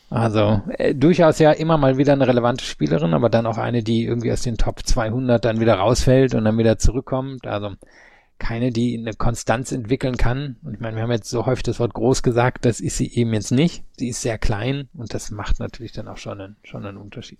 Also 0.09 0.61
äh, 0.77 0.95
durchaus 0.95 1.39
ja 1.39 1.51
immer 1.51 1.77
mal 1.77 1.97
wieder 1.97 2.13
eine 2.13 2.27
relevante 2.27 2.63
Spielerin, 2.63 3.13
aber 3.13 3.29
dann 3.29 3.45
auch 3.45 3.57
eine, 3.57 3.83
die 3.83 4.05
irgendwie 4.05 4.31
aus 4.31 4.41
den 4.41 4.57
Top 4.57 4.85
200 4.85 5.43
dann 5.43 5.59
wieder 5.59 5.75
rausfällt 5.75 6.33
und 6.33 6.45
dann 6.45 6.57
wieder 6.57 6.77
zurückkommt. 6.77 7.45
Also 7.45 7.71
keine, 8.39 8.71
die 8.71 8.97
eine 8.97 9.13
Konstanz 9.13 9.71
entwickeln 9.71 10.17
kann. 10.17 10.57
Und 10.63 10.75
ich 10.75 10.79
meine, 10.79 10.95
wir 10.95 11.03
haben 11.03 11.11
jetzt 11.11 11.29
so 11.29 11.45
häufig 11.45 11.63
das 11.63 11.79
Wort 11.79 11.93
groß 11.93 12.23
gesagt, 12.23 12.65
das 12.65 12.79
ist 12.79 12.97
sie 12.97 13.13
eben 13.13 13.33
jetzt 13.33 13.51
nicht. 13.51 13.83
Sie 13.97 14.09
ist 14.09 14.21
sehr 14.21 14.37
klein 14.37 14.89
und 14.93 15.13
das 15.13 15.31
macht 15.31 15.59
natürlich 15.59 15.91
dann 15.91 16.07
auch 16.07 16.17
schon 16.17 16.39
einen, 16.39 16.55
schon 16.63 16.85
einen 16.85 16.97
Unterschied. 16.97 17.39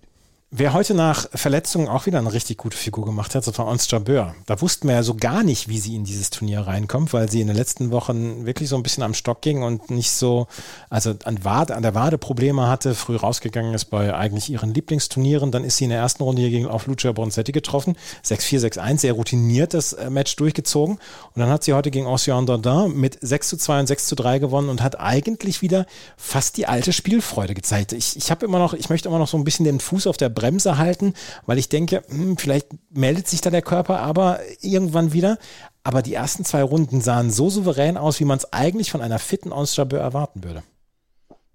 Wer 0.50 0.72
heute 0.72 0.94
nach 0.94 1.28
Verletzungen 1.34 1.90
auch 1.90 2.06
wieder 2.06 2.20
eine 2.20 2.32
richtig 2.32 2.56
gute 2.56 2.78
Figur 2.78 3.04
gemacht 3.04 3.36
hat, 3.36 3.46
das 3.46 3.60
war 3.60 3.68
Ons 3.68 3.92
Jabeur. 3.92 4.34
Da 4.46 4.62
wussten 4.62 4.88
wir 4.88 4.96
ja 4.96 5.04
so 5.04 5.14
gar 5.14 5.44
nicht, 5.44 5.68
wie 5.68 5.78
sie 5.78 5.94
in 5.94 6.06
dieses 6.06 6.30
Turnier 6.30 6.62
reinkommt, 6.62 7.12
weil 7.12 7.30
sie 7.30 7.42
in 7.42 7.48
den 7.48 7.56
letzten 7.58 7.92
Wochen 7.92 8.46
wirklich 8.46 8.70
so 8.70 8.78
ein 8.78 8.84
bisschen 8.84 9.04
am 9.04 9.14
Stock 9.14 9.42
ging 9.42 9.62
und 9.62 9.92
nicht 9.92 10.10
so, 10.10 10.48
also 10.90 11.16
an, 11.26 11.44
Wade, 11.44 11.76
an 11.76 11.84
der 11.84 11.96
Wade 11.96 12.18
Probleme 12.18 12.66
hatte, 12.68 12.96
früh 12.96 13.18
rausgegangen 13.18 13.74
ist 13.74 13.86
bei 13.86 14.16
eigentlich 14.16 14.50
ihren 14.50 14.74
Lieblingsturnieren. 14.74 15.52
Dann 15.52 15.66
ist 15.66 15.76
sie 15.76 15.84
in 15.84 15.90
der 15.90 16.00
ersten 16.00 16.24
Runde 16.24 16.42
hier 16.44 16.50
gegen 16.50 16.66
auf 16.66 16.88
Lucia 16.88 17.12
Bronzetti 17.12 17.52
getroffen. 17.52 17.98
6-4, 18.24 18.72
6-1, 18.80 19.00
sehr 19.00 19.14
routiniert 19.14 19.74
das 19.74 19.92
äh, 19.92 20.10
Match 20.10 20.34
durchgezogen. 20.38 20.96
Und 20.96 21.40
dann 21.42 21.50
hat 21.50 21.66
sie 21.66 21.74
heute 21.74 21.92
gegen 21.92 22.08
Ocean 22.08 22.46
Dardin 22.46 22.96
mit 22.96 23.18
6 23.20 23.50
zu 23.50 23.58
2 23.58 23.82
und 23.82 23.88
6 23.88 24.06
zu 24.06 24.16
3 24.16 24.40
gewonnen 24.40 24.70
und 24.70 24.82
hat 24.82 24.98
eigentlich 24.98 25.62
wieder 25.62 25.86
fast 26.16 26.56
die 26.56 26.68
alte 26.68 26.94
Spielfreude 26.94 27.54
gezeigt. 27.54 27.92
Ich, 27.92 28.16
ich 28.16 28.32
habe 28.32 28.46
immer 28.46 28.60
noch, 28.60 28.74
ich 28.74 28.90
möchte 28.90 29.10
immer 29.10 29.20
noch 29.20 29.28
so 29.28 29.36
ein 29.36 29.44
bisschen 29.44 29.66
den 29.66 29.82
Fuß 29.82 30.08
auf 30.08 30.16
der 30.16 30.37
Bremse 30.38 30.78
halten, 30.78 31.14
weil 31.48 31.58
ich 31.58 31.70
denke, 31.70 32.04
hm, 32.08 32.38
vielleicht 32.38 32.68
meldet 32.92 33.28
sich 33.28 33.42
da 33.42 33.50
der 33.50 33.64
Körper 33.64 34.00
aber 34.00 34.40
irgendwann 34.62 35.14
wieder. 35.14 35.40
Aber 35.84 36.02
die 36.02 36.14
ersten 36.14 36.46
zwei 36.46 36.62
Runden 36.62 37.02
sahen 37.02 37.32
so 37.32 37.50
souverän 37.50 37.98
aus, 37.98 38.20
wie 38.20 38.26
man 38.26 38.38
es 38.38 38.54
eigentlich 38.54 38.92
von 38.92 39.02
einer 39.02 39.20
fitten 39.20 39.52
Onstrabeur 39.52 40.02
erwarten 40.02 40.44
würde. 40.44 40.64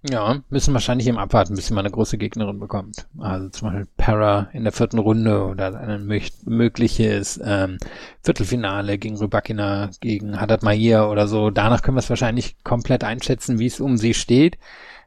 Ja, 0.09 0.41
müssen 0.49 0.73
wahrscheinlich 0.73 1.07
eben 1.07 1.17
abwarten, 1.17 1.55
bis 1.55 1.67
sie 1.67 1.73
mal 1.73 1.79
eine 1.79 1.91
große 1.91 2.17
Gegnerin 2.17 2.59
bekommt. 2.59 3.07
Also 3.19 3.47
zum 3.49 3.69
Beispiel 3.69 3.87
Para 3.95 4.49
in 4.51 4.63
der 4.63 4.73
vierten 4.73 4.99
Runde 4.99 5.45
oder 5.45 5.79
ein 5.79 6.05
mögliches 6.45 7.39
ähm, 7.41 7.77
Viertelfinale 8.21 8.97
gegen 8.97 9.15
Rybakina, 9.17 9.91
gegen 10.01 10.41
Haddad 10.41 10.61
Mahir 10.61 11.07
oder 11.07 11.29
so. 11.29 11.51
Danach 11.51 11.81
können 11.81 11.95
wir 11.95 11.99
es 12.01 12.09
wahrscheinlich 12.09 12.61
komplett 12.65 13.05
einschätzen, 13.05 13.59
wie 13.59 13.67
es 13.67 13.79
um 13.79 13.95
sie 13.95 14.13
steht. 14.13 14.57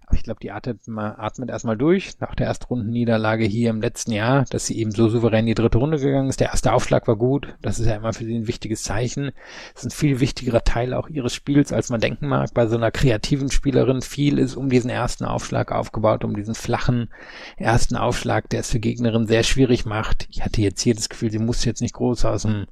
Aber 0.06 0.16
ich 0.16 0.22
glaube, 0.22 0.38
die 0.40 0.52
atmet, 0.52 0.78
atmet 0.88 1.50
erstmal 1.50 1.76
durch 1.76 2.20
nach 2.20 2.36
der 2.36 2.46
Erstrundenniederlage 2.46 3.44
hier 3.44 3.70
im 3.70 3.80
letzten 3.80 4.12
Jahr, 4.12 4.44
dass 4.50 4.66
sie 4.66 4.78
eben 4.78 4.92
so 4.92 5.08
souverän 5.08 5.40
in 5.40 5.46
die 5.46 5.54
dritte 5.54 5.78
Runde 5.78 5.98
gegangen 5.98 6.28
ist. 6.28 6.38
Der 6.38 6.50
erste 6.50 6.72
Aufschlag 6.72 7.08
war 7.08 7.16
gut. 7.16 7.56
Das 7.60 7.80
ist 7.80 7.86
ja 7.86 7.96
immer 7.96 8.12
für 8.12 8.24
sie 8.24 8.36
ein 8.36 8.46
wichtiges 8.46 8.84
Zeichen. 8.84 9.32
Das 9.74 9.82
ist 9.82 9.88
ein 9.88 9.98
viel 9.98 10.20
wichtigerer 10.20 10.62
Teil 10.62 10.94
auch 10.94 11.08
ihres 11.08 11.34
Spiels, 11.34 11.72
als 11.72 11.90
man 11.90 12.00
denken 12.00 12.28
mag. 12.28 12.54
Bei 12.54 12.68
so 12.68 12.76
einer 12.76 12.92
kreativen 12.92 13.50
Spielerin 13.50 14.00
viel 14.00 14.38
ist 14.38 14.54
um 14.54 14.68
diesen 14.68 14.90
ersten 14.90 15.24
Aufschlag 15.24 15.72
aufgebaut, 15.72 16.24
um 16.24 16.36
diesen 16.36 16.54
flachen 16.54 17.08
ersten 17.56 17.96
Aufschlag, 17.96 18.48
der 18.50 18.60
es 18.60 18.70
für 18.70 18.78
Gegnerinnen 18.78 19.26
sehr 19.26 19.42
schwierig 19.42 19.86
macht. 19.86 20.28
Ich 20.30 20.44
hatte 20.44 20.62
jetzt 20.62 20.82
hier 20.82 20.94
das 20.94 21.08
Gefühl, 21.08 21.32
sie 21.32 21.40
muss 21.40 21.64
jetzt 21.64 21.82
nicht 21.82 21.94
groß 21.94 22.26
aus 22.26 22.42
dem 22.42 22.66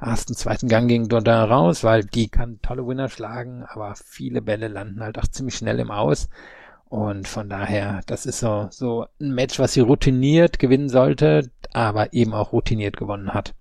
ersten, 0.00 0.34
zweiten 0.34 0.66
Gang 0.66 0.88
gegen 0.88 1.08
Dodin 1.08 1.34
raus, 1.34 1.84
weil 1.84 2.04
die 2.04 2.28
kann 2.28 2.58
tolle 2.62 2.86
Winner 2.86 3.08
schlagen, 3.08 3.64
aber 3.68 3.94
viele 3.94 4.42
Bälle 4.42 4.66
landen 4.66 5.02
halt 5.02 5.18
auch 5.18 5.26
ziemlich 5.28 5.54
schnell 5.54 5.78
im 5.78 5.90
Aus. 5.90 6.28
Und 6.90 7.28
von 7.28 7.48
daher, 7.48 8.00
das 8.06 8.26
ist 8.26 8.40
so, 8.40 8.66
so 8.70 9.06
ein 9.20 9.30
Match, 9.30 9.60
was 9.60 9.74
sie 9.74 9.80
routiniert 9.80 10.58
gewinnen 10.58 10.88
sollte, 10.88 11.48
aber 11.72 12.12
eben 12.12 12.34
auch 12.34 12.52
routiniert 12.52 12.96
gewonnen 12.96 13.32
hat. 13.32 13.54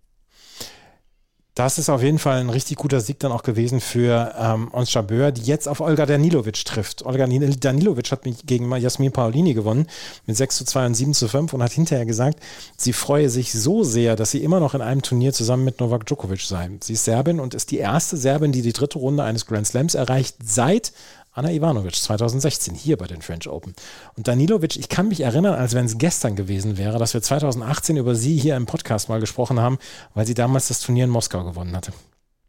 Das 1.59 1.77
ist 1.77 1.89
auf 1.89 2.01
jeden 2.01 2.19
Fall 2.19 2.39
ein 2.39 2.49
richtig 2.49 2.77
guter 2.77 3.01
Sieg 3.01 3.19
dann 3.19 3.33
auch 3.33 3.43
gewesen 3.43 3.81
für 3.81 4.33
ähm, 4.39 4.69
Ons 4.71 4.93
Jabeur, 4.93 5.33
die 5.33 5.41
jetzt 5.41 5.67
auf 5.67 5.81
Olga 5.81 6.05
Danilovic 6.05 6.63
trifft. 6.63 7.05
Olga 7.05 7.27
Danilovic 7.27 8.09
hat 8.11 8.21
gegen 8.45 8.73
Jasmin 8.77 9.11
Paolini 9.11 9.53
gewonnen 9.53 9.87
mit 10.25 10.37
6 10.37 10.55
zu 10.55 10.63
2 10.63 10.85
und 10.85 10.93
7 10.95 11.13
zu 11.13 11.27
5 11.27 11.51
und 11.53 11.61
hat 11.61 11.73
hinterher 11.73 12.05
gesagt, 12.05 12.39
sie 12.77 12.93
freue 12.93 13.29
sich 13.29 13.51
so 13.51 13.83
sehr, 13.83 14.15
dass 14.15 14.31
sie 14.31 14.41
immer 14.41 14.61
noch 14.61 14.73
in 14.73 14.81
einem 14.81 15.01
Turnier 15.01 15.33
zusammen 15.33 15.65
mit 15.65 15.81
Novak 15.81 16.05
Djokovic 16.05 16.41
sei. 16.41 16.69
Sie 16.81 16.93
ist 16.93 17.03
Serbin 17.03 17.41
und 17.41 17.53
ist 17.53 17.71
die 17.71 17.77
erste 17.77 18.15
Serbin, 18.15 18.53
die 18.53 18.61
die 18.61 18.73
dritte 18.73 18.97
Runde 18.97 19.23
eines 19.23 19.45
Grand 19.45 19.67
Slams 19.67 19.95
erreicht 19.95 20.37
seit 20.41 20.93
Anna 21.39 21.51
Ivanovic 21.51 21.95
2016 21.95 22.75
hier 22.75 22.97
bei 22.97 23.07
den 23.07 23.21
French 23.21 23.47
Open. 23.47 23.73
Und 24.17 24.27
Danilovic, 24.27 24.75
ich 24.75 24.89
kann 24.89 25.07
mich 25.07 25.21
erinnern, 25.21 25.53
als 25.53 25.73
wenn 25.73 25.85
es 25.85 25.97
gestern 25.97 26.35
gewesen 26.35 26.77
wäre, 26.77 26.99
dass 26.99 27.13
wir 27.13 27.21
2018 27.21 27.95
über 27.95 28.13
sie 28.13 28.37
hier 28.37 28.57
im 28.57 28.65
Podcast 28.65 29.07
mal 29.07 29.21
gesprochen 29.21 29.57
haben, 29.57 29.77
weil 30.13 30.27
sie 30.27 30.33
damals 30.33 30.67
das 30.67 30.81
Turnier 30.81 31.05
in 31.05 31.09
Moskau 31.09 31.45
gewonnen 31.45 31.77
hatte. 31.77 31.93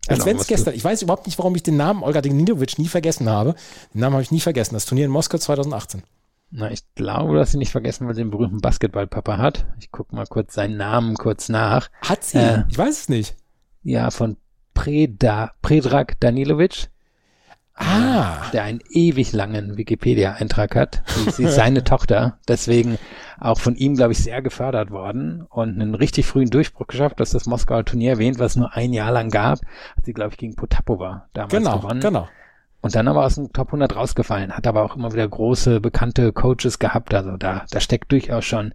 Als 0.08 0.18
genau, 0.18 0.26
wenn 0.26 0.36
es 0.38 0.48
gestern, 0.48 0.74
ich 0.74 0.82
weiß 0.82 1.02
überhaupt 1.02 1.26
nicht, 1.26 1.38
warum 1.38 1.54
ich 1.54 1.62
den 1.62 1.76
Namen 1.76 2.02
Olga 2.02 2.20
Danilovic 2.20 2.80
nie 2.80 2.88
vergessen 2.88 3.28
habe. 3.28 3.54
Den 3.94 4.00
Namen 4.00 4.14
habe 4.14 4.24
ich 4.24 4.32
nie 4.32 4.40
vergessen. 4.40 4.74
Das 4.74 4.86
Turnier 4.86 5.04
in 5.04 5.12
Moskau 5.12 5.38
2018. 5.38 6.02
Na, 6.50 6.68
ich 6.72 6.82
glaube, 6.96 7.36
dass 7.36 7.52
sie 7.52 7.58
nicht 7.58 7.70
vergessen, 7.70 8.08
weil 8.08 8.16
sie 8.16 8.22
den 8.22 8.32
berühmten 8.32 8.60
Basketballpapa 8.60 9.38
hat. 9.38 9.66
Ich 9.78 9.92
gucke 9.92 10.16
mal 10.16 10.26
kurz 10.26 10.54
seinen 10.54 10.76
Namen 10.76 11.14
kurz 11.16 11.48
nach. 11.48 11.90
Hat 12.02 12.24
sie? 12.24 12.38
Äh, 12.38 12.64
ich 12.68 12.76
weiß 12.76 13.02
es 13.02 13.08
nicht. 13.08 13.36
Ja, 13.84 14.10
von 14.10 14.36
Preda, 14.74 15.52
Predrag 15.62 16.18
Danilovic. 16.18 16.88
Ah. 17.74 18.50
Der 18.52 18.64
einen 18.64 18.80
ewig 18.90 19.32
langen 19.32 19.76
Wikipedia-Eintrag 19.76 20.76
hat. 20.76 21.02
Sie 21.30 21.44
ist 21.44 21.54
seine 21.54 21.82
Tochter. 21.82 22.38
Deswegen 22.46 22.98
auch 23.38 23.58
von 23.58 23.74
ihm, 23.74 23.96
glaube 23.96 24.12
ich, 24.12 24.18
sehr 24.18 24.42
gefördert 24.42 24.90
worden 24.90 25.46
und 25.48 25.80
einen 25.80 25.94
richtig 25.94 26.26
frühen 26.26 26.50
Durchbruch 26.50 26.86
geschafft, 26.88 27.20
dass 27.20 27.30
das 27.30 27.46
Moskauer 27.46 27.84
Turnier 27.84 28.12
erwähnt, 28.12 28.38
was 28.38 28.56
nur 28.56 28.74
ein 28.74 28.92
Jahr 28.92 29.12
lang 29.12 29.30
gab. 29.30 29.60
Hat 29.96 30.04
sie, 30.04 30.12
glaube 30.12 30.32
ich, 30.32 30.36
gegen 30.36 30.56
Potapova 30.56 31.28
damals 31.32 31.52
genau, 31.52 31.78
gewonnen. 31.78 32.00
Genau. 32.00 32.28
Und 32.82 32.94
dann 32.94 33.08
aber 33.08 33.26
aus 33.26 33.34
dem 33.34 33.52
Top 33.52 33.68
100 33.68 33.94
rausgefallen, 33.94 34.52
hat 34.52 34.66
aber 34.66 34.82
auch 34.82 34.96
immer 34.96 35.12
wieder 35.12 35.28
große, 35.28 35.80
bekannte 35.80 36.32
Coaches 36.32 36.78
gehabt. 36.78 37.12
Also 37.12 37.36
da, 37.36 37.64
da 37.70 37.80
steckt 37.80 38.10
durchaus 38.10 38.44
schon 38.44 38.72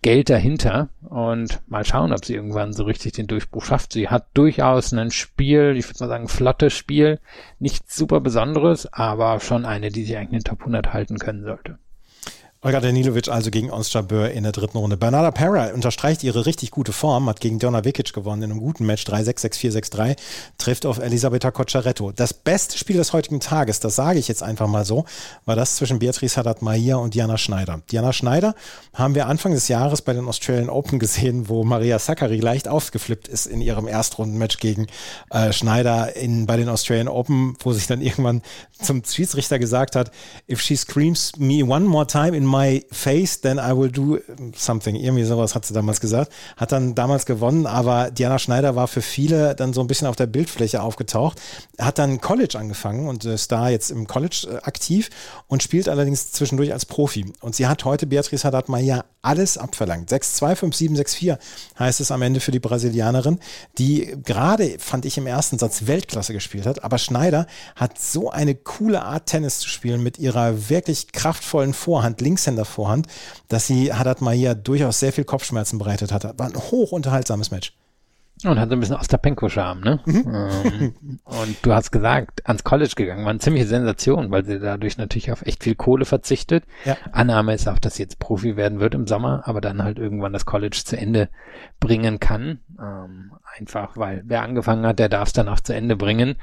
Geld 0.00 0.30
dahinter. 0.30 0.88
Und 1.08 1.60
mal 1.66 1.84
schauen, 1.84 2.12
ob 2.12 2.24
sie 2.24 2.34
irgendwann 2.34 2.72
so 2.72 2.84
richtig 2.84 3.14
den 3.14 3.26
Durchbruch 3.26 3.64
schafft. 3.64 3.92
Sie 3.92 4.08
hat 4.08 4.26
durchaus 4.34 4.92
ein 4.92 5.10
Spiel, 5.10 5.74
ich 5.76 5.88
würde 5.88 6.04
mal 6.04 6.08
sagen, 6.08 6.28
flottes 6.28 6.72
Spiel. 6.72 7.18
Nichts 7.58 7.96
super 7.96 8.20
Besonderes, 8.20 8.92
aber 8.92 9.40
schon 9.40 9.64
eine, 9.64 9.90
die 9.90 10.04
sich 10.04 10.16
eigentlich 10.16 10.28
in 10.28 10.38
den 10.38 10.44
Top 10.44 10.60
100 10.60 10.92
halten 10.92 11.18
können 11.18 11.42
sollte. 11.42 11.78
Olga 12.60 12.80
Danilovic 12.80 13.28
also 13.28 13.52
gegen 13.52 13.70
Ons 13.70 13.92
Jabeur 13.92 14.32
in 14.32 14.42
der 14.42 14.50
dritten 14.50 14.78
Runde. 14.78 14.96
Bernarda 14.96 15.30
Pera 15.30 15.68
unterstreicht 15.72 16.24
ihre 16.24 16.44
richtig 16.44 16.72
gute 16.72 16.92
Form, 16.92 17.28
hat 17.28 17.40
gegen 17.40 17.60
Donna 17.60 17.84
Vikic 17.84 18.12
gewonnen 18.12 18.42
in 18.42 18.50
einem 18.50 18.58
guten 18.58 18.84
Match 18.84 19.04
3-6, 19.04 19.70
6-4, 19.70 19.92
6-3, 19.92 20.16
trifft 20.58 20.84
auf 20.84 20.98
Elisabetta 20.98 21.52
Cocciaretto. 21.52 22.10
Das 22.10 22.34
beste 22.34 22.76
Spiel 22.76 22.96
des 22.96 23.12
heutigen 23.12 23.38
Tages, 23.38 23.78
das 23.78 23.94
sage 23.94 24.18
ich 24.18 24.26
jetzt 24.26 24.42
einfach 24.42 24.66
mal 24.66 24.84
so, 24.84 25.04
war 25.44 25.54
das 25.54 25.76
zwischen 25.76 26.00
Beatrice 26.00 26.36
Haddad-Mahir 26.36 26.98
und 26.98 27.14
Diana 27.14 27.38
Schneider. 27.38 27.80
Diana 27.92 28.12
Schneider 28.12 28.56
haben 28.92 29.14
wir 29.14 29.28
Anfang 29.28 29.52
des 29.52 29.68
Jahres 29.68 30.02
bei 30.02 30.12
den 30.12 30.26
Australian 30.26 30.68
Open 30.68 30.98
gesehen, 30.98 31.48
wo 31.48 31.62
Maria 31.62 32.00
Sakkari 32.00 32.40
leicht 32.40 32.66
aufgeflippt 32.66 33.28
ist 33.28 33.46
in 33.46 33.60
ihrem 33.60 33.86
Erstrundenmatch 33.86 34.58
gegen 34.58 34.88
äh, 35.30 35.52
Schneider 35.52 36.16
in, 36.16 36.46
bei 36.46 36.56
den 36.56 36.68
Australian 36.68 37.06
Open, 37.06 37.54
wo 37.60 37.72
sich 37.72 37.86
dann 37.86 38.00
irgendwann 38.00 38.42
zum 38.82 39.04
Schiedsrichter 39.04 39.60
gesagt 39.60 39.94
hat, 39.94 40.10
if 40.50 40.60
she 40.60 40.74
screams 40.74 41.30
me 41.38 41.64
one 41.64 41.84
more 41.84 42.08
time 42.08 42.36
in 42.36 42.47
my 42.48 42.84
face, 42.90 43.40
then 43.40 43.58
I 43.58 43.76
will 43.76 43.90
do 43.90 44.18
something. 44.54 44.96
Irgendwie 44.96 45.24
sowas 45.24 45.54
hat 45.54 45.64
sie 45.64 45.74
damals 45.74 46.00
gesagt. 46.00 46.32
Hat 46.56 46.72
dann 46.72 46.94
damals 46.94 47.26
gewonnen, 47.26 47.66
aber 47.66 48.10
Diana 48.10 48.38
Schneider 48.38 48.74
war 48.76 48.88
für 48.88 49.02
viele 49.02 49.54
dann 49.54 49.72
so 49.72 49.80
ein 49.80 49.86
bisschen 49.86 50.08
auf 50.08 50.16
der 50.16 50.26
Bildfläche 50.26 50.82
aufgetaucht. 50.82 51.40
Hat 51.78 51.98
dann 51.98 52.20
College 52.20 52.58
angefangen 52.58 53.08
und 53.08 53.24
ist 53.24 53.52
da 53.52 53.68
jetzt 53.68 53.90
im 53.90 54.06
College 54.06 54.48
äh, 54.50 54.56
aktiv 54.62 55.10
und 55.46 55.62
spielt 55.62 55.88
allerdings 55.88 56.32
zwischendurch 56.32 56.72
als 56.72 56.86
Profi. 56.86 57.32
Und 57.40 57.54
sie 57.54 57.66
hat 57.66 57.84
heute 57.84 58.06
Beatrice 58.06 58.44
Haddad 58.44 58.68
Maya 58.68 59.04
alles 59.22 59.58
abverlangt. 59.58 60.10
6-2, 60.10 60.54
5-7, 60.54 60.96
6-4 60.96 61.38
heißt 61.78 62.00
es 62.00 62.10
am 62.10 62.22
Ende 62.22 62.40
für 62.40 62.52
die 62.52 62.60
Brasilianerin, 62.60 63.38
die 63.76 64.16
gerade, 64.24 64.78
fand 64.78 65.04
ich 65.04 65.18
im 65.18 65.26
ersten 65.26 65.58
Satz, 65.58 65.86
Weltklasse 65.86 66.32
gespielt 66.32 66.66
hat. 66.66 66.84
Aber 66.84 66.98
Schneider 66.98 67.46
hat 67.76 68.00
so 68.00 68.30
eine 68.30 68.54
coole 68.54 69.02
Art, 69.02 69.26
Tennis 69.26 69.58
zu 69.58 69.68
spielen 69.68 70.02
mit 70.02 70.18
ihrer 70.18 70.68
wirklich 70.68 71.12
kraftvollen 71.12 71.74
Vorhand. 71.74 72.20
Links 72.20 72.46
Linkshänder-Vorhand, 72.46 73.06
dass 73.48 73.66
sie 73.66 73.92
Haddad 73.92 74.20
Mahia 74.20 74.54
durchaus 74.54 75.00
sehr 75.00 75.12
viel 75.12 75.24
Kopfschmerzen 75.24 75.78
bereitet 75.78 76.12
hat. 76.12 76.38
War 76.38 76.46
ein 76.46 76.56
hoch 76.56 76.92
unterhaltsames 76.92 77.50
Match. 77.50 77.72
Und 78.44 78.58
hat 78.58 78.68
so 78.68 78.76
ein 78.76 78.80
bisschen 78.80 78.96
Ostapenko-Charme, 78.96 79.80
ne? 79.80 80.00
Mhm. 80.06 80.24
Ähm, 80.34 80.94
und 81.24 81.56
du 81.62 81.72
hast 81.72 81.90
gesagt, 81.90 82.46
ans 82.46 82.62
College 82.62 82.92
gegangen, 82.94 83.24
war 83.24 83.30
eine 83.30 83.40
ziemliche 83.40 83.66
Sensation, 83.66 84.30
weil 84.30 84.44
sie 84.44 84.60
dadurch 84.60 84.96
natürlich 84.96 85.32
auf 85.32 85.42
echt 85.42 85.64
viel 85.64 85.74
Kohle 85.74 86.04
verzichtet. 86.04 86.64
Ja. 86.84 86.96
Annahme 87.12 87.54
ist 87.54 87.68
auch, 87.68 87.78
dass 87.78 87.96
sie 87.96 88.02
jetzt 88.02 88.18
Profi 88.18 88.56
werden 88.56 88.80
wird 88.80 88.94
im 88.94 89.06
Sommer, 89.06 89.42
aber 89.44 89.60
dann 89.60 89.82
halt 89.82 89.98
irgendwann 89.98 90.32
das 90.32 90.46
College 90.46 90.80
zu 90.84 90.96
Ende 90.96 91.28
bringen 91.80 92.20
kann. 92.20 92.60
Ähm, 92.80 93.32
einfach, 93.56 93.96
weil 93.96 94.22
wer 94.26 94.42
angefangen 94.42 94.86
hat, 94.86 94.98
der 94.98 95.08
darf 95.08 95.28
es 95.28 95.32
dann 95.32 95.48
auch 95.48 95.60
zu 95.60 95.74
Ende 95.74 95.96
bringen. 95.96 96.36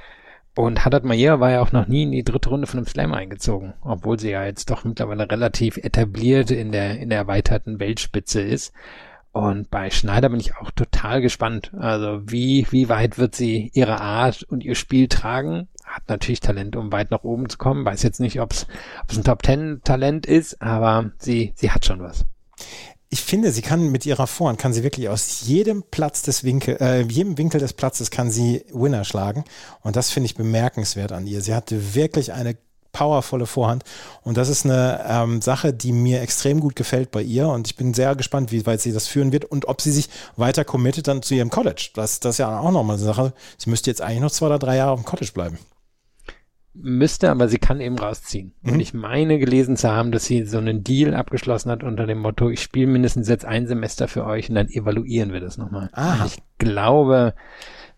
Und 0.56 0.86
Haddad 0.86 1.04
Mayer 1.04 1.41
war 1.41 1.52
ja 1.52 1.62
auch 1.62 1.74
noch 1.74 1.88
nie 1.88 2.04
in 2.04 2.12
die 2.12 2.24
dritte 2.24 2.50
Runde 2.50 2.66
von 2.66 2.80
einem 2.80 2.88
Slam 2.88 3.14
eingezogen, 3.14 3.74
obwohl 3.82 4.18
sie 4.18 4.32
ja 4.32 4.46
jetzt 4.46 4.70
doch 4.70 4.86
mittlerweile 4.86 5.30
relativ 5.30 5.76
etabliert 5.78 6.50
in 6.50 6.72
der, 6.72 6.98
in 6.98 7.10
der 7.10 7.20
erweiterten 7.20 7.80
Weltspitze 7.80 8.41
ist. 8.41 8.74
Und 9.36 9.70
bei 9.70 9.90
Schneider 9.90 10.30
bin 10.30 10.40
ich 10.40 10.56
auch 10.56 10.72
total 10.72 11.20
gespannt. 11.20 11.74
Also 11.78 12.22
wie, 12.26 12.66
wie 12.72 12.88
weit 12.88 13.18
wird 13.18 13.36
sie 13.36 13.70
ihre 13.74 14.00
Art 14.00 14.44
und 14.44 14.64
ihr 14.64 14.76
Spiel 14.76 15.10
tragen? 15.10 15.68
Hat 15.84 16.04
natürlich 16.08 16.40
Talent, 16.40 16.78
um 16.78 16.94
weit 16.94 17.12
nach 17.12 17.26
oben 17.26 17.50
zu 17.50 17.58
kommen. 17.58 17.84
Weiß 17.84 18.02
jetzt 18.02 18.22
nicht, 18.22 18.40
ob 18.40 18.54
es 18.54 18.66
ein 19.10 19.26
Top 19.26 19.44
Ten 19.44 19.82
Talent 19.84 20.26
ist, 20.26 20.62
aber 20.62 21.12
sie, 21.18 21.52
sie 21.58 21.70
hat 21.70 21.84
schon 21.84 22.02
was. 22.02 22.24
Ich 23.10 23.24
finde, 23.24 23.52
sie 23.52 23.62
kann 23.62 23.92
mit 23.92 24.06
ihrer 24.06 24.26
Vorhand, 24.26 24.58
kann 24.58 24.72
sie 24.72 24.84
wirklich 24.84 25.10
aus 25.10 25.42
jedem 25.46 25.84
Platz 25.84 26.22
des 26.22 26.46
Winkel, 26.46 26.78
äh, 26.80 27.02
jedem 27.02 27.38
Winkel 27.38 27.60
des 27.60 27.74
Platzes 27.74 28.12
kann 28.12 28.32
sie 28.32 28.64
Winner 28.72 29.04
schlagen. 29.04 29.44
Und 29.82 29.98
das 29.98 30.12
finde 30.12 30.28
ich 30.28 30.36
bemerkenswert 30.36 31.12
an 31.12 31.28
ihr. 31.28 31.42
Sie 31.42 31.54
hatte 31.54 31.94
wirklich 31.94 32.32
eine 32.32 32.56
powervolle 32.96 33.46
Vorhand. 33.46 33.84
Und 34.24 34.38
das 34.38 34.48
ist 34.48 34.66
eine 34.66 35.04
ähm, 35.06 35.41
Sache, 35.41 35.74
die 35.74 35.91
mir 35.91 36.22
extrem 36.22 36.62
gut 36.62 36.78
gefällt 36.78 37.12
bei 37.12 37.22
ihr. 37.22 37.50
Und 37.50 37.68
ich 37.68 37.76
bin 37.76 37.93
sehr 37.93 38.16
gespannt, 38.16 38.54
wie 38.54 38.66
weit 38.66 38.80
sie 38.80 38.93
das 38.93 39.08
führen 39.08 39.34
wird 39.34 39.43
und 39.43 39.68
ob 39.68 39.82
sie 39.82 39.91
sich 39.91 40.10
weiter 40.38 40.64
committet 40.64 41.10
dann 41.10 41.22
zu 41.22 41.36
ihrem 41.36 41.50
College. 41.50 41.89
Das, 41.93 42.22
das 42.22 42.36
ist 42.36 42.38
ja 42.38 42.58
auch 42.58 42.72
nochmal 42.72 42.96
eine 42.96 43.06
Sache. 43.06 43.34
Sie 43.58 43.70
müsste 43.70 43.89
jetzt 43.89 44.02
eigentlich 44.02 44.22
noch 44.22 44.32
zwei 44.32 44.46
oder 44.46 44.60
drei 44.60 44.78
Jahre 44.78 44.91
auf 44.91 45.02
dem 45.02 45.06
College 45.06 45.32
bleiben. 45.34 45.60
Müsste, 46.74 47.32
aber 47.32 47.50
sie 47.50 47.58
kann 47.58 47.82
eben 47.82 48.00
rausziehen. 48.00 48.54
Mhm. 48.62 48.74
Und 48.74 48.80
ich 48.80 48.93
meine 48.93 49.39
gelesen 49.39 49.76
zu 49.76 49.91
haben, 49.91 50.14
dass 50.14 50.24
sie 50.24 50.46
so 50.46 50.58
einen 50.58 50.84
Deal 50.84 51.14
abgeschlossen 51.16 51.72
hat 51.72 51.84
unter 51.84 52.06
dem 52.06 52.20
Motto, 52.20 52.50
ich 52.50 52.62
spiele 52.62 52.88
mindestens 52.88 53.28
jetzt 53.28 53.46
ein 53.46 53.68
Semester 53.68 54.08
für 54.08 54.26
euch 54.26 54.50
und 54.50 54.56
dann 54.56 54.70
evaluieren 54.70 55.34
wir 55.34 55.41
das 55.41 55.58
nochmal. 55.58 55.89
Ich 56.26 56.38
glaube, 56.58 57.34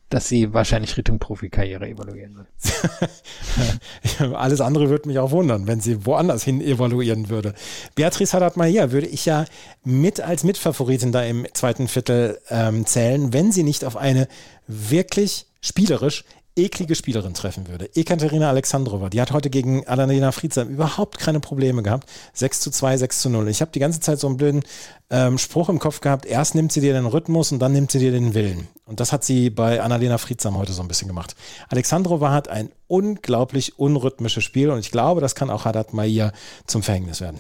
dass 0.10 0.28
sie 0.28 0.54
wahrscheinlich 0.54 0.96
Richtung 0.96 1.20
Profikarriere 1.20 1.88
evaluieren 1.88 2.36
wird. 2.36 4.34
Alles 4.36 4.62
andere 4.62 4.90
würde 4.90 5.10
mich 5.10 5.20
auch 5.20 5.32
wundern, 5.32 5.68
wenn 5.68 5.82
sie 5.82 6.06
woanders 6.06 6.44
hin 6.44 6.62
evaluieren 6.62 7.30
würde. 7.30 7.54
Beatrice 7.96 8.34
Haddad-Mayer 8.34 8.92
würde 8.92 9.08
ich 9.08 9.26
ja 9.26 9.46
mit 9.84 10.22
als 10.22 10.44
Mitfavoritin 10.44 11.12
da 11.12 11.24
im 11.24 11.46
zweiten 11.54 11.88
Viertel 11.88 12.40
ähm, 12.50 12.86
zählen, 12.86 13.34
wenn 13.34 13.52
sie 13.52 13.64
nicht 13.64 13.84
auf 13.84 13.98
eine 13.98 14.28
wirklich 14.68 15.48
spielerisch 15.62 16.24
eklige 16.58 16.96
Spielerin 16.96 17.34
treffen 17.34 17.68
würde. 17.68 17.90
Ekaterina 17.96 18.50
Alexandrova, 18.50 19.10
die 19.10 19.22
hat 19.22 19.32
heute 19.32 19.50
gegen 19.50 19.88
Alanina 19.88 20.32
Friedsam 20.32 20.68
überhaupt 20.70 21.20
keine 21.20 21.40
Probleme 21.40 21.84
gehabt. 21.84 22.10
6 22.34 22.60
zu 22.60 22.72
2, 22.72 22.98
6 22.98 23.22
zu 23.22 23.30
0. 23.30 23.48
Ich 23.48 23.62
habe 23.62 23.72
die 23.72 23.80
ganze 23.80 24.00
Zeit 24.00 24.20
so 24.20 24.28
einen 24.28 24.38
blöden 24.38 24.64
ähm, 25.10 25.38
Spruch 25.38 25.70
im 25.70 25.80
Kopf 25.80 26.02
gehabt. 26.02 26.26
Erst 26.26 26.56
nimmt 26.56 26.72
sie 26.72 26.82
dir 26.82 26.94
den 26.94 27.06
Rhythmus 27.06 27.52
und 27.52 27.60
dann 27.60 27.74
nimmt 27.74 27.92
sie 27.92 28.00
dir 28.00 28.12
den 28.12 28.34
Willen. 28.34 28.68
Und 28.86 29.00
das 29.00 29.14
hat 29.14 29.24
sie 29.24 29.50
bei 29.50 29.82
Annalena 29.82 30.18
Friedsam 30.18 30.58
heute 30.58 30.74
so 30.74 30.82
ein 30.82 30.88
bisschen 30.88 31.08
gemacht. 31.08 31.36
Alexandrova 31.70 32.32
hat 32.32 32.48
ein 32.48 32.72
unglaublich 32.88 33.78
unrhythmisches 33.80 34.44
Spiel 34.44 34.70
und 34.70 34.80
ich 34.80 34.92
glaube, 34.92 35.22
das 35.22 35.36
kann 35.36 35.50
auch 35.50 35.66
Haddad 35.66 35.94
Maia 35.94 36.32
zum 36.66 36.84
Verhängnis 36.84 37.22
werden. 37.22 37.40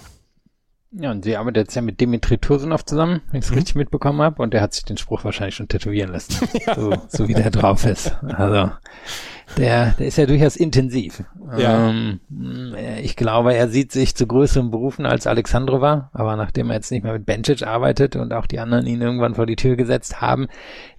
Ja, 0.99 1.11
und 1.11 1.23
sie 1.23 1.37
arbeitet 1.37 1.67
jetzt 1.67 1.75
ja 1.75 1.81
mit 1.81 1.99
Dimitri 1.99 2.37
Tursunov 2.37 2.85
zusammen, 2.85 3.21
wenn 3.31 3.39
ich 3.39 3.45
es 3.45 3.51
mhm. 3.51 3.57
richtig 3.57 3.75
mitbekommen 3.75 4.21
habe, 4.21 4.41
und 4.41 4.53
der 4.53 4.61
hat 4.61 4.73
sich 4.73 4.85
den 4.85 4.97
Spruch 4.97 5.23
wahrscheinlich 5.23 5.55
schon 5.55 5.67
tätowieren 5.67 6.11
lassen, 6.11 6.47
ja. 6.65 6.75
so, 6.75 6.93
so 7.07 7.27
wie 7.27 7.33
der 7.33 7.51
drauf 7.51 7.85
ist. 7.85 8.15
Also 8.23 8.71
der, 9.55 9.91
der 9.97 10.07
ist 10.07 10.17
ja 10.17 10.25
durchaus 10.25 10.55
intensiv. 10.55 11.23
Ja. 11.57 11.89
Ähm, 11.89 12.19
ich 13.01 13.15
glaube, 13.15 13.53
er 13.53 13.69
sieht 13.69 13.91
sich 13.91 14.15
zu 14.15 14.27
größeren 14.27 14.71
Berufen 14.71 15.05
als 15.05 15.27
Alexandrova, 15.27 16.09
aber 16.13 16.35
nachdem 16.35 16.69
er 16.69 16.75
jetzt 16.75 16.91
nicht 16.91 17.03
mehr 17.03 17.13
mit 17.13 17.25
Bencic 17.25 17.65
arbeitet 17.65 18.15
und 18.15 18.33
auch 18.33 18.45
die 18.45 18.59
anderen 18.59 18.85
ihn 18.85 19.01
irgendwann 19.01 19.35
vor 19.35 19.45
die 19.45 19.55
Tür 19.55 19.75
gesetzt 19.75 20.21
haben, 20.21 20.47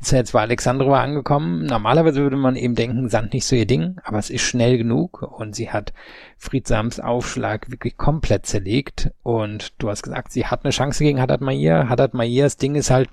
ist 0.01 0.13
er 0.13 0.21
jetzt 0.21 0.33
bei 0.33 0.41
Alexandrova 0.41 1.01
angekommen. 1.01 1.67
Normalerweise 1.67 2.23
würde 2.23 2.37
man 2.37 2.57
eben 2.57 2.75
denken, 2.75 3.09
Sand 3.09 3.33
nicht 3.33 3.47
so 3.47 3.57
ihr 3.57 3.67
Ding, 3.67 3.97
aber 4.05 4.19
es 4.19 4.31
ist 4.31 4.43
schnell 4.43 4.79
genug 4.79 5.23
und 5.23 5.55
sie 5.55 5.71
hat 5.71 5.93
Friedsams 6.37 7.01
Aufschlag 7.01 7.71
wirklich 7.71 7.97
komplett 7.97 8.47
zerlegt 8.47 9.11
und 9.23 9.73
du 9.79 9.91
hast 9.91 10.03
gesagt, 10.03 10.33
sie 10.33 10.47
hat 10.47 10.65
eine 10.65 10.73
Chance 10.73 11.05
gegen 11.05 11.21
Haddad 11.21 11.41
Mair. 11.41 11.89
Haddad 11.89 12.15
Mairs 12.15 12.57
Ding 12.57 12.75
ist 12.75 12.91
halt, 12.91 13.09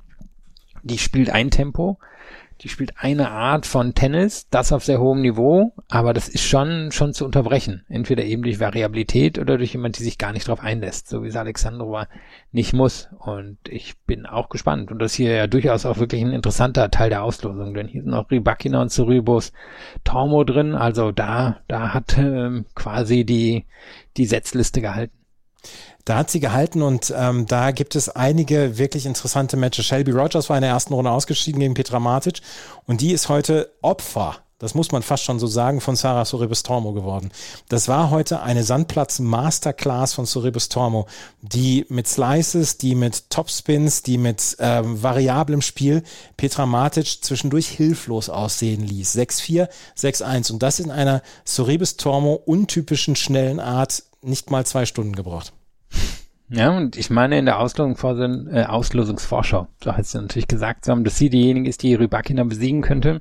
die 0.84 0.98
spielt 0.98 1.30
ein 1.30 1.52
Tempo 1.52 1.98
die 2.62 2.70
spielt 2.70 2.93
eine 2.97 3.32
Art 3.32 3.66
von 3.66 3.93
Tennis, 3.93 4.47
das 4.49 4.72
auf 4.72 4.86
sehr 4.86 4.99
hohem 4.99 5.22
Niveau, 5.22 5.74
aber 5.89 6.14
das 6.14 6.30
ist 6.30 6.43
schon, 6.43 6.91
schon 6.91 7.14
zu 7.14 7.26
unterbrechen. 7.26 7.86
Entweder 7.89 8.24
eben 8.24 8.43
durch 8.43 8.60
Variabilität 8.60 9.38
oder 9.38 9.58
durch 9.58 9.74
jemand, 9.74 9.99
die 9.99 10.03
sich 10.03 10.18
gar 10.18 10.32
nicht 10.32 10.47
drauf 10.47 10.62
einlässt, 10.62 11.10
so 11.10 11.24
wie 11.24 11.28
es 11.28 11.36
Alexandrova 11.36 12.08
nicht 12.51 12.74
muss. 12.74 13.10
Und 13.20 13.58
ich 13.68 13.97
bin 14.06 14.26
auch 14.26 14.49
gespannt. 14.49 14.91
Und 14.91 14.99
das 14.99 15.14
hier 15.14 15.34
ja 15.34 15.47
durchaus 15.47 15.86
auch 15.86 15.97
wirklich 15.97 16.22
ein 16.22 16.32
interessanter 16.32 16.89
Teil 16.89 17.10
der 17.10 17.24
Auslosung, 17.24 17.74
denn 17.74 17.88
hier 17.88 18.03
sind 18.03 18.14
auch 18.14 18.32
Rybakina 18.32 18.82
und 18.82 18.91
Cerubos 18.91 19.51
Tormo 20.03 20.43
drin, 20.43 20.76
also 20.76 21.12
da, 21.12 21.62
da 21.68 21.93
hat 21.93 22.18
ähm, 22.18 22.66
quasi 22.76 23.26
die, 23.26 23.66
die 24.18 24.26
Setzliste 24.26 24.82
gehalten. 24.82 25.24
Da 26.05 26.18
hat 26.18 26.30
sie 26.30 26.39
gehalten 26.39 26.82
und 26.82 27.13
ähm, 27.18 27.47
da 27.47 27.72
gibt 27.72 27.95
es 27.95 28.09
einige 28.09 28.78
wirklich 28.78 29.05
interessante 29.05 29.57
Matches. 29.57 29.86
Shelby 29.86 30.11
Rogers 30.11 30.49
war 30.49 30.57
in 30.57 30.61
der 30.61 30.72
ersten 30.72 30.93
Runde 30.93 31.11
ausgeschieden 31.11 31.59
gegen 31.59 31.74
Petra 31.74 31.99
Matic 31.99 32.41
und 32.86 33.01
die 33.01 33.11
ist 33.11 33.30
heute 33.30 33.72
Opfer 33.82 34.38
das 34.57 34.74
muss 34.74 34.93
man 34.93 35.03
fast 35.03 35.24
schon 35.24 35.38
so 35.38 35.47
sagen, 35.47 35.82
von 35.82 35.97
Sarah 35.97 36.24
Soribus 36.24 36.63
Tormo 36.63 36.93
geworden. 36.93 37.30
Das 37.68 37.89
war 37.89 38.09
heute 38.09 38.41
eine 38.41 38.63
Sandplatz-Masterclass 38.63 40.13
von 40.13 40.26
Soribus 40.26 40.70
Tormo, 40.70 41.07
die 41.41 41.86
mit 41.89 42.07
Slices, 42.07 42.78
die 42.78 42.95
mit 42.95 43.30
Topspins, 43.30 44.01
die 44.01 44.18
mit 44.18 44.55
ähm, 44.59 45.03
variablem 45.03 45.61
Spiel 45.61 46.03
Petra 46.38 46.66
Matic 46.66 47.22
zwischendurch 47.22 47.68
hilflos 47.68 48.30
aussehen 48.30 48.82
ließ. 48.82 49.16
6-4, 49.16 49.68
6-1 49.97 50.53
und 50.53 50.63
das 50.63 50.80
in 50.80 50.89
einer 50.89 51.22
Soribus 51.43 51.97
Tormo 51.97 52.34
untypischen 52.34 53.18
schnellen 53.18 53.59
Art 53.59 54.03
nicht 54.26 54.51
mal 54.51 54.65
zwei 54.65 54.86
Stunden 54.86 55.13
gebraucht. 55.13 55.53
Ja, 56.49 56.78
und 56.78 56.95
ich 56.95 57.09
meine 57.09 57.39
in 57.39 57.45
der 57.45 57.59
Auslosung, 57.59 57.97
äh, 58.51 58.65
Auslosungsvorschau, 58.65 59.67
so 59.84 59.91
heißt 59.91 60.13
es 60.13 60.21
natürlich 60.21 60.47
gesagt 60.47 60.88
haben, 60.88 61.03
dass 61.03 61.17
sie 61.17 61.32
diejenige 61.32 61.67
ist, 61.67 61.82
die 61.82 61.95
Rybakina 61.95 62.43
besiegen 62.43 62.82
könnte. 62.82 63.19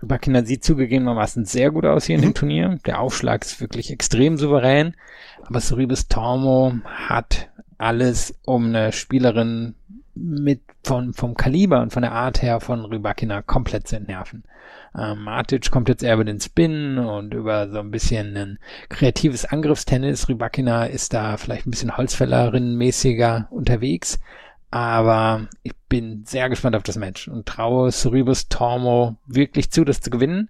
Rybakina 0.00 0.44
sieht 0.44 0.62
zugegebenermaßen 0.62 1.44
sehr 1.46 1.72
gut 1.72 1.84
aus 1.84 2.04
hier 2.04 2.14
in 2.14 2.22
dem 2.22 2.28
mhm. 2.28 2.34
Turnier. 2.34 2.78
Der 2.86 3.00
Aufschlag 3.00 3.44
ist 3.44 3.60
wirklich 3.60 3.90
extrem 3.90 4.36
souverän. 4.36 4.94
Aber 5.42 5.60
Soribus 5.60 6.06
Tormo 6.06 6.74
hat 6.84 7.48
alles, 7.76 8.34
um 8.44 8.66
eine 8.66 8.92
Spielerin 8.92 9.74
mit 10.22 10.62
von, 10.84 11.12
vom 11.12 11.34
Kaliber 11.34 11.80
und 11.80 11.92
von 11.92 12.02
der 12.02 12.12
Art 12.12 12.42
her 12.42 12.60
von 12.60 12.84
Rybakina 12.84 13.42
komplett 13.42 13.88
zu 13.88 13.96
entnerven. 13.96 14.44
Ähm, 14.96 15.22
Matic 15.24 15.70
kommt 15.70 15.88
jetzt 15.88 16.02
eher 16.02 16.14
über 16.14 16.24
den 16.24 16.40
Spin 16.40 16.98
und 16.98 17.34
über 17.34 17.68
so 17.70 17.78
ein 17.78 17.90
bisschen 17.90 18.36
ein 18.36 18.58
kreatives 18.88 19.44
Angriffstennis. 19.44 20.28
Rybakina 20.28 20.86
ist 20.86 21.14
da 21.14 21.36
vielleicht 21.36 21.66
ein 21.66 21.70
bisschen 21.70 21.96
Holzfällerin-mäßiger 21.96 23.48
unterwegs. 23.50 24.18
Aber 24.70 25.48
ich 25.62 25.74
bin 25.88 26.24
sehr 26.24 26.48
gespannt 26.48 26.76
auf 26.76 26.84
das 26.84 26.96
Match 26.96 27.26
und 27.26 27.46
traue 27.46 27.90
Ceribus 27.90 28.48
Tormo 28.48 29.16
wirklich 29.26 29.70
zu, 29.70 29.84
das 29.84 30.00
zu 30.00 30.10
gewinnen. 30.10 30.48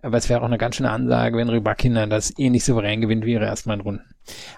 Aber 0.00 0.16
es 0.16 0.28
wäre 0.28 0.40
auch 0.40 0.46
eine 0.46 0.58
ganz 0.58 0.76
schöne 0.76 0.90
Ansage, 0.90 1.36
wenn 1.36 1.48
Rybakina 1.48 2.06
das 2.06 2.32
ähnlich 2.38 2.64
souverän 2.64 3.00
gewinnt 3.00 3.24
wie 3.24 3.32
ihre 3.32 3.46
ersten 3.46 3.68
beiden 3.68 3.82
Runden. 3.82 4.04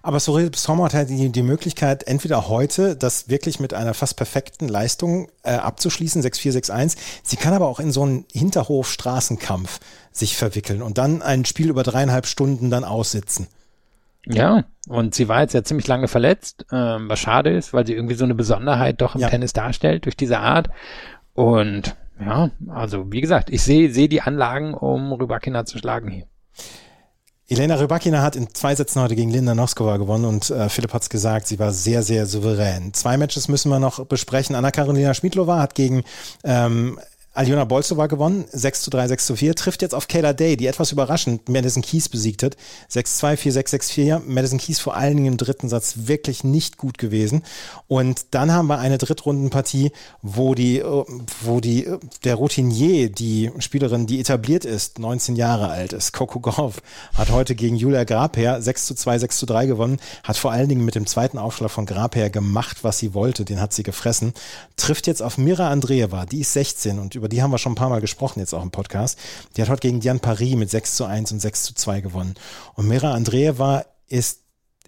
Aber 0.02 0.20
Sorel 0.20 0.50
Sommer 0.54 0.84
hat 0.84 0.94
halt 0.94 1.08
die, 1.08 1.30
die 1.30 1.42
Möglichkeit, 1.42 2.02
entweder 2.06 2.48
heute 2.48 2.94
das 2.96 3.28
wirklich 3.30 3.58
mit 3.58 3.72
einer 3.72 3.94
fast 3.94 4.16
perfekten 4.16 4.68
Leistung 4.68 5.30
äh, 5.42 5.52
abzuschließen, 5.52 6.22
6-4, 6.22 6.70
6-1. 6.70 6.96
Sie 7.22 7.36
kann 7.36 7.54
aber 7.54 7.68
auch 7.68 7.80
in 7.80 7.90
so 7.90 8.02
einen 8.02 8.26
Hinterhof-Straßenkampf 8.32 9.80
sich 10.12 10.36
verwickeln 10.36 10.82
und 10.82 10.98
dann 10.98 11.22
ein 11.22 11.44
Spiel 11.44 11.70
über 11.70 11.84
dreieinhalb 11.84 12.26
Stunden 12.26 12.70
dann 12.70 12.84
aussitzen. 12.84 13.46
Ja, 14.26 14.64
und 14.88 15.14
sie 15.14 15.28
war 15.28 15.40
jetzt 15.40 15.54
ja 15.54 15.64
ziemlich 15.64 15.86
lange 15.86 16.06
verletzt, 16.06 16.66
ähm, 16.70 17.08
was 17.08 17.20
schade 17.20 17.56
ist, 17.56 17.72
weil 17.72 17.86
sie 17.86 17.94
irgendwie 17.94 18.16
so 18.16 18.24
eine 18.24 18.34
Besonderheit 18.34 19.00
doch 19.00 19.14
im 19.14 19.22
ja. 19.22 19.30
Tennis 19.30 19.54
darstellt 19.54 20.04
durch 20.04 20.16
diese 20.16 20.38
Art. 20.38 20.68
Und 21.32 21.96
ja, 22.20 22.50
also 22.68 23.10
wie 23.12 23.20
gesagt, 23.20 23.50
ich 23.50 23.62
sehe 23.62 23.90
sehe 23.92 24.08
die 24.08 24.22
Anlagen, 24.22 24.74
um 24.74 25.12
Rybakina 25.12 25.64
zu 25.64 25.78
schlagen 25.78 26.10
hier. 26.10 26.26
Elena 27.50 27.74
Rybakina 27.74 28.22
hat 28.22 28.36
in 28.36 28.54
zwei 28.54 28.76
Sätzen 28.76 29.02
heute 29.02 29.16
gegen 29.16 29.32
Linda 29.32 29.56
Noskova 29.56 29.96
gewonnen 29.96 30.24
und 30.24 30.50
äh, 30.50 30.68
Philipp 30.68 30.94
hat's 30.94 31.10
gesagt, 31.10 31.48
sie 31.48 31.58
war 31.58 31.72
sehr, 31.72 32.04
sehr 32.04 32.26
souverän. 32.26 32.94
Zwei 32.94 33.16
Matches 33.16 33.48
müssen 33.48 33.70
wir 33.70 33.80
noch 33.80 34.06
besprechen. 34.06 34.54
Anna-Karolina 34.54 35.14
Schmidlova 35.14 35.58
hat 35.58 35.74
gegen 35.74 36.04
ähm, 36.44 37.00
Aljona 37.32 37.64
Bolsova 37.64 38.08
gewonnen, 38.08 38.44
6 38.50 38.82
zu 38.82 38.90
3, 38.90 39.06
6 39.06 39.26
zu 39.26 39.36
4, 39.36 39.54
trifft 39.54 39.82
jetzt 39.82 39.94
auf 39.94 40.08
Kayla 40.08 40.32
Day, 40.32 40.56
die 40.56 40.66
etwas 40.66 40.90
überraschend 40.90 41.48
Madison 41.48 41.80
Keys 41.80 42.08
besiegt 42.08 42.42
hat. 42.42 42.56
6-2, 42.90 43.36
4-6, 43.36 44.18
6-4. 44.18 44.22
Madison 44.26 44.58
Keys 44.58 44.80
vor 44.80 44.96
allen 44.96 45.16
Dingen 45.16 45.28
im 45.28 45.36
dritten 45.36 45.68
Satz 45.68 45.94
wirklich 46.06 46.42
nicht 46.42 46.76
gut 46.76 46.98
gewesen. 46.98 47.44
Und 47.86 48.26
dann 48.32 48.50
haben 48.50 48.66
wir 48.66 48.80
eine 48.80 48.98
Drittrundenpartie, 48.98 49.92
wo 50.22 50.56
die, 50.56 50.82
wo 51.42 51.60
die, 51.60 51.88
der 52.24 52.34
Routinier, 52.34 53.10
die 53.10 53.52
Spielerin, 53.60 54.08
die 54.08 54.18
etabliert 54.18 54.64
ist, 54.64 54.98
19 54.98 55.36
Jahre 55.36 55.68
alt 55.68 55.92
ist, 55.92 56.12
Coco 56.12 56.40
Gauff, 56.40 56.82
hat 57.14 57.30
heute 57.30 57.54
gegen 57.54 57.76
Julia 57.76 58.02
Graper 58.02 58.60
6 58.60 58.86
zu 58.86 58.94
2, 58.96 59.20
6 59.20 59.38
zu 59.38 59.46
3 59.46 59.66
gewonnen, 59.66 60.00
hat 60.24 60.36
vor 60.36 60.50
allen 60.50 60.68
Dingen 60.68 60.84
mit 60.84 60.96
dem 60.96 61.06
zweiten 61.06 61.38
Aufschlag 61.38 61.70
von 61.70 61.86
Graper 61.86 62.28
gemacht, 62.28 62.78
was 62.82 62.98
sie 62.98 63.14
wollte, 63.14 63.44
den 63.44 63.60
hat 63.60 63.72
sie 63.72 63.84
gefressen, 63.84 64.34
trifft 64.76 65.06
jetzt 65.06 65.22
auf 65.22 65.38
Mira 65.38 65.70
Andreeva, 65.70 66.26
die 66.26 66.40
ist 66.40 66.54
16 66.54 66.98
und 66.98 67.19
über 67.20 67.28
die 67.28 67.42
haben 67.42 67.50
wir 67.50 67.58
schon 67.58 67.72
ein 67.72 67.76
paar 67.76 67.90
Mal 67.90 68.00
gesprochen 68.00 68.40
jetzt 68.40 68.54
auch 68.54 68.62
im 68.62 68.70
Podcast. 68.70 69.18
Die 69.56 69.62
hat 69.62 69.68
heute 69.68 69.82
gegen 69.82 70.00
Diane 70.00 70.18
Paris 70.18 70.56
mit 70.56 70.70
6 70.70 70.96
zu 70.96 71.04
1 71.04 71.32
und 71.32 71.40
6 71.40 71.64
zu 71.64 71.74
2 71.74 72.00
gewonnen. 72.00 72.34
Und 72.74 72.88
Mira 72.88 73.12
Andreeva 73.12 73.84
ist 74.08 74.40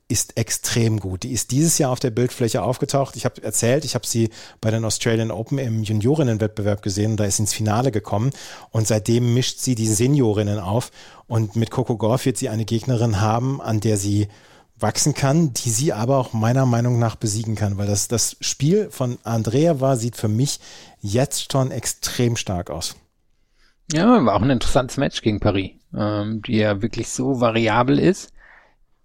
ist 0.08 0.36
extrem 0.36 1.00
gut. 1.00 1.22
Die 1.22 1.32
ist 1.32 1.52
dieses 1.52 1.78
Jahr 1.78 1.90
auf 1.90 1.98
der 1.98 2.10
Bildfläche 2.10 2.62
aufgetaucht. 2.62 3.16
Ich 3.16 3.24
habe 3.24 3.42
erzählt, 3.42 3.86
ich 3.86 3.94
habe 3.94 4.06
sie 4.06 4.28
bei 4.60 4.70
den 4.70 4.84
Australian 4.84 5.30
Open 5.30 5.56
im 5.56 5.82
Juniorinnenwettbewerb 5.82 6.82
gesehen 6.82 7.16
da 7.16 7.24
ist 7.24 7.38
ins 7.38 7.54
Finale 7.54 7.90
gekommen 7.90 8.30
und 8.70 8.86
seitdem 8.86 9.32
mischt 9.32 9.60
sie 9.60 9.74
die 9.74 9.86
Seniorinnen 9.86 10.58
auf 10.58 10.90
und 11.28 11.56
mit 11.56 11.70
Coco 11.70 11.96
Gauff 11.96 12.26
wird 12.26 12.36
sie 12.36 12.50
eine 12.50 12.66
Gegnerin 12.66 13.22
haben, 13.22 13.62
an 13.62 13.80
der 13.80 13.96
sie 13.96 14.28
wachsen 14.82 15.14
kann, 15.14 15.52
die 15.52 15.70
sie 15.70 15.92
aber 15.92 16.18
auch 16.18 16.32
meiner 16.32 16.66
Meinung 16.66 16.98
nach 16.98 17.16
besiegen 17.16 17.54
kann, 17.54 17.78
weil 17.78 17.86
das, 17.86 18.08
das 18.08 18.36
Spiel 18.40 18.90
von 18.90 19.18
Andrea 19.24 19.80
war, 19.80 19.96
sieht 19.96 20.16
für 20.16 20.28
mich 20.28 20.60
jetzt 21.00 21.52
schon 21.52 21.70
extrem 21.70 22.36
stark 22.36 22.70
aus. 22.70 22.96
Ja, 23.92 24.24
war 24.24 24.34
auch 24.34 24.42
ein 24.42 24.50
interessantes 24.50 24.96
Match 24.96 25.22
gegen 25.22 25.40
Paris, 25.40 25.72
ähm, 25.96 26.42
die 26.42 26.56
ja 26.56 26.82
wirklich 26.82 27.08
so 27.08 27.40
variabel 27.40 27.98
ist, 27.98 28.32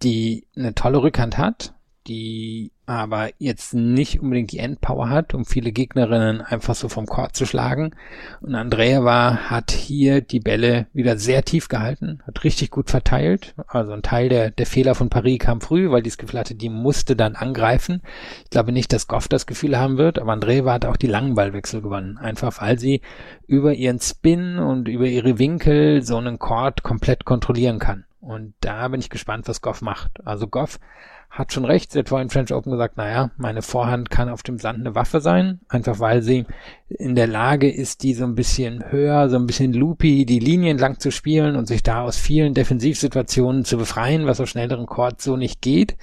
die 0.04 0.48
eine 0.56 0.76
tolle 0.76 1.02
Rückhand 1.02 1.38
hat, 1.38 1.74
die 2.08 2.72
aber 2.88 3.32
jetzt 3.38 3.74
nicht 3.74 4.22
unbedingt 4.22 4.54
die 4.54 4.60
Endpower 4.60 5.10
hat, 5.10 5.34
um 5.34 5.44
viele 5.44 5.74
Gegnerinnen 5.74 6.40
einfach 6.40 6.74
so 6.74 6.88
vom 6.88 7.06
Court 7.06 7.36
zu 7.36 7.46
schlagen. 7.46 7.92
Und 8.40 8.56
Andrea 8.56 9.04
war, 9.04 9.50
hat 9.50 9.72
hier 9.72 10.22
die 10.22 10.40
Bälle 10.40 10.88
wieder 10.94 11.18
sehr 11.18 11.44
tief 11.44 11.68
gehalten, 11.68 12.20
hat 12.26 12.46
richtig 12.46 12.72
gut 12.72 12.90
verteilt. 12.90 13.56
Also 13.68 13.92
ein 13.92 14.04
Teil 14.04 14.30
der, 14.30 14.52
der 14.52 14.66
Fehler 14.66 14.96
von 14.96 15.10
Paris 15.10 15.40
kam 15.40 15.60
früh, 15.60 15.92
weil 15.92 16.02
die 16.02 16.12
hatte, 16.12 16.56
die 16.56 16.70
musste 16.70 17.18
dann 17.18 17.36
angreifen. 17.36 18.02
Ich 18.46 18.52
glaube 18.52 18.72
nicht, 18.72 18.94
dass 18.94 19.08
Goff 19.08 19.28
das 19.28 19.46
Gefühl 19.46 19.78
haben 19.78 19.98
wird, 19.98 20.18
aber 20.18 20.32
Andrea 20.32 20.64
hat 20.72 20.86
auch 20.86 20.98
die 20.98 21.08
langen 21.08 21.36
Ballwechsel 21.36 21.82
gewonnen. 21.82 22.18
Einfach 22.18 22.62
weil 22.62 22.80
sie 22.80 23.02
über 23.48 23.74
ihren 23.74 24.00
Spin 24.00 24.60
und 24.60 24.88
über 24.88 25.06
ihre 25.06 25.40
Winkel 25.40 26.02
so 26.04 26.16
einen 26.16 26.40
Court 26.40 26.84
komplett 26.84 27.26
kontrollieren 27.26 27.80
kann. 27.80 28.07
Und 28.28 28.56
da 28.60 28.90
bin 28.90 29.00
ich 29.00 29.10
gespannt, 29.10 29.48
was 29.48 29.62
Goff 29.62 29.82
macht. 29.82 30.26
Also 30.26 30.48
Goff 30.48 30.82
hat 31.30 31.54
schon 31.54 31.64
recht. 31.64 31.94
Sie 31.94 32.00
hat 32.00 32.10
vorhin 32.10 32.30
French 32.30 32.54
Open 32.54 32.74
gesagt, 32.74 32.98
naja, 32.98 33.32
meine 33.38 33.62
Vorhand 33.62 34.10
kann 34.10 34.28
auf 34.28 34.44
dem 34.44 34.58
Sand 34.60 34.82
eine 34.82 34.96
Waffe 34.96 35.22
sein, 35.22 35.62
einfach 35.70 36.02
weil 36.02 36.22
sie 36.22 36.46
in 36.90 37.16
der 37.16 37.28
Lage 37.28 37.72
ist, 37.72 38.04
die 38.04 38.14
so 38.14 38.26
ein 38.26 38.36
bisschen 38.36 38.92
höher, 38.92 39.30
so 39.30 39.38
ein 39.38 39.48
bisschen 39.48 39.72
loopy, 39.72 40.26
die 40.26 40.40
Linien 40.40 40.78
lang 40.78 41.00
zu 41.00 41.10
spielen 41.10 41.56
und 41.56 41.70
sich 41.70 41.84
da 41.84 42.02
aus 42.02 42.18
vielen 42.18 42.54
Defensivsituationen 42.54 43.64
zu 43.64 43.78
befreien, 43.78 44.28
was 44.28 44.42
auf 44.42 44.50
schnelleren 44.50 44.88
Courts 44.88 45.24
so 45.24 45.38
nicht 45.38 45.62
geht. 45.62 45.96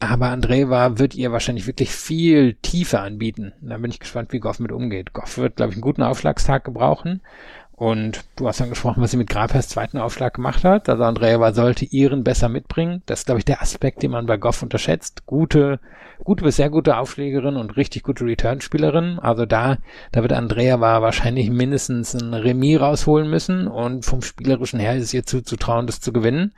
Aber 0.00 0.30
Andreva 0.30 0.98
wird 0.98 1.14
ihr 1.14 1.30
wahrscheinlich 1.30 1.68
wirklich 1.68 1.92
viel 1.92 2.54
tiefer 2.54 3.02
anbieten. 3.02 3.52
Da 3.60 3.78
bin 3.78 3.92
ich 3.92 4.00
gespannt, 4.00 4.32
wie 4.32 4.40
Goff 4.40 4.58
mit 4.58 4.72
umgeht. 4.72 5.12
Goff 5.12 5.38
wird, 5.38 5.54
glaube 5.54 5.70
ich, 5.70 5.76
einen 5.76 5.82
guten 5.82 6.02
Aufschlagstag 6.02 6.64
gebrauchen. 6.64 7.20
Und 7.82 8.20
du 8.36 8.46
hast 8.46 8.62
angesprochen, 8.62 9.02
was 9.02 9.10
sie 9.10 9.16
mit 9.16 9.28
Grapers 9.28 9.66
zweiten 9.66 9.98
Aufschlag 9.98 10.34
gemacht 10.34 10.62
hat. 10.62 10.88
Also 10.88 11.02
Andrea 11.02 11.52
sollte 11.52 11.84
ihren 11.84 12.22
besser 12.22 12.48
mitbringen. 12.48 13.02
Das 13.06 13.18
ist, 13.18 13.26
glaube 13.26 13.40
ich, 13.40 13.44
der 13.44 13.60
Aspekt, 13.60 14.04
den 14.04 14.12
man 14.12 14.26
bei 14.26 14.36
Goff 14.36 14.62
unterschätzt. 14.62 15.26
Gute, 15.26 15.80
gute 16.22 16.44
bis 16.44 16.54
sehr 16.54 16.70
gute 16.70 16.96
Aufschlägerin 16.96 17.56
und 17.56 17.76
richtig 17.76 18.04
gute 18.04 18.24
Return-Spielerin. 18.24 19.18
Also 19.18 19.46
da, 19.46 19.78
da 20.12 20.22
wird 20.22 20.32
Andrea 20.32 20.78
war 20.78 21.02
wahrscheinlich 21.02 21.50
mindestens 21.50 22.14
ein 22.14 22.34
Remis 22.34 22.80
rausholen 22.80 23.28
müssen 23.28 23.66
und 23.66 24.04
vom 24.04 24.22
Spielerischen 24.22 24.78
her 24.78 24.94
ist 24.94 25.02
es 25.02 25.14
ihr 25.14 25.26
zuzutrauen, 25.26 25.88
das 25.88 26.00
zu 26.00 26.12
gewinnen. 26.12 26.54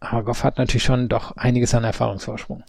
Aber 0.00 0.24
Goff 0.24 0.42
hat 0.42 0.58
natürlich 0.58 0.82
schon 0.82 1.08
doch 1.08 1.36
einiges 1.36 1.76
an 1.76 1.84
Erfahrungsvorsprung. 1.84 2.64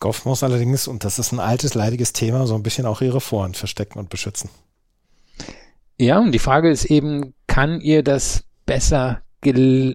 Goff 0.00 0.24
muss 0.24 0.42
allerdings, 0.42 0.88
und 0.88 1.04
das 1.04 1.18
ist 1.18 1.32
ein 1.32 1.40
altes, 1.40 1.74
leidiges 1.74 2.14
Thema, 2.14 2.46
so 2.46 2.54
ein 2.54 2.62
bisschen 2.62 2.86
auch 2.86 3.02
ihre 3.02 3.20
Vorhand 3.20 3.58
verstecken 3.58 3.98
und 3.98 4.08
beschützen. 4.08 4.48
Ja, 5.98 6.18
und 6.18 6.32
die 6.32 6.38
Frage 6.38 6.70
ist 6.70 6.84
eben, 6.84 7.34
kann 7.46 7.80
ihr 7.80 8.02
das 8.02 8.44
besser 8.66 9.22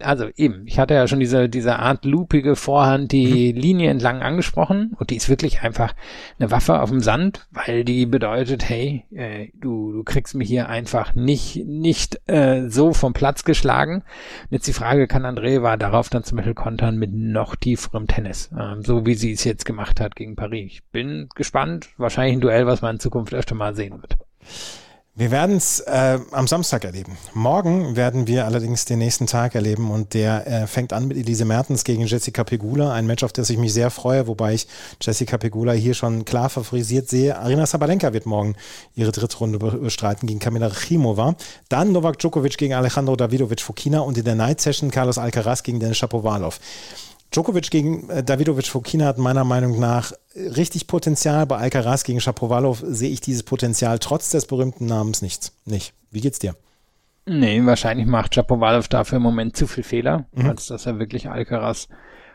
also 0.02 0.28
eben, 0.36 0.66
ich 0.66 0.78
hatte 0.78 0.94
ja 0.94 1.06
schon 1.06 1.20
diese, 1.20 1.48
diese 1.48 1.78
Art 1.78 2.04
loopige 2.04 2.56
Vorhand 2.56 3.12
die 3.12 3.52
mhm. 3.52 3.60
Linie 3.60 3.90
entlang 3.90 4.22
angesprochen 4.22 4.94
und 4.98 5.10
die 5.10 5.16
ist 5.16 5.28
wirklich 5.28 5.62
einfach 5.62 5.94
eine 6.38 6.50
Waffe 6.50 6.80
auf 6.80 6.90
dem 6.90 7.00
Sand, 7.00 7.46
weil 7.50 7.84
die 7.84 8.06
bedeutet, 8.06 8.68
hey, 8.68 9.04
äh, 9.10 9.48
du, 9.54 9.92
du 9.92 10.04
kriegst 10.04 10.34
mich 10.34 10.48
hier 10.48 10.68
einfach 10.68 11.14
nicht, 11.14 11.56
nicht 11.66 12.20
äh, 12.28 12.68
so 12.68 12.92
vom 12.92 13.12
Platz 13.12 13.44
geschlagen. 13.44 13.96
Und 13.96 14.52
jetzt 14.52 14.66
die 14.66 14.72
Frage, 14.72 15.06
kann 15.06 15.26
Andrea 15.26 15.76
darauf 15.76 16.08
dann 16.08 16.24
zum 16.24 16.36
Beispiel 16.36 16.54
kontern 16.54 16.96
mit 16.96 17.12
noch 17.12 17.56
tieferem 17.56 18.06
Tennis, 18.06 18.50
ähm, 18.58 18.82
so 18.82 19.04
wie 19.04 19.14
sie 19.14 19.32
es 19.32 19.44
jetzt 19.44 19.64
gemacht 19.64 20.00
hat 20.00 20.16
gegen 20.16 20.36
Paris. 20.36 20.72
Ich 20.72 20.84
bin 20.92 21.28
gespannt, 21.34 21.90
wahrscheinlich 21.98 22.36
ein 22.36 22.40
Duell, 22.40 22.66
was 22.66 22.80
man 22.80 22.96
in 22.96 23.00
Zukunft 23.00 23.34
öfter 23.34 23.54
mal 23.54 23.74
sehen 23.74 24.00
wird. 24.00 24.16
Wir 25.14 25.30
werden 25.30 25.58
es 25.58 25.80
äh, 25.80 26.18
am 26.30 26.48
Samstag 26.48 26.84
erleben. 26.84 27.18
Morgen 27.34 27.96
werden 27.96 28.26
wir 28.26 28.46
allerdings 28.46 28.86
den 28.86 28.98
nächsten 28.98 29.26
Tag 29.26 29.54
erleben 29.54 29.90
und 29.90 30.14
der 30.14 30.46
äh, 30.46 30.66
fängt 30.66 30.94
an 30.94 31.06
mit 31.06 31.18
Elise 31.18 31.44
Mertens 31.44 31.84
gegen 31.84 32.06
Jessica 32.06 32.44
Pegula, 32.44 32.94
ein 32.94 33.06
Match, 33.06 33.22
auf 33.22 33.34
das 33.34 33.50
ich 33.50 33.58
mich 33.58 33.74
sehr 33.74 33.90
freue, 33.90 34.26
wobei 34.26 34.54
ich 34.54 34.66
Jessica 35.02 35.36
Pegula 35.36 35.72
hier 35.72 35.92
schon 35.92 36.24
klar 36.24 36.48
favorisiert 36.48 37.10
sehe. 37.10 37.36
Arina 37.38 37.66
Sabalenka 37.66 38.14
wird 38.14 38.24
morgen 38.24 38.56
ihre 38.94 39.12
dritte 39.12 39.36
Runde 39.36 39.58
bestreiten 39.58 40.26
gegen 40.26 40.40
Kamila 40.40 40.70
Chimova. 40.70 41.36
Dann 41.68 41.92
Novak 41.92 42.18
Djokovic 42.18 42.56
gegen 42.56 42.72
Alejandro 42.72 43.14
Davidovic 43.14 43.60
Fokina 43.60 44.00
und 44.00 44.16
in 44.16 44.24
der 44.24 44.34
Night 44.34 44.62
Session 44.62 44.90
Carlos 44.90 45.18
Alcaraz 45.18 45.62
gegen 45.62 45.78
Denis 45.78 45.98
Shapovalov. 45.98 46.58
Djokovic 47.32 47.70
gegen 47.70 48.08
äh, 48.10 48.22
Davidovic 48.22 48.66
Fokina 48.66 49.06
hat 49.06 49.18
meiner 49.18 49.44
Meinung 49.44 49.80
nach 49.80 50.12
richtig 50.34 50.86
Potenzial. 50.86 51.46
Bei 51.46 51.56
Alcaraz 51.56 52.04
gegen 52.04 52.20
Shapovalov 52.20 52.82
sehe 52.86 53.10
ich 53.10 53.20
dieses 53.20 53.42
Potenzial 53.42 53.98
trotz 53.98 54.30
des 54.30 54.46
berühmten 54.46 54.86
Namens 54.86 55.22
nichts. 55.22 55.52
Nicht. 55.64 55.94
Wie 56.10 56.20
geht's 56.20 56.38
dir? 56.38 56.54
Nee, 57.24 57.64
wahrscheinlich 57.64 58.06
macht 58.06 58.34
Shapovalov 58.34 58.88
dafür 58.88 59.16
im 59.16 59.22
Moment 59.22 59.56
zu 59.56 59.66
viel 59.66 59.84
Fehler, 59.84 60.26
mhm. 60.32 60.50
als 60.50 60.66
dass 60.66 60.86
er 60.86 60.98
wirklich 60.98 61.30
Alcaraz 61.30 61.88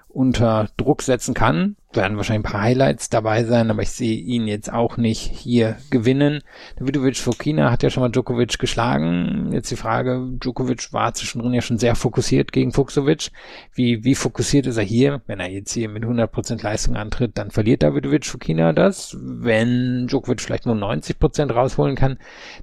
unter 0.08 0.70
Druck 0.78 1.02
setzen 1.02 1.34
kann 1.34 1.76
werden 1.94 2.18
wahrscheinlich 2.18 2.46
ein 2.46 2.52
paar 2.52 2.62
Highlights 2.62 3.10
dabei 3.10 3.44
sein, 3.44 3.72
aber 3.72 3.82
ich 3.82 3.92
sehe 3.92 4.18
ihn 4.18 4.48
jetzt 4.48 4.72
auch 4.72 4.98
nicht 4.98 5.20
hier 5.20 5.78
gewinnen. 5.90 6.42
Davidovic 6.76 7.18
Fokina 7.18 7.72
hat 7.72 7.82
ja 7.82 7.90
schon 7.90 8.02
mal 8.02 8.10
Djokovic 8.10 8.60
geschlagen. 8.60 9.52
Jetzt 9.54 9.72
die 9.72 9.78
Frage, 9.78 10.28
Djokovic 10.40 10.92
war 10.92 11.14
zwischendrin 11.14 11.54
ja 11.54 11.62
schon 11.62 11.80
sehr 11.80 11.96
fokussiert 11.96 12.52
gegen 12.52 12.74
Fuchsovic. 12.74 13.30
Wie, 13.74 14.04
wie 14.04 14.16
fokussiert 14.16 14.68
ist 14.68 14.78
er 14.78 14.84
hier? 14.84 15.22
Wenn 15.28 15.40
er 15.40 15.50
jetzt 15.50 15.72
hier 15.72 15.88
mit 15.88 16.04
100% 16.04 16.62
Leistung 16.62 16.96
antritt, 16.96 17.38
dann 17.38 17.52
verliert 17.52 17.84
Davidovic 17.84 18.26
Fokina 18.26 18.74
das. 18.74 19.16
Wenn 19.20 20.08
Djokovic 20.08 20.42
vielleicht 20.42 20.66
nur 20.66 20.76
90% 20.76 21.54
rausholen 21.54 21.96
kann, 21.96 22.18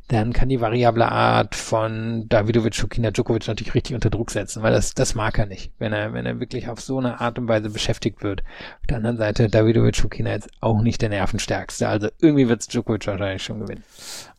dann 0.08 0.32
kann 0.32 0.50
die 0.50 0.60
variable 0.60 1.10
Art 1.10 1.54
von 1.54 2.26
Davidovic 2.28 2.76
Fokina 2.76 3.10
Djokovic 3.10 3.48
natürlich 3.48 3.74
richtig 3.74 3.94
unter 3.94 4.10
Druck 4.10 4.30
setzen, 4.30 4.62
weil 4.62 4.72
das, 4.72 4.94
das 4.94 5.14
mag 5.14 5.38
er 5.38 5.46
nicht. 5.46 5.72
Wenn 5.78 5.94
er, 5.94 6.12
wenn 6.12 6.26
er 6.26 6.40
wirklich 6.40 6.68
auf 6.68 6.80
so 6.80 6.98
eine 6.98 7.20
Art 7.20 7.38
und 7.38 7.48
Weise 7.48 7.70
beschäftigt 7.70 8.22
wird. 8.22 8.42
Der 8.88 8.98
anderen 9.14 9.34
Seite 9.34 9.48
Davidovic 9.48 9.96
Fukina 9.96 10.30
jetzt 10.30 10.48
auch 10.60 10.80
nicht 10.80 11.00
der 11.02 11.08
nervenstärkste. 11.08 11.88
Also 11.88 12.08
irgendwie 12.20 12.48
wird 12.48 12.60
es 12.60 12.68
Djokovic 12.68 13.06
wahrscheinlich 13.06 13.42
schon 13.42 13.60
gewinnen. 13.60 13.84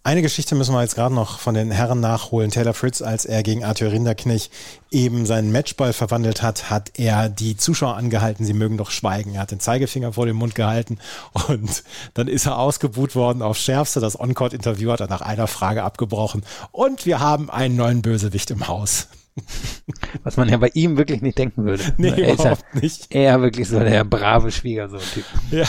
Eine 0.03 0.21
Geschichte 0.21 0.53
müssen 0.53 0.73
wir 0.75 0.81
jetzt 0.81 0.95
gerade 0.95 1.15
noch 1.15 1.39
von 1.39 1.55
den 1.55 1.71
Herren 1.71 1.99
nachholen. 1.99 2.51
Taylor 2.51 2.75
Fritz, 2.75 3.01
als 3.01 3.25
er 3.25 3.41
gegen 3.41 3.63
Arthur 3.63 3.91
Rinderknech 3.91 4.51
eben 4.91 5.25
seinen 5.25 5.51
Matchball 5.51 5.93
verwandelt 5.93 6.43
hat, 6.43 6.69
hat 6.69 6.91
er 6.99 7.27
die 7.27 7.57
Zuschauer 7.57 7.95
angehalten, 7.95 8.45
sie 8.45 8.53
mögen 8.53 8.77
doch 8.77 8.91
schweigen. 8.91 9.33
Er 9.33 9.41
hat 9.41 9.51
den 9.51 9.59
Zeigefinger 9.59 10.13
vor 10.13 10.27
den 10.27 10.35
Mund 10.35 10.53
gehalten 10.53 10.99
und 11.47 11.83
dann 12.13 12.27
ist 12.27 12.45
er 12.45 12.59
ausgebuht 12.59 13.15
worden 13.15 13.41
aufs 13.41 13.61
Schärfste. 13.61 13.99
Das 13.99 14.19
On-Court-Interview 14.19 14.91
hat 14.91 14.99
er 14.99 15.07
nach 15.07 15.21
einer 15.21 15.47
Frage 15.47 15.83
abgebrochen 15.83 16.43
und 16.71 17.07
wir 17.07 17.19
haben 17.19 17.49
einen 17.49 17.75
neuen 17.75 18.03
Bösewicht 18.03 18.51
im 18.51 18.67
Haus. 18.67 19.07
Was 20.23 20.37
man 20.37 20.47
ja 20.47 20.57
bei 20.57 20.69
ihm 20.73 20.97
wirklich 20.97 21.21
nicht 21.21 21.37
denken 21.37 21.65
würde. 21.65 21.83
Nee, 21.97 22.09
er 22.09 22.33
überhaupt 22.33 22.63
ja 22.73 22.79
nicht. 22.79 23.13
Er 23.13 23.41
wirklich 23.41 23.67
so 23.67 23.79
der 23.79 24.03
brave 24.03 24.51
Schwiegersohn-Typ. 24.51 25.25
Ja. 25.51 25.65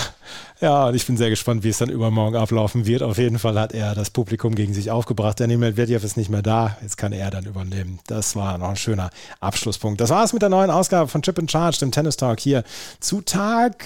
Ja, 0.61 0.87
und 0.87 0.95
ich 0.95 1.07
bin 1.07 1.19
sehr 1.19 1.29
gespannt, 1.29 1.65
wie 1.65 1.69
es 1.69 1.79
dann 1.79 1.91
übermorgen 1.91 2.37
ablaufen 2.37 2.87
wird. 2.87 3.03
Auf 3.03 3.19
jeden 3.19 3.39
Fall 3.39 3.59
hat 3.61 3.73
er 3.75 3.95
das 3.95 4.09
Publikum 4.09 4.55
gegen 4.55 4.73
sich 4.73 4.91
aufgebracht. 4.91 5.39
Der 5.39 5.49
Medvedev 5.49 6.03
ist 6.03 6.17
nicht 6.17 6.31
mehr 6.31 6.41
da. 6.41 6.79
Jetzt 6.81 6.97
kann 6.97 7.13
er 7.13 7.31
dann 7.31 7.45
übernehmen. 7.45 7.99
Das 8.07 8.37
war 8.37 8.57
noch 8.57 8.71
ein 8.71 8.77
schöner 8.77 9.11
Abschlusspunkt. 9.41 10.01
Das 10.01 10.09
war 10.09 10.25
es 10.25 10.33
mit 10.33 10.41
der 10.41 10.49
neuen 10.49 10.71
Ausgabe 10.71 11.09
von 11.09 11.21
Chip 11.21 11.39
and 11.39 11.51
Charge, 11.51 11.79
dem 11.81 11.91
Tennis 11.91 12.17
Talk 12.17 12.41
hier 12.41 12.65
zu 13.01 13.21
Tag 13.21 13.83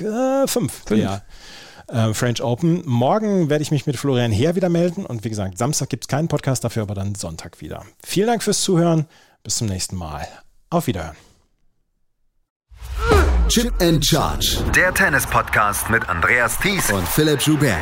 5. 0.47 0.91
Äh, 0.91 0.95
ja. 0.95 1.23
äh, 1.89 2.15
French 2.15 2.41
Open. 2.41 2.83
Morgen 2.87 3.51
werde 3.51 3.63
ich 3.63 3.73
mich 3.73 3.87
mit 3.87 3.97
Florian 3.97 4.31
Heer 4.31 4.55
wieder 4.55 4.69
melden 4.69 5.05
und 5.05 5.25
wie 5.25 5.31
gesagt, 5.31 5.59
Samstag 5.59 5.89
gibt 5.89 6.05
es 6.05 6.09
keinen 6.09 6.29
Podcast 6.29 6.63
dafür, 6.63 6.83
aber 6.83 6.95
dann 6.95 7.17
Sonntag 7.17 7.61
wieder. 7.61 7.83
Vielen 8.05 8.29
Dank 8.29 8.45
fürs 8.45 8.61
Zuhören. 8.61 9.07
Bis 9.43 9.57
zum 9.57 9.69
nächsten 9.69 9.97
Mal. 9.97 10.27
Auf 10.69 10.87
Wiederhören. 10.87 11.17
Chip 13.49 13.73
and 13.81 14.05
Charge. 14.05 14.59
Der 14.77 14.95
Tennis-Podcast 14.95 15.91
mit 15.91 16.09
Andreas 16.09 16.59
Thies 16.59 16.93
und 16.93 17.07
Philipp 17.09 17.41
Joubert. 17.41 17.81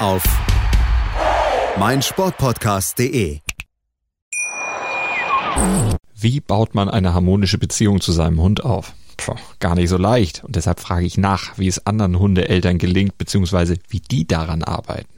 Auf 0.00 0.22
meinsportpodcast.de. 1.78 3.40
Wie 6.14 6.40
baut 6.40 6.74
man 6.74 6.90
eine 6.90 7.14
harmonische 7.14 7.58
Beziehung 7.58 8.00
zu 8.00 8.12
seinem 8.12 8.40
Hund 8.40 8.64
auf? 8.64 8.92
Puh, 9.16 9.36
gar 9.60 9.76
nicht 9.76 9.88
so 9.88 9.96
leicht. 9.96 10.44
Und 10.44 10.56
deshalb 10.56 10.80
frage 10.80 11.06
ich 11.06 11.16
nach, 11.16 11.56
wie 11.58 11.68
es 11.68 11.86
anderen 11.86 12.18
Hundeeltern 12.18 12.78
gelingt, 12.78 13.18
beziehungsweise 13.18 13.76
wie 13.88 14.00
die 14.00 14.26
daran 14.26 14.62
arbeiten. 14.62 15.17